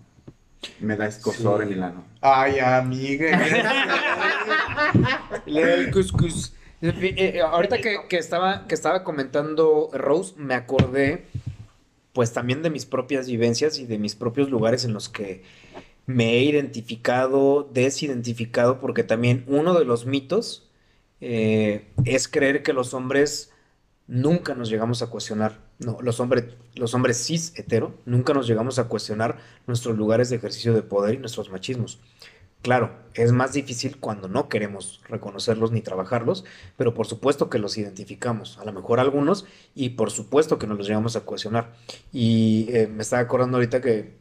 me 0.80 0.96
da 0.96 1.08
escosor 1.08 1.62
Sí. 1.62 1.68
en 1.68 1.74
el 1.74 1.84
ano. 1.84 2.06
Ay, 2.22 2.60
amiga. 2.60 3.38
El 5.46 5.92
cuscús. 5.92 6.54
Eh, 6.82 7.14
eh, 7.18 7.42
ahorita 7.42 7.78
que, 7.80 7.98
que 8.10 8.18
estaba, 8.18 8.68
que 8.68 8.76
estaba 8.76 9.04
comentando 9.04 9.90
Rose, 9.94 10.34
me 10.38 10.54
acordé 10.54 11.26
pues 12.16 12.32
también 12.32 12.64
de 12.64 12.70
mis 12.70 12.86
propias 12.86 13.28
vivencias 13.28 13.78
y 13.78 13.86
de 13.86 14.00
mis 14.00 14.16
propios 14.16 14.50
lugares 14.50 14.86
en 14.86 14.94
los 14.94 15.10
que 15.10 15.44
me 16.06 16.36
he 16.36 16.44
identificado, 16.44 17.70
desidentificado, 17.74 18.80
porque 18.80 19.04
también 19.04 19.44
uno 19.48 19.78
de 19.78 19.84
los 19.84 20.06
mitos 20.06 20.72
eh, 21.20 21.92
es 22.06 22.30
creer 22.30 22.64
que 22.64 22.72
los 22.72 22.94
hombres 22.94 23.52
nunca 24.08 24.56
nos 24.56 24.70
llegamos 24.70 25.02
a 25.02 25.08
cuestionar, 25.08 25.60
no, 25.80 25.98
los 26.02 26.22
hombres, 26.22 26.46
los 26.76 26.94
hombres 26.94 27.22
cis 27.22 27.52
hetero, 27.58 28.00
nunca 28.06 28.34
nos 28.34 28.48
llegamos 28.48 28.80
a 28.80 28.88
cuestionar 28.88 29.38
nuestros 29.68 29.98
lugares 29.98 30.30
de 30.30 30.38
ejercicio 30.38 30.74
de 30.74 30.84
poder 30.84 31.16
y 31.16 31.18
nuestros 31.18 31.52
machismos. 31.52 32.00
Claro, 32.66 32.98
es 33.14 33.32
más 33.32 33.54
difícil 33.54 33.98
cuando 34.00 34.28
no 34.28 34.50
queremos 34.50 35.00
reconocerlos 35.08 35.72
ni 35.72 35.82
trabajarlos, 35.82 36.46
pero 36.78 36.96
por 36.96 37.06
supuesto 37.06 37.48
que 37.48 37.60
los 37.60 37.78
identificamos, 37.78 38.58
a 38.58 38.66
lo 38.66 38.74
mejor 38.74 39.00
algunos, 39.00 39.46
y 39.76 39.90
por 39.90 40.10
supuesto 40.10 40.58
que 40.58 40.66
nos 40.66 40.76
los 40.80 40.88
llegamos 40.88 41.16
a 41.16 41.22
cuestionar. 41.22 41.74
Y 42.12 42.66
eh, 42.72 42.88
me 42.88 43.04
estaba 43.04 43.22
acordando 43.22 43.58
ahorita 43.58 43.82
que, 43.82 44.16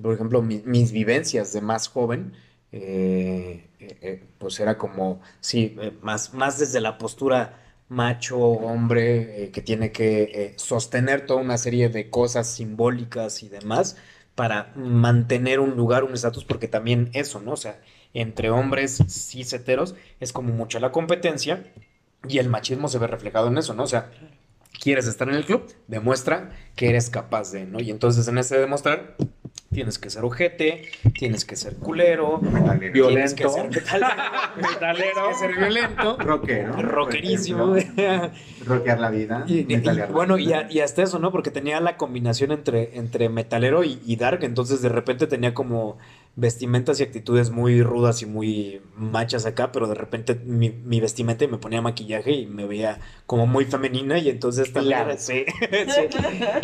por 0.00 0.14
ejemplo, 0.14 0.40
mi- 0.42 0.62
mis 0.64 0.92
vivencias 0.92 1.52
de 1.52 1.60
más 1.60 1.88
joven, 1.88 2.32
eh, 2.72 3.68
eh, 3.80 4.24
pues 4.38 4.58
era 4.60 4.78
como, 4.78 5.20
sí, 5.40 5.76
más, 6.02 6.32
más 6.34 6.58
desde 6.58 6.80
la 6.80 6.96
postura 6.96 7.60
macho, 7.90 8.38
hombre, 8.40 9.50
que 9.52 9.60
tiene 9.62 9.92
que 9.92 10.54
sostener 10.56 11.26
toda 11.26 11.40
una 11.42 11.58
serie 11.58 11.90
de 11.90 12.08
cosas 12.10 12.48
simbólicas 12.48 13.42
y 13.42 13.48
demás 13.50 13.96
para 14.34 14.72
mantener 14.74 15.60
un 15.60 15.76
lugar, 15.76 16.04
un 16.04 16.14
estatus, 16.14 16.44
porque 16.44 16.68
también 16.68 17.10
eso, 17.12 17.40
¿no? 17.40 17.52
O 17.52 17.56
sea, 17.56 17.80
entre 18.14 18.50
hombres 18.50 19.02
cis 19.08 19.52
heteros 19.52 19.94
es 20.20 20.32
como 20.32 20.52
mucha 20.52 20.80
la 20.80 20.92
competencia 20.92 21.64
y 22.28 22.38
el 22.38 22.48
machismo 22.48 22.88
se 22.88 22.98
ve 22.98 23.06
reflejado 23.06 23.48
en 23.48 23.58
eso, 23.58 23.74
¿no? 23.74 23.84
O 23.84 23.88
sea, 23.88 24.10
quieres 24.80 25.06
estar 25.06 25.28
en 25.28 25.34
el 25.34 25.44
club, 25.44 25.72
demuestra 25.86 26.50
que 26.74 26.88
eres 26.88 27.10
capaz 27.10 27.52
de, 27.52 27.66
¿no? 27.66 27.80
Y 27.80 27.90
entonces 27.90 28.26
en 28.28 28.38
ese 28.38 28.58
demostrar 28.58 29.16
tienes 29.74 29.98
que 29.98 30.08
ser 30.08 30.24
ojete, 30.24 30.88
tienes 31.18 31.44
que 31.44 31.56
ser 31.56 31.74
culero, 31.76 32.38
Metalero. 32.40 33.08
tienes 33.08 33.34
que 33.34 33.48
ser 33.48 33.68
Violento. 33.68 33.80
metal- 34.56 34.96
tienes 34.96 35.14
que 35.28 35.34
ser 35.34 35.56
violento, 35.58 36.16
Rockero. 36.18 36.72
rockerísimo. 36.80 37.76
Rockear 38.66 38.98
la 39.00 39.10
vida. 39.10 39.44
Y, 39.46 39.54
y- 39.56 39.60
y, 39.60 39.64
metalear 39.66 40.08
la 40.08 40.14
bueno, 40.14 40.38
y, 40.38 40.46
vida. 40.46 40.66
a- 40.68 40.72
y 40.72 40.80
hasta 40.80 41.02
eso, 41.02 41.18
¿no? 41.18 41.30
Porque 41.32 41.50
tenía 41.50 41.80
la 41.80 41.96
combinación 41.96 42.52
entre, 42.52 42.96
entre 42.96 43.28
metalero 43.28 43.84
y, 43.84 44.00
y 44.06 44.16
dark, 44.16 44.44
entonces 44.44 44.80
de 44.80 44.88
repente 44.88 45.26
tenía 45.26 45.52
como 45.52 45.98
vestimentas 46.36 46.98
y 46.98 47.04
actitudes 47.04 47.50
muy 47.50 47.82
rudas 47.82 48.20
y 48.22 48.26
muy 48.26 48.80
machas 48.96 49.46
acá, 49.46 49.70
pero 49.70 49.86
de 49.86 49.94
repente 49.94 50.34
mi, 50.34 50.70
mi 50.70 50.98
vestimenta 51.00 51.44
y 51.44 51.48
me 51.48 51.58
ponía 51.58 51.80
maquillaje 51.80 52.32
y 52.32 52.46
me 52.46 52.66
veía 52.66 52.98
como 53.26 53.46
muy 53.46 53.66
femenina 53.66 54.18
y 54.18 54.30
entonces 54.30 54.72
también 54.72 54.98
era, 54.98 55.16
sí, 55.16 55.44
sí, 55.70 56.18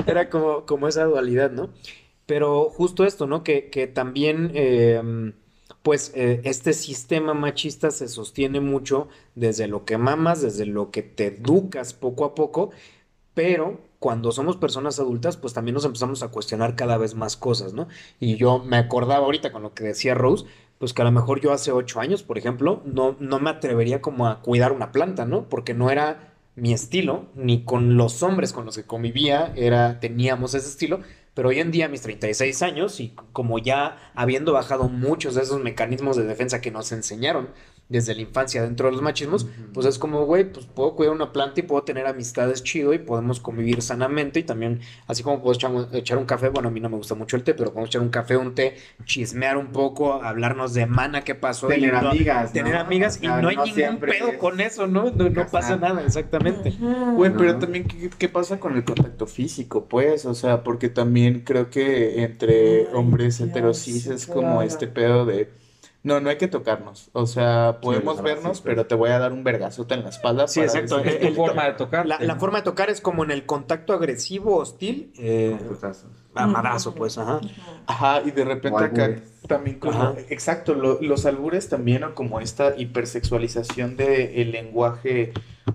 era 0.09 0.29
como, 0.29 0.67
como 0.67 0.89
esa 0.89 1.05
dualidad, 1.05 1.53
¿no? 1.53 1.71
Pero 2.31 2.70
justo 2.70 3.05
esto, 3.05 3.26
¿no? 3.26 3.43
Que, 3.43 3.70
que 3.70 3.89
también, 3.89 4.53
eh, 4.55 5.33
pues, 5.83 6.12
eh, 6.14 6.41
este 6.45 6.74
sistema 6.74 7.35
machista 7.35 7.91
se 7.91 8.07
sostiene 8.07 8.61
mucho 8.61 9.09
desde 9.35 9.66
lo 9.66 9.85
que 9.85 9.99
mamas, 9.99 10.41
desde 10.41 10.64
lo 10.64 10.93
que 10.93 11.03
te 11.03 11.26
educas 11.26 11.93
poco 11.93 12.24
a 12.24 12.37
poco, 12.37 12.70
pero 13.35 13.81
cuando 13.99 14.31
somos 14.31 14.57
personas 14.57 15.01
adultas, 15.01 15.37
pues 15.37 15.55
también 15.55 15.74
nos 15.74 15.85
empezamos 15.85 16.22
a 16.22 16.28
cuestionar 16.28 16.76
cada 16.76 16.99
vez 16.99 17.16
más 17.16 17.37
cosas, 17.37 17.72
¿no? 17.74 17.89
Y 18.20 18.37
yo 18.37 18.61
me 18.61 18.76
acordaba 18.76 19.24
ahorita 19.24 19.51
con 19.51 19.62
lo 19.64 19.74
que 19.74 19.83
decía 19.83 20.14
Rose, 20.14 20.47
pues 20.78 20.95
que 20.95 21.03
a 21.03 21.07
lo 21.07 21.11
mejor 21.11 21.41
yo 21.41 21.53
hace 21.53 21.72
ocho 21.72 21.99
años, 21.99 22.22
por 22.22 22.39
ejemplo, 22.39 22.81
no, 22.85 23.16
no 23.18 23.41
me 23.41 23.51
atrevería 23.51 24.01
como 24.01 24.28
a 24.28 24.41
cuidar 24.41 24.70
una 24.70 24.93
planta, 24.93 25.24
¿no? 25.24 25.49
Porque 25.49 25.74
no 25.74 25.91
era 25.91 26.31
mi 26.55 26.72
estilo, 26.72 27.26
ni 27.35 27.64
con 27.64 27.97
los 27.97 28.22
hombres 28.22 28.53
con 28.53 28.66
los 28.66 28.76
que 28.76 28.85
convivía 28.85 29.53
era, 29.57 29.99
teníamos 29.99 30.55
ese 30.55 30.68
estilo, 30.68 31.01
pero 31.41 31.49
hoy 31.49 31.61
en 31.61 31.70
día, 31.70 31.88
mis 31.88 32.03
36 32.03 32.61
años, 32.61 33.01
y 33.01 33.14
como 33.32 33.59
ya 33.59 34.12
habiendo 34.14 34.53
bajado 34.53 34.91
muchos 34.91 35.36
de 35.36 35.41
esos 35.41 35.59
mecanismos 35.59 36.18
de 36.18 36.24
defensa 36.24 36.61
que 36.61 36.70
nos 36.70 36.93
enseñaron 36.93 37.49
desde 37.91 38.14
la 38.14 38.22
infancia 38.22 38.62
dentro 38.62 38.86
de 38.86 38.93
los 38.93 39.03
machismos, 39.03 39.47
pues 39.74 39.84
es 39.84 39.99
como, 39.99 40.24
güey, 40.24 40.51
pues 40.51 40.64
puedo 40.64 40.95
cuidar 40.95 41.12
una 41.12 41.32
planta 41.32 41.61
y 41.61 41.64
puedo 41.64 41.82
tener 41.82 42.07
amistades 42.07 42.62
chido 42.62 42.95
y 42.95 42.99
podemos 42.99 43.41
convivir 43.41 43.82
sanamente 43.82 44.41
y 44.41 44.45
también, 44.45 44.80
así 45.09 45.22
como 45.22 45.43
puedo 45.43 45.53
echar, 45.55 45.72
un- 45.72 45.88
echar 45.93 46.16
un 46.16 46.24
café, 46.24 46.49
bueno, 46.49 46.68
a 46.68 46.72
mí 46.72 46.80
no 46.80 46.88
me 46.88 46.97
gusta 46.97 47.14
mucho 47.16 47.36
el 47.36 47.43
té, 47.43 47.53
pero 47.53 47.70
podemos 47.70 47.91
echar 47.91 48.01
un 48.01 48.09
café, 48.11 48.36
un 48.36 48.55
té, 48.55 48.76
chismear 49.05 49.57
un 49.57 49.72
poco, 49.72 50.14
hablarnos 50.22 50.72
de 50.72 50.86
mana, 50.86 51.22
qué 51.22 51.34
pasó. 51.34 51.66
y 51.66 51.74
Tener 51.80 51.93
no- 52.03 52.11
amigas, 52.11 52.47
¿no? 52.47 52.53
Tener 52.53 52.76
amigas 52.76 53.18
y 53.20 53.26
no 53.26 53.34
hay 53.49 53.57
no 53.57 53.64
ningún 53.66 53.99
pedo 53.99 54.28
es 54.28 54.38
con 54.38 54.61
eso, 54.61 54.86
¿no? 54.86 55.11
No, 55.11 55.28
no 55.28 55.47
pasa 55.49 55.76
nada, 55.76 56.03
exactamente. 56.05 56.72
Güey, 57.16 57.32
pero 57.36 57.59
también, 57.59 57.88
¿qué, 57.88 58.09
qué 58.16 58.28
pasa 58.28 58.61
con 58.61 58.76
el 58.76 58.84
contacto 58.84 59.26
físico, 59.26 59.86
pues? 59.86 60.26
O 60.26 60.34
sea, 60.34 60.62
porque 60.62 60.88
también 60.88 61.41
creo 61.41 61.70
que 61.70 62.22
entre 62.22 62.86
hombres 62.95 63.41
heterosis 63.41 64.07
es 64.07 64.26
como 64.26 64.62
este 64.62 64.86
pedo 64.86 65.26
de... 65.26 65.51
No, 66.03 66.18
no 66.18 66.30
hay 66.30 66.38
que 66.38 66.48
tocarnos. 66.48 67.11
O 67.12 67.26
sea, 67.26 67.78
podemos 67.82 68.22
vernos, 68.22 68.62
pero 68.62 68.86
te 68.86 68.94
voy 68.94 69.11
a 69.11 69.18
dar 69.18 69.32
un 69.32 69.44
vergazote 69.44 69.92
en 69.94 70.03
la 70.03 70.09
espalda 70.09 70.48
Sí, 70.48 70.61
para 70.61 70.72
exacto. 70.72 70.98
Es 71.01 71.20
tu 71.20 71.26
el- 71.26 71.34
forma 71.34 71.66
de 71.66 71.72
tocar. 71.74 72.07
La, 72.07 72.18
la 72.20 72.36
forma 72.36 72.59
de 72.59 72.64
tocar 72.64 72.88
es 72.88 73.03
como 73.03 73.22
en 73.22 73.30
el 73.30 73.44
contacto 73.44 73.92
agresivo, 73.92 74.57
hostil, 74.57 75.12
eh, 75.18 75.59
pues, 76.96 77.18
ajá. 77.18 77.40
Ajá, 77.86 78.22
y 78.24 78.30
de 78.30 78.44
repente 78.44 78.70
O 78.70 78.78
acá 78.78 79.11
también 79.46 79.78
como, 79.78 79.92
Ajá. 79.92 80.14
exacto, 80.28 80.74
lo- 80.74 81.01
los 81.03 81.26
albures 81.26 81.68
también 81.68 82.05
o 82.05 82.14
como 82.14 82.40
esta 82.40 82.74
hipersexualización 82.76 83.96
del 83.96 84.53
lenguaje 84.53 85.32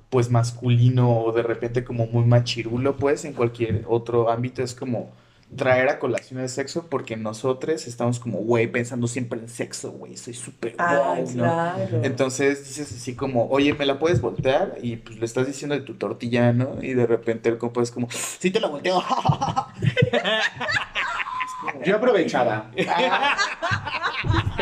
pues 0.09 0.29
masculino 0.29 1.19
o 1.23 1.31
de 1.33 1.43
repente 1.43 1.83
como 1.83 2.07
muy 2.07 2.25
machirulo 2.25 2.95
pues 2.97 3.25
en 3.25 3.33
cualquier 3.33 3.83
otro 3.87 4.29
ámbito 4.29 4.61
es 4.63 4.73
como 4.75 5.11
traer 5.55 5.89
a 5.89 5.99
colación 5.99 6.39
el 6.39 6.49
sexo 6.49 6.87
porque 6.89 7.15
nosotros 7.17 7.87
estamos 7.87 8.19
como 8.19 8.39
güey 8.39 8.67
pensando 8.67 9.07
siempre 9.07 9.39
en 9.39 9.47
sexo 9.47 9.91
güey 9.91 10.17
soy 10.17 10.33
súper 10.33 10.75
Ah, 10.79 11.15
wow, 11.17 11.31
¿no? 11.35 11.43
claro. 11.43 11.99
Entonces 12.03 12.67
dices 12.67 12.91
así 12.91 13.15
como, 13.15 13.47
oye, 13.49 13.73
¿me 13.73 13.85
la 13.85 13.99
puedes 13.99 14.21
voltear? 14.21 14.75
Y 14.81 14.97
pues 14.97 15.19
le 15.19 15.25
estás 15.25 15.47
diciendo 15.47 15.75
de 15.75 15.81
tu 15.81 15.95
tortilla, 15.95 16.51
¿no? 16.51 16.77
Y 16.81 16.93
de 16.93 17.05
repente 17.05 17.49
el 17.49 17.57
compa 17.57 17.81
es 17.81 17.91
como, 17.91 18.07
sí 18.11 18.51
te 18.51 18.59
la 18.59 18.67
volteo. 18.67 19.03
Yo 21.85 21.95
aprovechada. 21.97 22.71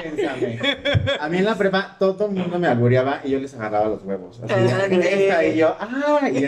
piénsame. 0.04 0.60
A 1.20 1.30
mí 1.30 1.38
en 1.38 1.46
la 1.46 1.56
prepa 1.56 1.96
todo 1.98 2.28
el 2.28 2.34
mundo 2.34 2.60
me 2.60 2.68
albureaba 2.68 3.22
y 3.24 3.32
yo 3.32 3.40
les 3.40 3.54
agarraba 3.54 3.88
los 3.88 4.04
huevos. 4.04 4.42
Así, 4.44 4.54
Ah, 4.54 4.86
esta, 4.86 5.46
y 5.46 5.58
yo, 5.58 5.76
ah, 5.80 6.30
y 6.30 6.42
yo, 6.42 6.48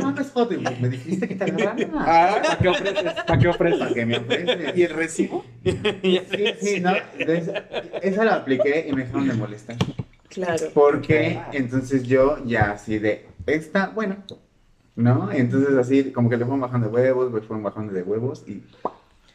no 0.00 0.70
me 0.80 0.88
dijiste 0.88 1.28
que 1.28 1.34
te 1.34 1.44
agarrara. 1.44 2.42
¿Para 2.42 2.58
qué 2.58 2.68
ofreces? 2.68 3.12
¿Para 3.26 3.38
qué 3.38 3.48
ofreces? 3.48 3.78
Para 3.78 3.94
que 3.94 4.06
me 4.06 4.18
ofreces. 4.18 4.76
¿Y 4.76 4.82
el 4.82 4.90
recibo? 4.90 5.44
Sí, 5.64 6.20
sí, 6.60 6.80
¿no? 6.80 6.92
Entonces, 7.18 7.62
esa 8.02 8.24
la 8.24 8.36
apliqué 8.36 8.86
y 8.88 8.92
me 8.92 9.02
dejaron 9.02 9.28
de 9.28 9.34
molestar. 9.34 9.76
Claro. 10.28 10.66
Porque 10.74 11.40
entonces 11.52 12.04
yo 12.04 12.38
ya 12.44 12.70
así 12.72 12.98
de, 12.98 13.26
esta, 13.46 13.88
bueno, 13.88 14.16
¿no? 14.94 15.30
Entonces 15.32 15.76
así 15.76 16.12
como 16.12 16.30
que 16.30 16.36
le 16.36 16.44
fueron 16.44 16.60
bajando 16.60 16.88
de 16.88 16.94
huevos, 16.94 17.32
me 17.32 17.40
fueron 17.40 17.62
bajando 17.62 17.92
de 17.92 18.02
huevos 18.02 18.44
y 18.46 18.62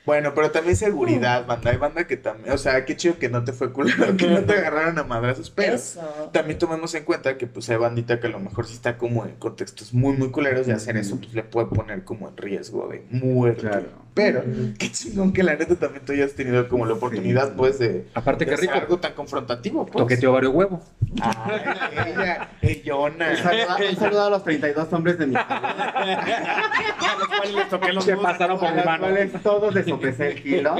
Bueno, 0.05 0.33
pero 0.35 0.51
también 0.51 0.75
seguridad, 0.75 1.45
banda. 1.47 1.71
Hay 1.71 1.77
banda 1.77 2.05
que 2.05 2.17
también, 2.17 2.53
o 2.53 2.57
sea, 2.57 2.85
qué 2.85 2.95
chido 2.95 3.17
que 3.17 3.29
no 3.29 3.43
te 3.43 3.53
fue 3.53 3.73
culero, 3.73 4.15
que 4.17 4.27
no 4.27 4.41
te 4.43 4.53
agarraron 4.53 4.97
a 4.99 5.03
madrazos, 5.03 5.49
pero 5.49 5.75
Eso. 5.75 6.29
también 6.31 6.59
tomemos 6.59 6.93
en 6.93 7.03
cuenta 7.05 7.37
que 7.37 7.47
pues 7.47 7.69
hay 7.69 7.77
bandita 7.77 8.19
que 8.19 8.27
a 8.27 8.29
lo 8.29 8.39
mejor 8.39 8.67
sí 8.67 8.73
está 8.73 8.97
como 8.97 9.25
en 9.25 9.35
contextos 9.35 9.93
muy, 9.93 10.15
muy 10.15 10.29
culeros 10.31 10.67
y 10.67 10.71
hacer 10.71 10.97
eso 10.97 11.17
pues 11.17 11.33
le 11.33 11.43
puede 11.43 11.67
poner 11.67 12.03
como 12.03 12.29
en 12.29 12.37
riesgo 12.37 12.87
de 12.87 13.03
muerte. 13.09 13.61
Claro. 13.61 14.04
Pero 14.15 14.43
qué 14.79 14.89
chingón 14.91 15.33
que 15.33 15.43
la 15.43 15.55
neta 15.57 15.75
también 15.75 16.03
tú 16.05 16.13
hayas 16.13 16.33
tenido 16.33 16.67
como 16.69 16.85
la 16.85 16.93
oportunidad 16.93 17.53
pues 17.55 17.77
de, 17.79 18.07
Aparte, 18.15 18.45
de 18.45 18.49
qué 18.49 18.55
hacer 18.55 18.69
rico. 18.69 18.79
algo 18.81 18.97
tan 18.97 19.11
confrontativo, 19.13 19.85
pues. 19.85 20.01
Toqueteo 20.03 20.31
varios 20.31 20.53
huevo. 20.53 20.81
Ay, 21.21 21.61
ella, 22.07 22.49
ellona. 22.61 23.29
un 23.31 23.37
saludo, 23.37 23.89
un 23.89 23.95
saludo 23.97 24.23
a 24.25 24.29
los 24.29 24.43
32 24.45 24.93
hombres 24.93 25.19
de 25.19 25.27
mi 25.27 25.35
A 25.37 27.15
los 27.19 27.27
cuales 27.27 27.53
les 27.55 27.69
toqué 27.69 27.91
los 27.93 28.05
Que 28.05 28.11
huevos. 28.11 28.23
pasaron 28.25 28.57
por 28.57 28.69
a 28.69 28.71
mi 28.71 28.77
los 28.77 28.85
mano. 28.85 28.99
cuales 29.03 29.31
todos 29.43 29.73
les 29.75 29.85
sopesé 29.85 30.27
el 30.31 30.41
kilo. 30.41 30.75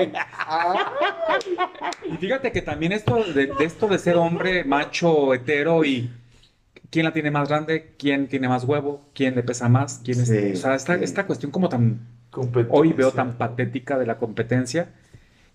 Y 2.09 2.17
fíjate 2.17 2.51
que 2.51 2.61
también 2.61 2.91
esto 2.93 3.23
de, 3.33 3.47
de 3.47 3.65
esto 3.65 3.88
de 3.88 3.99
ser 3.99 4.15
hombre, 4.17 4.63
macho, 4.63 5.33
hetero 5.33 5.83
y 5.83 6.09
quién 6.89 7.05
la 7.05 7.13
tiene 7.13 7.31
más 7.31 7.49
grande, 7.49 7.95
quién 7.97 8.27
tiene 8.27 8.47
más 8.47 8.63
huevo, 8.63 9.01
quién 9.13 9.36
le 9.36 9.43
pesa 9.43 9.67
más, 9.69 10.01
quién 10.03 10.21
es. 10.21 10.27
Sí, 10.29 10.51
o 10.53 10.55
sea, 10.55 10.75
esta, 10.75 10.97
sí. 10.97 11.03
esta 11.03 11.25
cuestión 11.25 11.51
como 11.51 11.67
tan. 11.69 11.99
Hoy 12.69 12.93
veo 12.93 13.11
tan 13.11 13.38
patética 13.38 13.97
de 13.97 14.05
la 14.05 14.17
competencia, 14.17 14.89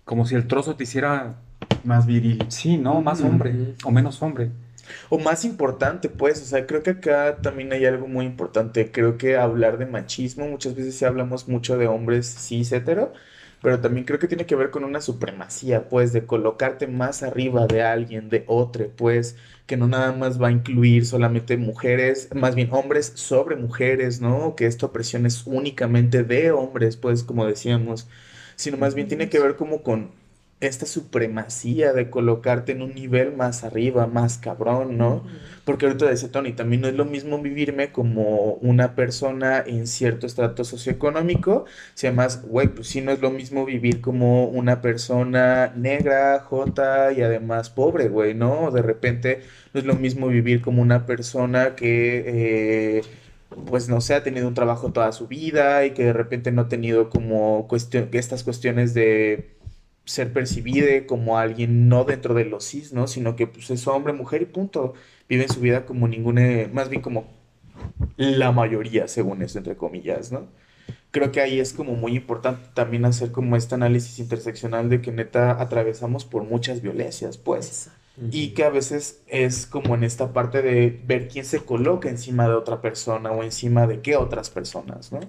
como 0.05 0.25
si 0.25 0.35
el 0.35 0.47
trozo 0.47 0.75
te 0.75 0.83
hiciera. 0.83 1.35
Más 1.83 2.05
viril. 2.05 2.45
Sí, 2.49 2.77
¿no? 2.77 3.01
Más 3.01 3.21
hombre 3.21 3.75
o 3.83 3.91
menos 3.91 4.21
hombre. 4.21 4.51
O 5.09 5.17
más 5.17 5.45
importante, 5.45 6.09
pues, 6.09 6.41
o 6.41 6.45
sea, 6.45 6.65
creo 6.65 6.83
que 6.83 6.91
acá 6.91 7.37
también 7.41 7.71
hay 7.73 7.85
algo 7.85 8.07
muy 8.07 8.25
importante. 8.25 8.91
Creo 8.91 9.17
que 9.17 9.37
hablar 9.37 9.77
de 9.77 9.85
machismo, 9.85 10.47
muchas 10.47 10.75
veces 10.75 11.01
hablamos 11.03 11.47
mucho 11.47 11.77
de 11.77 11.87
hombres 11.87 12.27
cis 12.27 12.71
hetero, 12.71 13.13
pero 13.61 13.79
también 13.79 14.05
creo 14.05 14.19
que 14.19 14.27
tiene 14.27 14.45
que 14.45 14.55
ver 14.55 14.71
con 14.71 14.83
una 14.83 15.01
supremacía, 15.01 15.87
pues, 15.89 16.13
de 16.13 16.25
colocarte 16.25 16.87
más 16.87 17.23
arriba 17.23 17.67
de 17.67 17.83
alguien, 17.83 18.29
de 18.29 18.43
otro, 18.47 18.91
pues, 18.95 19.35
que 19.67 19.77
no 19.77 19.87
nada 19.87 20.11
más 20.13 20.41
va 20.41 20.47
a 20.49 20.51
incluir 20.51 21.05
solamente 21.05 21.57
mujeres, 21.57 22.29
más 22.35 22.55
bien 22.55 22.69
hombres 22.71 23.11
sobre 23.15 23.55
mujeres, 23.55 24.21
¿no? 24.21 24.55
Que 24.55 24.65
esta 24.65 24.87
opresión 24.87 25.25
es 25.25 25.45
únicamente 25.45 26.23
de 26.23 26.51
hombres, 26.51 26.97
pues, 26.97 27.23
como 27.23 27.45
decíamos, 27.45 28.07
sino 28.55 28.77
más 28.77 28.95
bien 28.95 29.07
tiene 29.07 29.29
que 29.29 29.39
ver 29.39 29.55
como 29.55 29.83
con 29.83 30.11
esta 30.61 30.85
supremacía 30.85 31.91
de 31.91 32.09
colocarte 32.09 32.71
en 32.71 32.81
un 32.83 32.93
nivel 32.93 33.35
más 33.35 33.63
arriba, 33.63 34.07
más 34.07 34.37
cabrón, 34.37 34.97
¿no? 34.97 35.25
Porque 35.65 35.87
ahorita 35.87 36.05
decía 36.05 36.31
Tony, 36.31 36.53
también 36.53 36.81
no 36.81 36.87
es 36.87 36.93
lo 36.93 37.05
mismo 37.05 37.39
vivirme 37.41 37.91
como 37.91 38.53
una 38.55 38.95
persona 38.95 39.63
en 39.65 39.87
cierto 39.87 40.27
estrato 40.27 40.63
socioeconómico, 40.63 41.65
si 41.95 42.07
además, 42.07 42.43
güey, 42.43 42.67
pues 42.67 42.87
sí 42.87 43.01
no 43.01 43.11
es 43.11 43.21
lo 43.21 43.31
mismo 43.31 43.65
vivir 43.65 44.01
como 44.01 44.45
una 44.45 44.81
persona 44.81 45.73
negra, 45.75 46.39
jota 46.39 47.11
y 47.11 47.21
además 47.23 47.69
pobre, 47.71 48.07
güey, 48.07 48.35
¿no? 48.35 48.71
De 48.71 48.83
repente 48.83 49.41
no 49.73 49.79
es 49.79 49.85
lo 49.85 49.95
mismo 49.95 50.27
vivir 50.27 50.61
como 50.61 50.81
una 50.81 51.05
persona 51.05 51.75
que... 51.75 52.99
eh, 52.99 53.01
pues 53.67 53.89
no 53.89 53.99
sé, 54.01 54.13
ha 54.15 54.23
tenido 54.23 54.47
un 54.47 54.53
trabajo 54.53 54.91
toda 54.93 55.11
su 55.11 55.27
vida 55.27 55.85
y 55.85 55.91
que 55.91 56.05
de 56.05 56.13
repente 56.13 56.51
no 56.51 56.61
ha 56.63 56.67
tenido 56.69 57.09
como 57.09 57.67
cuestión, 57.67 58.09
estas 58.13 58.43
cuestiones 58.43 58.93
de 58.93 59.60
ser 60.05 60.33
percibida 60.33 61.05
como 61.05 61.37
alguien 61.37 61.87
no 61.87 62.03
dentro 62.03 62.33
de 62.33 62.45
los 62.45 62.65
cis, 62.67 62.93
¿no? 62.93 63.07
Sino 63.07 63.35
que 63.35 63.47
pues 63.47 63.69
es 63.69 63.87
hombre, 63.87 64.13
mujer 64.13 64.41
y 64.41 64.45
punto. 64.45 64.93
Viven 65.29 65.49
su 65.49 65.59
vida 65.59 65.85
como 65.85 66.07
ninguna, 66.07 66.69
más 66.73 66.89
bien 66.89 67.01
como 67.01 67.27
la 68.17 68.51
mayoría, 68.51 69.07
según 69.07 69.41
eso, 69.41 69.57
entre 69.57 69.75
comillas, 69.75 70.31
¿no? 70.31 70.47
Creo 71.11 71.31
que 71.31 71.41
ahí 71.41 71.59
es 71.59 71.73
como 71.73 71.93
muy 71.93 72.15
importante 72.15 72.69
también 72.73 73.05
hacer 73.05 73.31
como 73.31 73.55
este 73.55 73.75
análisis 73.75 74.19
interseccional 74.19 74.89
de 74.89 75.01
que 75.01 75.11
neta 75.11 75.61
atravesamos 75.61 76.25
por 76.25 76.43
muchas 76.43 76.81
violencias, 76.81 77.37
pues. 77.37 77.89
Y 78.31 78.49
que 78.49 78.63
a 78.65 78.69
veces 78.69 79.23
es 79.27 79.65
como 79.65 79.95
en 79.95 80.03
esta 80.03 80.31
parte 80.31 80.61
de 80.61 81.01
ver 81.05 81.27
quién 81.27 81.45
se 81.45 81.59
coloca 81.59 82.09
encima 82.09 82.47
de 82.47 82.53
otra 82.53 82.81
persona 82.81 83.31
o 83.31 83.41
encima 83.43 83.87
de 83.87 84.01
qué 84.01 84.15
otras 84.15 84.49
personas, 84.49 85.11
¿no? 85.11 85.21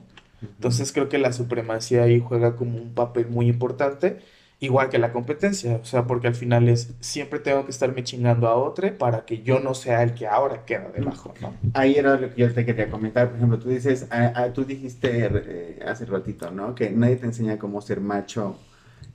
Entonces 0.43 0.93
creo 0.93 1.09
que 1.09 1.19
la 1.19 1.33
supremacía 1.33 2.03
ahí 2.03 2.21
juega 2.21 2.57
como 2.57 2.77
un 2.79 2.95
papel 2.95 3.29
muy 3.29 3.49
importante, 3.49 4.19
igual 4.63 4.89
que 4.91 4.99
la 4.99 5.13
competencia, 5.13 5.77
o 5.83 5.85
sea, 5.85 6.07
porque 6.07 6.29
al 6.29 6.37
final 6.37 6.69
es 6.69 6.95
siempre 7.01 7.41
tengo 7.41 7.65
que 7.65 7.73
estarme 7.73 8.05
chingando 8.05 8.47
a 8.47 8.55
otro 8.55 8.97
para 8.97 9.25
que 9.27 9.43
yo 9.43 9.59
no 9.59 9.75
sea 9.75 10.05
el 10.05 10.15
que 10.15 10.29
ahora 10.29 10.65
queda 10.65 10.89
debajo, 10.95 11.35
¿no? 11.41 11.53
Ahí 11.75 11.97
era 11.97 12.17
lo 12.17 12.31
que 12.31 12.43
yo 12.43 12.55
te 12.55 12.65
quería 12.65 12.89
comentar. 12.89 13.29
Por 13.29 13.37
ejemplo, 13.37 13.59
tú 13.59 13.69
dices, 13.69 14.07
ah, 14.13 14.33
ah, 14.37 14.53
tú 14.53 14.65
dijiste 14.65 15.29
eh, 15.35 15.81
hace 15.85 16.05
ratito, 16.07 16.53
¿no? 16.53 16.77
Que 16.77 16.91
nadie 16.91 17.17
te 17.17 17.27
enseña 17.27 17.59
cómo 17.59 17.81
ser 17.81 18.01
macho 18.01 18.57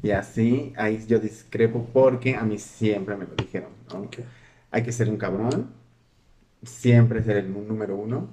y 0.03 0.11
así. 0.11 0.73
Ahí 0.75 1.01
yo 1.07 1.19
discrepo 1.19 1.87
porque 1.93 2.35
a 2.35 2.43
mí 2.43 2.57
siempre 2.57 3.15
me 3.15 3.25
lo 3.25 3.35
dijeron, 3.35 3.71
¿no? 3.93 4.09
Hay 4.71 4.83
que 4.83 4.91
ser 4.91 5.09
un 5.09 5.15
cabrón, 5.15 5.71
siempre 6.61 7.23
ser 7.23 7.37
el 7.37 7.53
número 7.53 7.95
uno, 7.95 8.29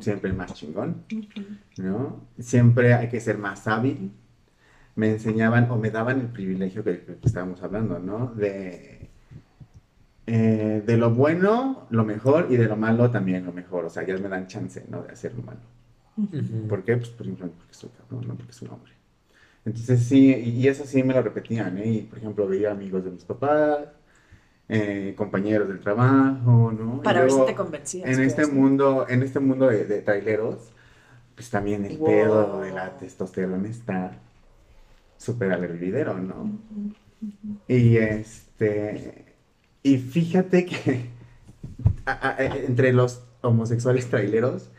siempre 0.00 0.28
el 0.30 0.36
más 0.36 0.54
chingón, 0.54 1.04
¿no? 1.76 2.20
Siempre 2.40 2.94
hay 2.94 3.08
que 3.08 3.20
ser 3.20 3.38
más 3.38 3.68
hábil. 3.68 4.10
Me 5.00 5.06
enseñaban 5.16 5.70
o 5.70 5.76
me 5.78 5.90
daban 5.90 6.20
el 6.20 6.28
privilegio 6.38 6.84
que, 6.84 6.94
que 7.04 7.18
estábamos 7.28 7.62
hablando, 7.62 7.98
¿no? 8.00 8.18
De, 8.34 9.10
eh, 10.26 10.82
de 10.84 10.96
lo 10.96 11.10
bueno, 11.10 11.86
lo 11.90 12.04
mejor, 12.04 12.46
y 12.50 12.56
de 12.56 12.66
lo 12.68 12.76
malo 12.76 13.10
también 13.10 13.44
lo 13.44 13.52
mejor. 13.52 13.84
O 13.86 13.90
sea, 13.90 14.04
ya 14.04 14.16
me 14.18 14.28
dan 14.28 14.46
chance, 14.46 14.84
¿no? 14.88 15.02
De 15.02 15.12
hacer 15.12 15.34
lo 15.34 15.42
malo. 15.42 15.60
¿Por 16.68 16.84
qué? 16.84 16.96
Pues, 16.96 17.10
por 17.10 17.26
ejemplo, 17.26 17.50
porque 17.56 17.74
soy 17.74 17.90
cabrón, 17.90 18.28
no 18.28 18.34
porque 18.36 18.52
soy 18.52 18.68
hombre. 18.68 18.92
Entonces, 19.64 20.04
sí, 20.04 20.34
y 20.34 20.50
y 20.62 20.68
eso 20.68 20.84
sí 20.86 21.02
me 21.02 21.14
lo 21.14 21.22
repetían, 21.22 21.78
¿eh? 21.78 21.88
Y, 21.88 22.02
por 22.02 22.18
ejemplo, 22.18 22.48
veía 22.48 22.72
amigos 22.72 23.04
de 23.04 23.10
mis 23.12 23.24
papás, 23.24 23.88
eh, 24.68 25.14
compañeros 25.16 25.68
del 25.68 25.80
trabajo, 25.80 26.72
¿no? 26.72 27.04
Y 27.04 27.06
Para 27.06 27.20
ver 27.22 27.30
si 27.32 27.40
te 27.42 27.54
convencías. 27.54 28.10
En 28.10 28.20
este 28.20 28.46
mundo, 28.46 29.06
en 29.08 29.22
este 29.22 29.40
mundo 29.40 29.68
de, 29.68 29.84
de 29.86 30.02
traileros, 30.02 30.72
pues 31.34 31.50
también 31.50 31.84
el 31.86 31.98
Wow. 31.98 32.04
pedo 32.04 32.60
de 32.60 32.72
la 32.72 32.96
testosterona 32.98 33.68
está 33.68 34.12
al 35.52 35.64
hervidero, 35.64 36.18
¿no? 36.18 36.58
Y 37.66 37.96
este, 37.96 39.24
y 39.82 39.98
fíjate 39.98 40.64
que 40.64 41.10
a- 42.06 42.28
a- 42.28 42.46
entre 42.46 42.92
los 42.92 43.22
homosexuales 43.42 44.08
traileros, 44.08 44.70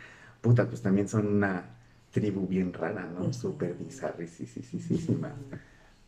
puta, 0.41 0.65
pues 0.67 0.81
también 0.81 1.07
son 1.07 1.27
una 1.27 1.63
tribu 2.11 2.47
bien 2.47 2.73
rara, 2.73 3.07
¿no? 3.17 3.31
Súper 3.33 3.75
bizarrísima. 3.75 5.33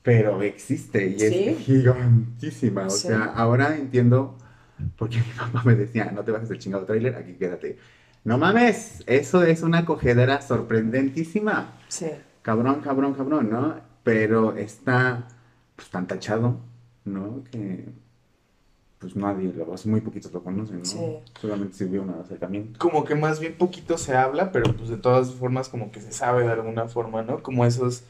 Pero 0.04 0.42
existe 0.42 1.08
y 1.10 1.16
es 1.22 1.30
Sí. 1.34 1.56
gigantísima. 1.64 2.88
O 2.88 2.90
Sí. 2.90 3.08
sea, 3.10 3.26
ahora 3.26 3.76
entiendo 3.78 4.36
por 4.98 5.10
qué 5.10 5.18
mi 5.18 5.24
papá 5.38 5.62
me 5.66 5.76
decía, 5.76 6.12
no 6.12 6.24
te 6.24 6.32
bajes 6.32 6.50
del 6.50 6.58
chingado 6.60 6.86
trailer, 6.86 7.16
aquí 7.16 7.34
quédate. 7.34 7.78
No 8.24 8.38
mames, 8.38 9.04
eso 9.08 9.44
es 9.44 9.62
una 9.64 9.86
cogedera 9.86 10.42
sorprendentísima. 10.42 11.74
Sí. 11.88 12.08
Cabrón, 12.42 12.82
cabrón, 12.82 13.14
cabrón, 13.14 13.50
¿no? 13.52 13.76
Pero 14.04 14.56
está 14.58 15.28
pues 15.76 15.89
tan 15.89 16.08
tachado, 16.08 16.58
¿no? 17.06 17.43
Que 17.52 17.86
pues 18.99 19.16
nadie, 19.16 19.52
lo, 19.54 19.66
muy 19.86 20.02
poquitos 20.02 20.32
lo 20.32 20.43
conocen, 20.43 20.80
¿no? 20.80 20.86
Sí. 20.86 20.99
Solamente 21.39 21.76
sirvió 21.76 22.04
un 22.04 22.12
acercamiento. 22.12 22.78
Como 22.80 23.04
que 23.04 23.16
más 23.16 23.39
bien 23.39 23.56
poquito 23.58 23.97
se 23.97 24.16
habla, 24.16 24.52
pero 24.52 24.76
pues 24.76 24.89
de 24.89 24.97
todas 24.97 25.32
formas 25.32 25.70
como 25.70 25.91
que 25.91 26.02
se 26.02 26.12
sabe 26.12 26.43
de 26.43 26.52
alguna 26.52 26.88
forma, 26.88 27.24
¿no? 27.24 27.41
Como 27.41 27.66
esos, 27.66 28.04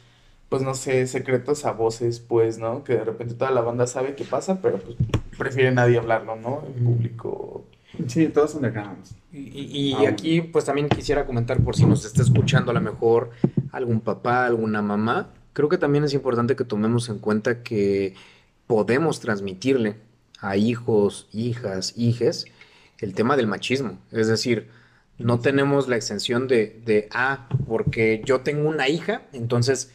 pues 0.49 0.61
no 0.63 0.73
sé, 0.73 1.07
secretos 1.07 1.63
a 1.65 1.71
voces, 1.71 2.19
pues, 2.19 2.57
¿no? 2.57 2.83
Que 2.83 2.93
de 2.95 3.05
repente 3.05 3.35
toda 3.35 3.51
la 3.51 3.61
banda 3.61 3.87
sabe 3.87 4.15
qué 4.15 4.25
pasa, 4.25 4.59
pero 4.61 4.79
pues 4.79 4.97
prefiere 5.37 5.71
nadie 5.71 5.97
hablarlo, 5.97 6.35
¿no? 6.35 6.61
En 6.67 6.83
público. 6.83 7.63
Sí, 8.07 8.27
todos 8.27 8.55
undergrounds. 8.55 9.15
Y, 9.31 9.37
y- 9.39 9.91
y 9.91 9.93
Ah, 10.05 10.09
aquí 10.09 10.41
pues 10.41 10.65
también 10.65 10.89
quisiera 10.89 11.25
comentar 11.25 11.61
por 11.61 11.75
si 11.77 11.85
nos 11.85 12.03
está 12.03 12.21
escuchando 12.21 12.71
a 12.71 12.73
lo 12.73 12.81
mejor 12.81 13.29
algún 13.71 14.01
papá, 14.01 14.45
alguna 14.45 14.81
mamá, 14.81 15.29
creo 15.53 15.69
que 15.69 15.77
también 15.77 16.03
es 16.03 16.13
importante 16.13 16.55
que 16.55 16.63
tomemos 16.63 17.09
en 17.09 17.19
cuenta 17.19 17.63
que 17.63 18.15
podemos 18.67 19.19
transmitirle 19.19 19.97
a 20.39 20.57
hijos, 20.57 21.27
hijas, 21.31 21.93
hijes 21.97 22.45
el 22.99 23.13
tema 23.13 23.35
del 23.35 23.47
machismo. 23.47 23.97
Es 24.11 24.27
decir, 24.27 24.69
no 25.17 25.39
tenemos 25.39 25.87
la 25.87 25.95
exención 25.95 26.47
de, 26.47 26.81
de, 26.85 27.07
ah, 27.11 27.47
porque 27.67 28.21
yo 28.25 28.41
tengo 28.41 28.67
una 28.67 28.87
hija, 28.87 29.23
entonces 29.33 29.91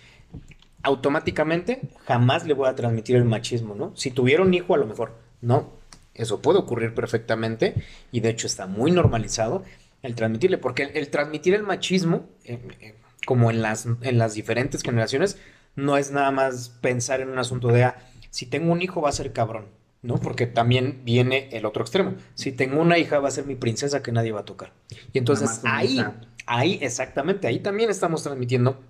automáticamente 0.82 1.80
jamás 2.06 2.46
le 2.46 2.54
voy 2.54 2.68
a 2.68 2.74
transmitir 2.74 3.16
el 3.16 3.24
machismo, 3.24 3.74
¿no? 3.74 3.92
Si 3.96 4.10
tuviera 4.10 4.42
un 4.42 4.54
hijo, 4.54 4.74
a 4.74 4.78
lo 4.78 4.86
mejor, 4.86 5.14
no. 5.40 5.74
Eso 6.14 6.40
puede 6.40 6.58
ocurrir 6.58 6.94
perfectamente 6.94 7.74
y 8.10 8.20
de 8.20 8.30
hecho 8.30 8.46
está 8.46 8.66
muy 8.66 8.90
normalizado 8.90 9.64
el 10.02 10.14
transmitirle, 10.14 10.58
porque 10.58 10.84
el, 10.84 11.08
transmitir 11.08 11.54
el 11.54 11.62
machismo, 11.62 12.26
eh, 12.44 12.60
eh, 12.80 12.94
como 13.26 13.50
en 13.50 13.60
las, 13.60 13.86
en 14.00 14.16
las 14.16 14.32
diferentes 14.32 14.82
generaciones, 14.82 15.36
no 15.74 15.98
es 15.98 16.10
nada 16.10 16.30
más 16.30 16.70
pensar 16.80 17.20
en 17.20 17.28
un 17.28 17.38
asunto 17.38 17.68
de, 17.68 17.84
ah, 17.84 17.96
si 18.30 18.46
tengo 18.46 18.72
un 18.72 18.80
hijo 18.80 19.02
va 19.02 19.10
a 19.10 19.12
ser 19.12 19.34
cabrón, 19.34 19.66
¿no? 20.00 20.14
Porque 20.16 20.46
también 20.46 21.02
viene 21.04 21.50
el 21.52 21.66
otro 21.66 21.82
extremo. 21.82 22.14
Si 22.34 22.52
tengo 22.52 22.80
una 22.80 22.96
hija 22.96 23.18
va 23.18 23.28
a 23.28 23.32
ser 23.32 23.44
mi 23.44 23.56
princesa 23.56 24.02
que 24.02 24.12
nadie 24.12 24.32
va 24.32 24.40
a 24.40 24.44
tocar. 24.44 24.72
Y 25.12 25.18
entonces 25.18 25.60
ahí, 25.64 26.02
ahí, 26.46 26.78
exactamente, 26.80 27.46
ahí 27.46 27.58
también 27.58 27.90
estamos 27.90 28.22
transmitiendo 28.22 28.80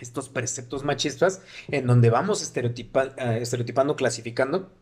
estos 0.00 0.28
preceptos 0.28 0.84
machistas 0.84 1.42
en 1.68 1.86
donde 1.86 2.10
vamos 2.10 2.42
eh, 2.56 3.38
estereotipando, 3.40 3.96
clasificando 3.96 4.72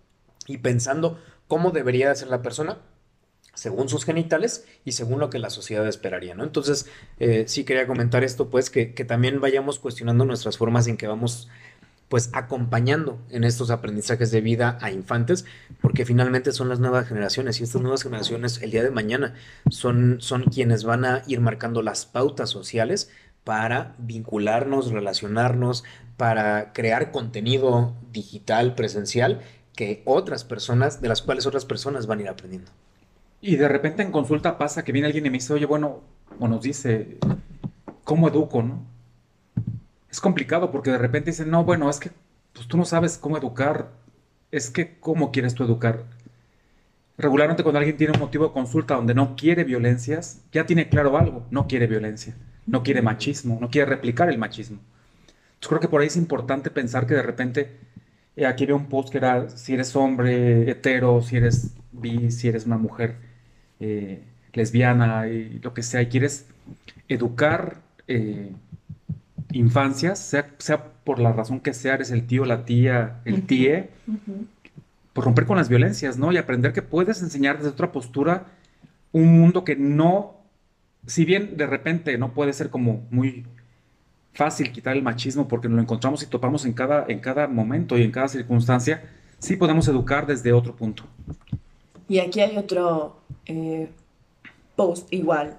y 0.47 0.59
pensando 0.59 1.19
cómo 1.49 1.71
debería 1.73 2.15
ser 2.15 2.29
la 2.29 2.43
persona 2.43 2.79
según 3.55 3.89
sus 3.89 4.05
genitales 4.05 4.65
y 4.85 4.93
según 4.93 5.21
lo 5.21 5.31
que 5.31 5.39
la 5.39 5.51
sociedad 5.51 5.87
esperaría, 5.87 6.35
¿no? 6.35 6.45
Entonces, 6.45 6.87
eh, 7.19 7.45
sí 7.47 7.65
quería 7.65 7.87
comentar 7.87 8.25
esto, 8.25 8.49
pues, 8.49 8.71
que, 8.71 8.95
que, 8.95 9.05
también 9.05 9.41
vayamos 9.41 9.79
cuestionando 9.79 10.25
nuestras 10.25 10.57
formas 10.57 10.87
en 10.87 10.97
que 10.97 11.07
vamos, 11.07 11.49
pues, 12.09 12.31
acompañando 12.33 13.19
en 13.31 13.45
estos 13.45 13.71
aprendizajes 13.71 14.31
de 14.31 14.41
vida 14.41 14.79
a 14.81 14.91
infantes, 14.91 15.45
porque 15.81 16.05
finalmente 16.05 16.53
son 16.53 16.69
las 16.69 16.81
nuevas 16.81 17.09
generaciones 17.09 17.61
y 17.61 17.65
estas 17.65 17.83
nuevas 17.83 18.03
generaciones 18.03 18.63
el 18.63 18.71
día 18.71 18.83
de 18.83 18.91
mañana 18.91 19.35
son, 19.71 20.21
son 20.21 20.45
quienes 20.45 20.85
van 20.85 21.05
a 21.05 21.23
ir 21.27 21.41
marcando 21.41 21.83
las 21.83 22.07
pautas 22.07 22.51
sociales 22.51 23.11
para 23.45 23.95
vincularnos, 23.99 24.91
relacionarnos, 24.91 25.85
para 26.17 26.73
crear 26.73 27.11
contenido 27.11 27.95
digital, 28.13 28.75
presencial, 28.75 29.41
que 29.75 30.03
otras 30.05 30.45
personas, 30.45 31.01
de 31.01 31.09
las 31.09 31.23
cuales 31.23 31.47
otras 31.47 31.65
personas 31.65 32.07
van 32.07 32.19
a 32.19 32.23
ir 32.23 32.29
aprendiendo. 32.29 32.71
Y 33.41 33.57
de 33.57 33.69
repente 33.69 34.03
en 34.03 34.13
consulta 34.13 34.59
pasa 34.59 34.85
que 34.85 34.93
viene 34.93 35.07
alguien 35.07 35.27
y 35.27 35.31
me 35.31 35.39
dice, 35.39 35.53
oye, 35.53 35.67
bueno, 35.67 36.01
o 36.39 36.49
nos 36.49 36.63
dice, 36.63 37.19
¿cómo 38.05 38.29
educo, 38.29 38.63
no? 38.63 38.85
Es 40.11 40.21
complicado 40.21 40.71
porque 40.71 40.91
de 40.91 40.99
repente 40.99 41.31
dicen, 41.31 41.51
no, 41.51 41.65
bueno, 41.65 41.89
es 41.89 42.01
que 42.01 42.11
pues, 42.53 42.67
tú 42.67 42.77
no 42.77 42.85
sabes 42.85 43.19
cómo 43.19 43.39
educar, 43.39 43.91
es 44.51 44.71
que 44.71 44.99
cómo 44.99 45.31
quieres 45.33 45.55
tú 45.55 45.65
educar. 45.65 46.05
Regularmente 47.17 47.63
cuando 47.63 47.79
alguien 47.79 47.97
tiene 47.97 48.13
un 48.15 48.21
motivo 48.21 48.47
de 48.47 48.53
consulta 48.53 48.95
donde 48.95 49.15
no 49.15 49.37
quiere 49.37 49.65
violencias, 49.65 50.43
ya 50.53 50.67
tiene 50.67 50.89
claro 50.89 51.17
algo, 51.17 51.47
no 51.51 51.67
quiere 51.67 51.87
violencia 51.87 52.35
no 52.71 52.83
quiere 52.83 53.03
machismo, 53.03 53.59
no 53.61 53.69
quiere 53.71 53.91
replicar 53.91 54.31
el 54.31 54.39
machismo. 54.39 54.79
Entonces 55.55 55.69
creo 55.69 55.81
que 55.81 55.89
por 55.89 56.01
ahí 56.01 56.07
es 56.07 56.17
importante 56.17 56.71
pensar 56.71 57.07
que 57.07 57.15
de 57.15 57.23
repente, 57.23 57.77
eh, 58.37 58.47
aquí 58.47 58.67
veo 58.67 58.77
un 58.77 58.89
post 58.89 59.11
que 59.11 59.19
era 59.19 59.49
si 59.51 59.75
eres 59.75 59.95
hombre 59.97 60.71
hetero, 60.71 61.21
si 61.23 61.37
eres 61.37 61.75
bi, 61.93 62.31
si 62.31 62.49
eres 62.49 62.67
una 62.67 62.79
mujer 62.79 63.30
eh, 63.81 64.23
lesbiana 64.53 65.29
y 65.29 65.59
lo 65.63 65.75
que 65.75 65.83
sea, 65.83 66.03
y 66.03 66.07
quieres 66.07 66.47
educar 67.09 67.79
eh, 68.09 68.53
infancias, 69.53 70.19
sea, 70.19 70.51
sea, 70.59 70.85
por 71.05 71.19
la 71.19 71.33
razón 71.33 71.61
que 71.61 71.75
sea, 71.75 71.95
eres 71.95 72.11
el 72.11 72.27
tío, 72.27 72.45
la 72.45 72.65
tía, 72.65 73.21
el 73.25 73.43
tíe, 73.47 73.91
por 75.13 75.25
romper 75.25 75.47
con 75.47 75.57
las 75.57 75.69
violencias, 75.69 76.19
¿no? 76.19 76.31
Y 76.33 76.37
aprender 76.37 76.73
que 76.73 76.83
puedes 76.83 77.23
enseñar 77.23 77.57
desde 77.57 77.71
otra 77.71 77.91
postura 77.91 78.47
un 79.13 79.41
mundo 79.41 79.65
que 79.65 79.75
no 79.75 80.41
si 81.07 81.25
bien 81.25 81.57
de 81.57 81.67
repente 81.67 82.17
no 82.19 82.33
puede 82.33 82.53
ser 82.53 82.71
como 82.71 83.07
muy 83.11 83.47
fácil 84.33 84.73
quitar 84.73 84.97
el 84.97 85.03
machismo 85.03 85.49
porque 85.49 85.69
nos 85.69 85.77
lo 85.77 85.83
encontramos 85.83 86.23
y 86.23 86.27
topamos 86.27 86.65
en 86.65 86.73
cada, 86.73 87.07
en 87.09 87.21
cada 87.21 87.49
momento 87.49 87.99
y 87.99 88.03
en 88.03 88.11
cada 88.11 88.29
circunstancia, 88.29 89.03
sí 89.39 89.57
podemos 89.57 89.89
educar 89.89 90.27
desde 90.27 90.53
otro 90.53 90.77
punto. 90.77 91.05
Y 92.11 92.19
aquí 92.19 92.41
hay 92.41 92.57
otro 92.57 93.21
eh, 93.47 93.89
post 94.75 95.13
igual. 95.13 95.59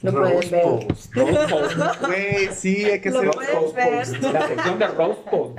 Lo 0.00 0.12
pueden 0.12 0.50
ver. 0.50 0.94
sí, 2.54 2.84
hay 2.86 3.02
que 3.02 3.10
hacer 3.10 3.24
Lo 3.26 3.32
pueden 3.32 3.74
ver. 3.74 4.32
La 4.32 4.48
sección 4.48 4.78
de 4.78 4.86
roast 4.86 5.20
post. 5.28 5.58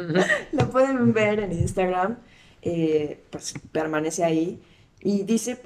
Lo 0.52 0.70
pueden 0.70 1.12
ver 1.12 1.40
en 1.40 1.52
Instagram. 1.52 2.16
Eh, 2.62 3.22
pues 3.28 3.52
permanece 3.70 4.24
ahí. 4.24 4.62
Y 5.02 5.24
dice, 5.24 5.60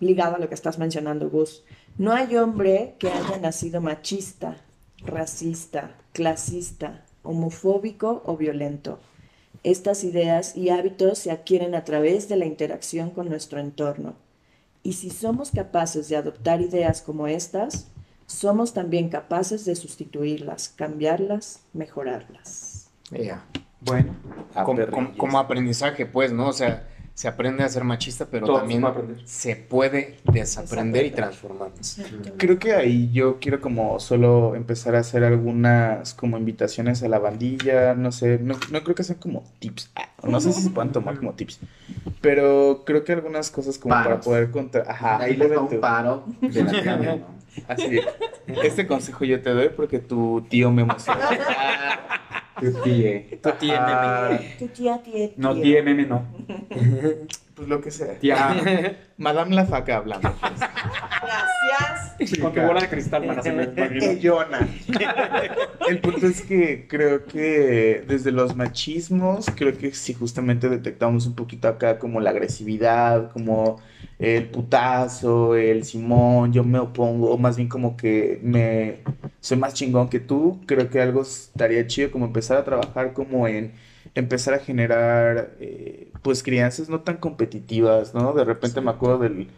ligado 0.00 0.34
a 0.34 0.38
lo 0.40 0.48
que 0.48 0.56
estás 0.56 0.80
mencionando, 0.80 1.30
Gus, 1.30 1.62
no 1.98 2.12
hay 2.12 2.34
hombre 2.34 2.96
que 2.98 3.12
haya 3.12 3.38
nacido 3.38 3.80
machista, 3.80 4.56
racista, 5.04 5.94
clasista, 6.12 7.04
homofóbico 7.22 8.24
o 8.26 8.36
violento. 8.36 8.98
Estas 9.62 10.04
ideas 10.04 10.56
y 10.56 10.70
hábitos 10.70 11.18
se 11.18 11.30
adquieren 11.30 11.74
a 11.74 11.84
través 11.84 12.28
de 12.28 12.36
la 12.36 12.46
interacción 12.46 13.10
con 13.10 13.28
nuestro 13.28 13.60
entorno. 13.60 14.14
Y 14.82 14.94
si 14.94 15.10
somos 15.10 15.50
capaces 15.50 16.08
de 16.08 16.16
adoptar 16.16 16.62
ideas 16.62 17.02
como 17.02 17.26
estas, 17.26 17.88
somos 18.26 18.72
también 18.72 19.10
capaces 19.10 19.64
de 19.64 19.74
sustituirlas, 19.76 20.70
cambiarlas, 20.70 21.60
mejorarlas. 21.72 22.90
Bueno, 23.80 24.14
como, 25.16 25.38
aprendizaje, 25.38 26.06
pues, 26.06 26.32
¿no? 26.32 26.48
O 26.48 26.52
sea, 26.52 26.86
se 27.20 27.28
aprende 27.28 27.62
a 27.62 27.68
ser 27.68 27.84
machista, 27.84 28.24
pero 28.30 28.46
también 28.46 28.82
se 29.24 29.54
puede 29.54 30.16
desaprender 30.32 31.04
y 31.04 31.10
transformar. 31.10 31.70
Creo 32.38 32.58
que 32.58 32.72
ahí 32.72 33.12
yo 33.12 33.38
quiero 33.38 33.60
como 33.60 34.00
solo 34.00 34.54
empezar 34.54 34.96
a 34.96 35.00
hacer 35.00 35.22
algunas 35.24 36.14
como 36.14 36.38
invitaciones 36.38 37.02
a 37.02 37.08
la 37.08 37.18
bandilla, 37.18 37.94
no 37.94 38.10
sé, 38.10 38.38
no, 38.38 38.56
creo 38.56 38.94
que 38.94 39.04
sean 39.04 39.18
como 39.18 39.44
tips, 39.58 39.90
ah, 39.96 40.08
no 40.22 40.40
sé 40.40 40.54
si 40.54 40.62
se 40.62 40.70
pueden 40.70 40.92
tomar 40.92 41.18
como 41.18 41.34
tips, 41.34 41.60
pero 42.22 42.84
creo 42.86 43.04
que 43.04 43.12
algunas 43.12 43.50
cosas 43.50 43.76
como 43.76 43.94
para 43.96 44.18
poder 44.22 44.50
contar, 44.50 44.86
ajá, 44.88 45.18
ahí 45.18 45.36
le 45.36 45.48
da 45.48 45.60
un 45.60 45.78
paro 45.78 46.24
de 46.40 46.64
la 46.64 47.18
Así, 47.68 48.00
este 48.62 48.86
consejo 48.86 49.26
yo 49.26 49.42
te 49.42 49.50
doy 49.50 49.68
porque 49.68 49.98
tu 49.98 50.46
tío 50.48 50.70
me 50.70 50.82
emociona. 50.82 51.20
Tu 52.60 52.72
tía. 52.82 53.24
Tu 53.42 53.50
tía 53.58 53.80
meme. 53.86 54.56
Tu 54.58 54.68
tía, 54.68 55.02
tía, 55.02 55.30
No, 55.36 55.54
tía 55.54 55.82
meme 55.82 56.06
no. 56.06 56.26
Pues 57.60 57.68
lo 57.68 57.82
que 57.82 57.90
sea. 57.90 58.18
Tía. 58.18 58.96
Madame 59.18 59.54
la 59.54 59.66
faca 59.66 59.98
hablando. 59.98 60.34
Gracias. 60.40 62.40
Con 62.40 62.54
tu 62.54 62.60
bola 62.62 62.80
de 62.80 62.88
cristal 62.88 63.22
Ellona. 64.02 64.66
El 65.86 66.00
punto 66.00 66.26
es 66.26 66.40
que 66.40 66.88
creo 66.88 67.26
que 67.26 68.02
desde 68.08 68.32
los 68.32 68.56
machismos, 68.56 69.44
creo 69.54 69.76
que 69.76 69.92
si 69.92 70.14
justamente 70.14 70.70
detectamos 70.70 71.26
un 71.26 71.34
poquito 71.34 71.68
acá 71.68 71.98
como 71.98 72.18
la 72.22 72.30
agresividad, 72.30 73.30
como 73.30 73.78
el 74.18 74.46
putazo, 74.46 75.54
el 75.54 75.84
Simón, 75.84 76.54
yo 76.54 76.64
me 76.64 76.78
opongo, 76.78 77.30
o 77.30 77.36
más 77.36 77.58
bien 77.58 77.68
como 77.68 77.94
que 77.94 78.40
me 78.42 79.00
soy 79.40 79.58
más 79.58 79.74
chingón 79.74 80.08
que 80.08 80.20
tú, 80.20 80.62
creo 80.64 80.88
que 80.88 80.98
algo 80.98 81.20
estaría 81.20 81.86
chido 81.86 82.10
como 82.10 82.24
empezar 82.24 82.56
a 82.56 82.64
trabajar 82.64 83.12
como 83.12 83.46
en 83.46 83.74
empezar 84.14 84.54
a 84.54 84.58
generar 84.58 85.52
eh, 85.60 86.10
pues 86.22 86.42
crianzas 86.42 86.88
no 86.88 87.00
tan 87.00 87.18
competitivas, 87.18 88.14
¿no? 88.14 88.32
De 88.32 88.44
repente 88.44 88.80
me 88.80 88.90
acuerdo 88.90 89.18
del 89.18 89.48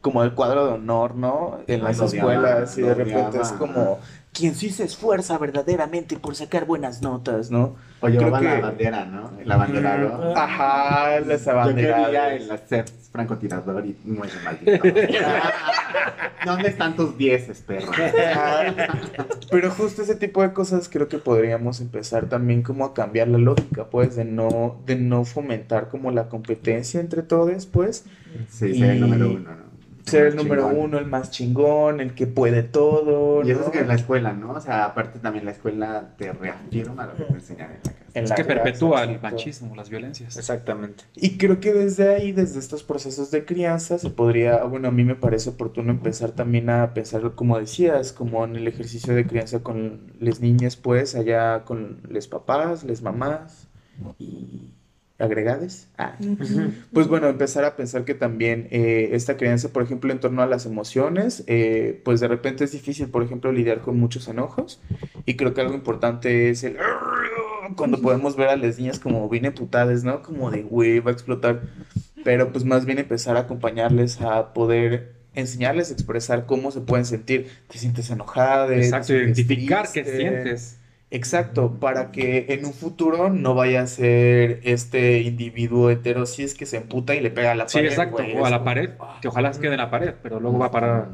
como 0.00 0.22
el 0.22 0.34
cuadro 0.34 0.66
de 0.66 0.72
honor, 0.74 1.14
¿no? 1.16 1.58
En 1.66 1.82
las 1.82 2.00
escuelas 2.00 2.78
y 2.78 2.82
de 2.82 2.94
repente 2.94 3.40
es 3.40 3.52
como 3.52 3.98
quien 4.36 4.54
sí 4.54 4.70
se 4.70 4.84
esfuerza 4.84 5.38
verdaderamente 5.38 6.16
por 6.16 6.36
sacar 6.36 6.66
buenas 6.66 7.00
notas, 7.00 7.50
¿no? 7.50 7.76
O 8.00 8.08
llevaba 8.08 8.40
la 8.40 8.60
bandera, 8.60 9.06
¿no? 9.06 9.32
La 9.44 9.56
bandera, 9.56 9.96
¿no? 9.96 10.36
Ajá, 10.36 11.20
las 11.20 11.48
abanderas. 11.48 11.98
Yo 11.98 12.04
quería 12.04 12.34
el 12.34 12.68
ser 12.68 12.84
francotirador 13.10 13.86
y 13.86 13.96
no 14.04 14.24
es 14.24 14.32
maldito. 14.44 14.82
¿Dónde 16.44 16.68
están 16.68 16.94
tus 16.94 17.16
dieces, 17.16 17.60
perro? 17.60 17.90
Pero 19.50 19.70
justo 19.70 20.02
ese 20.02 20.14
tipo 20.16 20.42
de 20.42 20.52
cosas 20.52 20.88
creo 20.88 21.08
que 21.08 21.18
podríamos 21.18 21.80
empezar 21.80 22.28
también 22.28 22.62
como 22.62 22.84
a 22.84 22.92
cambiar 22.92 23.28
la 23.28 23.38
lógica, 23.38 23.86
pues, 23.88 24.16
de 24.16 24.26
no, 24.26 24.80
de 24.84 24.96
no 24.96 25.24
fomentar 25.24 25.88
como 25.88 26.10
la 26.10 26.28
competencia 26.28 27.00
entre 27.00 27.22
todos, 27.22 27.66
pues. 27.66 28.04
Sí, 28.50 28.72
y... 28.74 28.82
el 28.82 29.00
número 29.00 29.30
uno, 29.30 29.50
¿no? 29.50 29.65
Ser 30.06 30.28
el 30.28 30.36
número 30.36 30.68
uno, 30.68 30.98
el 30.98 31.06
más 31.06 31.30
chingón, 31.30 32.00
el 32.00 32.14
que 32.14 32.26
puede 32.26 32.62
todo. 32.62 33.44
Y 33.44 33.50
eso 33.50 33.64
es 33.64 33.70
que 33.70 33.80
en 33.80 33.88
la 33.88 33.94
escuela, 33.94 34.32
¿no? 34.32 34.52
O 34.52 34.60
sea, 34.60 34.84
aparte 34.84 35.18
también 35.18 35.44
la 35.44 35.50
escuela 35.50 36.14
te 36.16 36.32
reafirma 36.32 37.06
lo 37.06 37.16
que 37.16 37.24
te 37.24 37.32
enseñan 37.32 37.72
en 37.72 37.76
la 37.76 37.92
casa. 37.92 38.22
es 38.22 38.32
que 38.32 38.44
perpetúa 38.44 39.04
el 39.04 39.20
machismo, 39.20 39.74
las 39.74 39.90
violencias. 39.90 40.36
Exactamente. 40.36 41.04
Y 41.16 41.38
creo 41.38 41.58
que 41.60 41.72
desde 41.72 42.14
ahí, 42.14 42.32
desde 42.32 42.60
estos 42.60 42.84
procesos 42.84 43.30
de 43.30 43.44
crianza, 43.44 43.98
se 43.98 44.10
podría, 44.10 44.62
bueno, 44.64 44.88
a 44.88 44.92
mí 44.92 45.04
me 45.04 45.16
parece 45.16 45.50
oportuno 45.50 45.90
empezar 45.90 46.30
también 46.30 46.70
a 46.70 46.94
pensar, 46.94 47.34
como 47.34 47.58
decías, 47.58 48.12
como 48.12 48.44
en 48.44 48.56
el 48.56 48.68
ejercicio 48.68 49.14
de 49.14 49.26
crianza 49.26 49.60
con 49.60 50.12
las 50.20 50.40
niñas, 50.40 50.76
pues, 50.76 51.14
allá 51.16 51.64
con 51.64 52.00
los 52.08 52.28
papás, 52.28 52.84
las 52.84 53.02
mamás 53.02 53.68
y 54.18 54.75
agregades. 55.18 55.88
Ah. 55.98 56.16
Pues 56.92 57.08
bueno, 57.08 57.28
empezar 57.28 57.64
a 57.64 57.76
pensar 57.76 58.04
que 58.04 58.14
también 58.14 58.68
eh, 58.70 59.10
esta 59.12 59.36
creencia, 59.36 59.70
por 59.70 59.82
ejemplo, 59.82 60.12
en 60.12 60.20
torno 60.20 60.42
a 60.42 60.46
las 60.46 60.64
emociones, 60.64 61.44
eh, 61.46 62.00
pues 62.04 62.20
de 62.20 62.28
repente 62.28 62.64
es 62.64 62.72
difícil, 62.72 63.08
por 63.08 63.22
ejemplo, 63.22 63.52
lidiar 63.52 63.80
con 63.80 63.98
muchos 63.98 64.28
enojos. 64.28 64.80
Y 65.26 65.36
creo 65.36 65.52
que 65.52 65.60
algo 65.60 65.74
importante 65.74 66.50
es 66.50 66.64
el 66.64 66.76
Cuando 67.76 68.00
podemos 68.00 68.36
ver 68.36 68.48
a 68.48 68.56
las 68.56 68.78
niñas 68.78 68.98
como 68.98 69.28
bien 69.28 69.44
emputadas, 69.44 70.04
¿no? 70.04 70.22
Como 70.22 70.50
de, 70.50 70.62
güey, 70.62 71.00
va 71.00 71.10
a 71.10 71.14
explotar. 71.14 71.62
Pero 72.24 72.50
pues 72.50 72.64
más 72.64 72.86
bien 72.86 72.98
empezar 72.98 73.36
a 73.36 73.40
acompañarles 73.40 74.20
a 74.20 74.52
poder 74.52 75.16
enseñarles 75.34 75.90
a 75.90 75.92
expresar 75.92 76.46
cómo 76.46 76.72
se 76.72 76.80
pueden 76.80 77.04
sentir. 77.04 77.48
Te 77.68 77.78
sientes 77.78 78.10
enojada, 78.10 78.66
te 78.68 78.78
Exacto, 78.78 79.08
sientes 79.08 79.38
identificar 79.38 79.86
qué 79.92 80.04
sientes. 80.04 80.78
Exacto, 81.16 81.78
para 81.80 82.10
que 82.12 82.46
en 82.50 82.66
un 82.66 82.74
futuro 82.74 83.30
no 83.30 83.54
vaya 83.54 83.80
a 83.82 83.86
ser 83.86 84.60
este 84.64 85.22
individuo 85.22 85.90
hetero 85.90 86.26
si 86.26 86.42
es 86.42 86.54
que 86.54 86.66
se 86.66 86.76
emputa 86.76 87.14
y 87.14 87.20
le 87.20 87.30
pega 87.30 87.52
a 87.52 87.54
la 87.54 87.68
Sí, 87.68 87.78
pared. 87.78 87.88
exacto. 87.88 88.22
güey, 88.22 88.36
O 88.36 88.44
a 88.44 88.50
la 88.50 88.64
pared, 88.64 88.90
que 89.22 89.28
ojalá 89.28 89.52
se 89.52 89.60
quede 89.60 89.72
en 89.72 89.78
la 89.78 89.90
pared, 89.90 90.14
pero 90.22 90.40
luego 90.40 90.58
va 90.58 90.66
a 90.66 90.70
parar. 90.70 91.08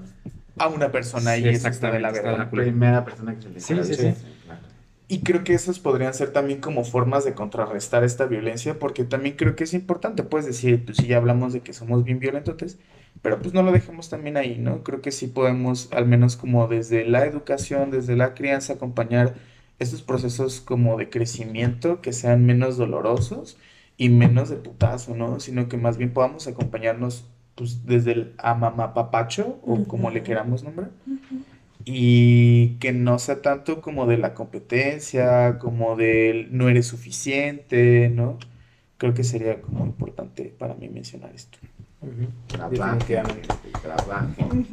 A 0.59 0.69
una 0.69 0.91
persona 0.91 1.35
Sí, 1.37 1.43
y 1.45 1.49
eso 1.49 1.69
está 1.69 1.91
de 1.91 2.01
la 2.01 2.11
verga. 2.11 2.33
la. 2.37 2.51
Primera 2.51 3.05
persona 3.05 3.35
que 3.37 3.43
se 3.61 3.75
le 3.75 3.85
Sí, 3.85 3.95
sí, 3.95 3.95
sí. 3.95 4.15
claro. 4.45 4.61
Y 5.09 5.23
creo 5.23 5.45
que 5.45 5.53
esas 5.55 5.79
podrían 5.79 6.15
ser 6.15 6.33
también 6.33 6.61
como 6.61 6.85
formas 6.85 7.25
de 7.25 7.35
contrarrestar 7.35 8.03
esta 8.05 8.27
violencia, 8.27 8.79
porque 8.79 9.05
también 9.05 9.37
creo 9.37 9.55
que 9.57 9.65
es 9.65 9.75
importante, 9.75 10.23
puedes 10.23 10.47
decir, 10.47 10.85
pues 10.85 10.97
sí, 10.99 11.07
ya 11.07 11.19
hablamos 11.19 11.53
de 11.53 11.61
que 11.61 11.73
somos 11.75 12.03
bien 12.05 12.19
violentotes, 12.19 12.79
pero 13.21 13.41
pues 13.41 13.53
no 13.55 13.63
lo 13.63 13.73
dejemos 13.73 14.09
también 14.09 14.37
ahí, 14.39 14.59
¿no? 14.59 14.83
Creo 14.83 15.01
que 15.03 15.13
sí 15.13 15.27
podemos, 15.27 15.93
al 15.93 16.07
menos 16.07 16.37
como 16.37 16.67
desde 16.67 17.05
la 17.05 17.27
educación, 17.27 17.91
desde 17.91 18.17
la 18.17 18.35
crianza, 18.35 18.75
acompañar 18.75 19.35
estos 19.79 20.03
procesos 20.03 20.61
como 20.61 20.97
de 20.97 21.11
crecimiento 21.11 22.01
que 22.01 22.13
sean 22.13 22.47
menos 22.47 22.77
dolorosos 22.77 23.59
y 23.97 24.09
menos 24.09 24.49
de 24.49 24.57
putazo, 24.57 25.15
¿no? 25.15 25.41
Sino 25.41 25.69
que 25.69 25.77
más 25.77 25.99
bien 25.99 26.13
podamos 26.13 26.47
acompañarnos 26.47 27.25
pues 27.55 27.85
desde 27.87 28.13
el 28.13 28.35
amamapapacho 28.39 29.61
o 29.63 29.85
como 29.85 30.11
le 30.11 30.23
queramos 30.23 30.65
nombrar 30.65 30.91
y 31.85 32.77
que 32.79 32.93
no 32.93 33.19
sea 33.19 33.43
tanto 33.43 33.81
como 33.81 34.07
de 34.07 34.19
la 34.19 34.35
competencia, 34.35 35.59
como 35.59 35.97
del 35.97 36.57
no 36.57 36.69
eres 36.69 36.87
suficiente, 36.87 38.09
¿no? 38.11 38.39
Creo 38.99 39.15
que 39.15 39.25
sería 39.25 39.61
como 39.63 39.85
importante 39.87 40.55
para 40.59 40.75
mí 40.75 40.89
mencionar 40.89 41.35
esto. 41.35 41.59
Trabajen, 42.49 42.99
Definitivamente. 42.99 43.49
trabajen. 43.81 44.67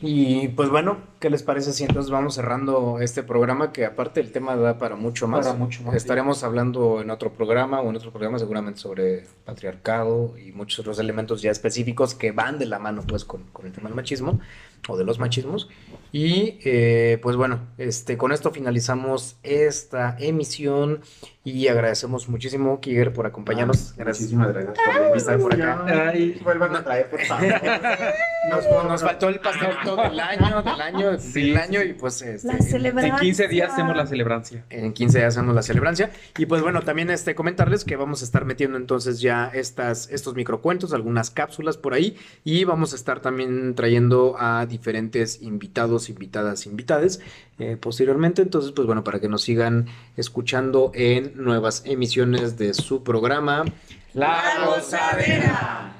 Y 0.00 0.48
pues 0.48 0.68
bueno, 0.68 0.98
¿qué 1.20 1.30
les 1.30 1.42
parece 1.44 1.72
si 1.72 1.84
entonces 1.84 2.10
vamos 2.10 2.34
cerrando 2.34 2.98
este 3.00 3.22
programa? 3.22 3.72
Que 3.72 3.84
aparte 3.84 4.20
el 4.20 4.32
tema 4.32 4.56
da 4.56 4.78
para 4.78 4.96
mucho 4.96 5.28
más. 5.28 5.46
Para 5.46 5.58
mucho 5.58 5.84
más, 5.84 5.94
Estaremos 5.94 6.42
hablando 6.42 7.00
en 7.00 7.10
otro 7.10 7.32
programa 7.32 7.80
o 7.80 7.90
en 7.90 7.96
otro 7.96 8.10
programa 8.10 8.38
seguramente 8.40 8.80
sobre 8.80 9.26
patriarcado 9.44 10.36
y 10.36 10.52
muchos 10.52 10.80
otros 10.80 10.98
elementos 10.98 11.40
ya 11.40 11.52
específicos 11.52 12.14
que 12.16 12.32
van 12.32 12.58
de 12.58 12.66
la 12.66 12.80
mano 12.80 13.02
pues 13.06 13.24
con, 13.24 13.44
con 13.52 13.66
el 13.66 13.72
tema 13.72 13.88
del 13.88 13.94
machismo 13.96 14.40
o 14.88 14.96
de 14.96 15.04
los 15.04 15.18
machismos. 15.18 15.68
Y 16.14 16.58
eh, 16.64 17.18
pues 17.22 17.36
bueno, 17.36 17.60
este, 17.78 18.18
con 18.18 18.32
esto 18.32 18.50
finalizamos 18.50 19.36
esta 19.42 20.14
emisión 20.20 21.00
y 21.44 21.66
agradecemos 21.68 22.28
muchísimo, 22.28 22.80
Kiger, 22.80 23.14
por 23.14 23.26
acompañarnos. 23.26 23.92
Ah, 23.92 23.94
Gracias 23.96 24.30
Muchísimas 24.30 24.52
gracias 24.52 24.76
por 25.08 25.16
estar 25.16 25.38
por 25.38 25.54
acá. 25.54 25.84
Ay. 26.10 26.38
Vuelvan 26.44 26.76
a 26.76 26.84
traer, 26.84 27.08
por 27.08 27.20
favor. 27.24 27.48
Nos, 28.50 28.64
nos 28.88 29.02
faltó 29.02 29.28
el 29.28 29.38
pastel 29.38 29.68
todo 29.84 30.02
el 30.02 30.18
año, 30.18 30.62
del 30.62 30.80
año, 30.80 31.16
del 31.16 31.56
año 31.56 31.80
y 31.80 31.92
pues 31.92 32.22
este, 32.22 32.48
La 32.48 32.54
en- 32.54 32.62
celebración. 32.64 33.14
En 33.14 33.20
15 33.20 33.46
días 33.48 33.72
hacemos 33.72 33.96
la 33.96 34.04
celebrancia. 34.04 34.64
en 34.68 34.92
15 34.92 35.18
días 35.18 35.36
hacemos 35.36 35.54
la 35.54 35.62
celebrancia. 35.62 36.10
Y 36.36 36.46
pues 36.46 36.60
bueno, 36.60 36.82
también 36.82 37.08
este, 37.10 37.36
comentarles 37.36 37.84
que 37.84 37.94
vamos 37.94 38.20
a 38.20 38.24
estar 38.24 38.44
metiendo 38.44 38.76
entonces 38.78 39.20
ya 39.20 39.48
estas, 39.54 40.10
estos 40.10 40.34
microcuentos, 40.34 40.92
algunas 40.92 41.30
cápsulas 41.30 41.76
por 41.76 41.94
ahí. 41.94 42.16
Y 42.42 42.64
vamos 42.64 42.92
a 42.94 42.96
estar 42.96 43.20
también 43.20 43.76
trayendo 43.76 44.34
a 44.36 44.66
diferentes 44.72 45.40
invitados, 45.42 46.08
invitadas, 46.08 46.66
invitades 46.66 47.20
eh, 47.60 47.76
posteriormente. 47.76 48.42
Entonces, 48.42 48.72
pues 48.72 48.86
bueno, 48.86 49.04
para 49.04 49.20
que 49.20 49.28
nos 49.28 49.42
sigan 49.42 49.86
escuchando 50.16 50.90
en 50.94 51.32
nuevas 51.36 51.84
emisiones 51.86 52.58
de 52.58 52.74
su 52.74 53.04
programa. 53.04 53.64
La 54.14 54.42
gozadera. 54.66 55.92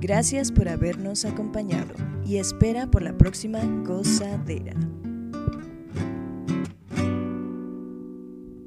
Gracias 0.00 0.50
por 0.50 0.68
habernos 0.68 1.24
acompañado 1.24 1.94
y 2.24 2.38
espera 2.38 2.90
por 2.90 3.02
la 3.02 3.16
próxima 3.16 3.60
gozadera. 3.84 4.74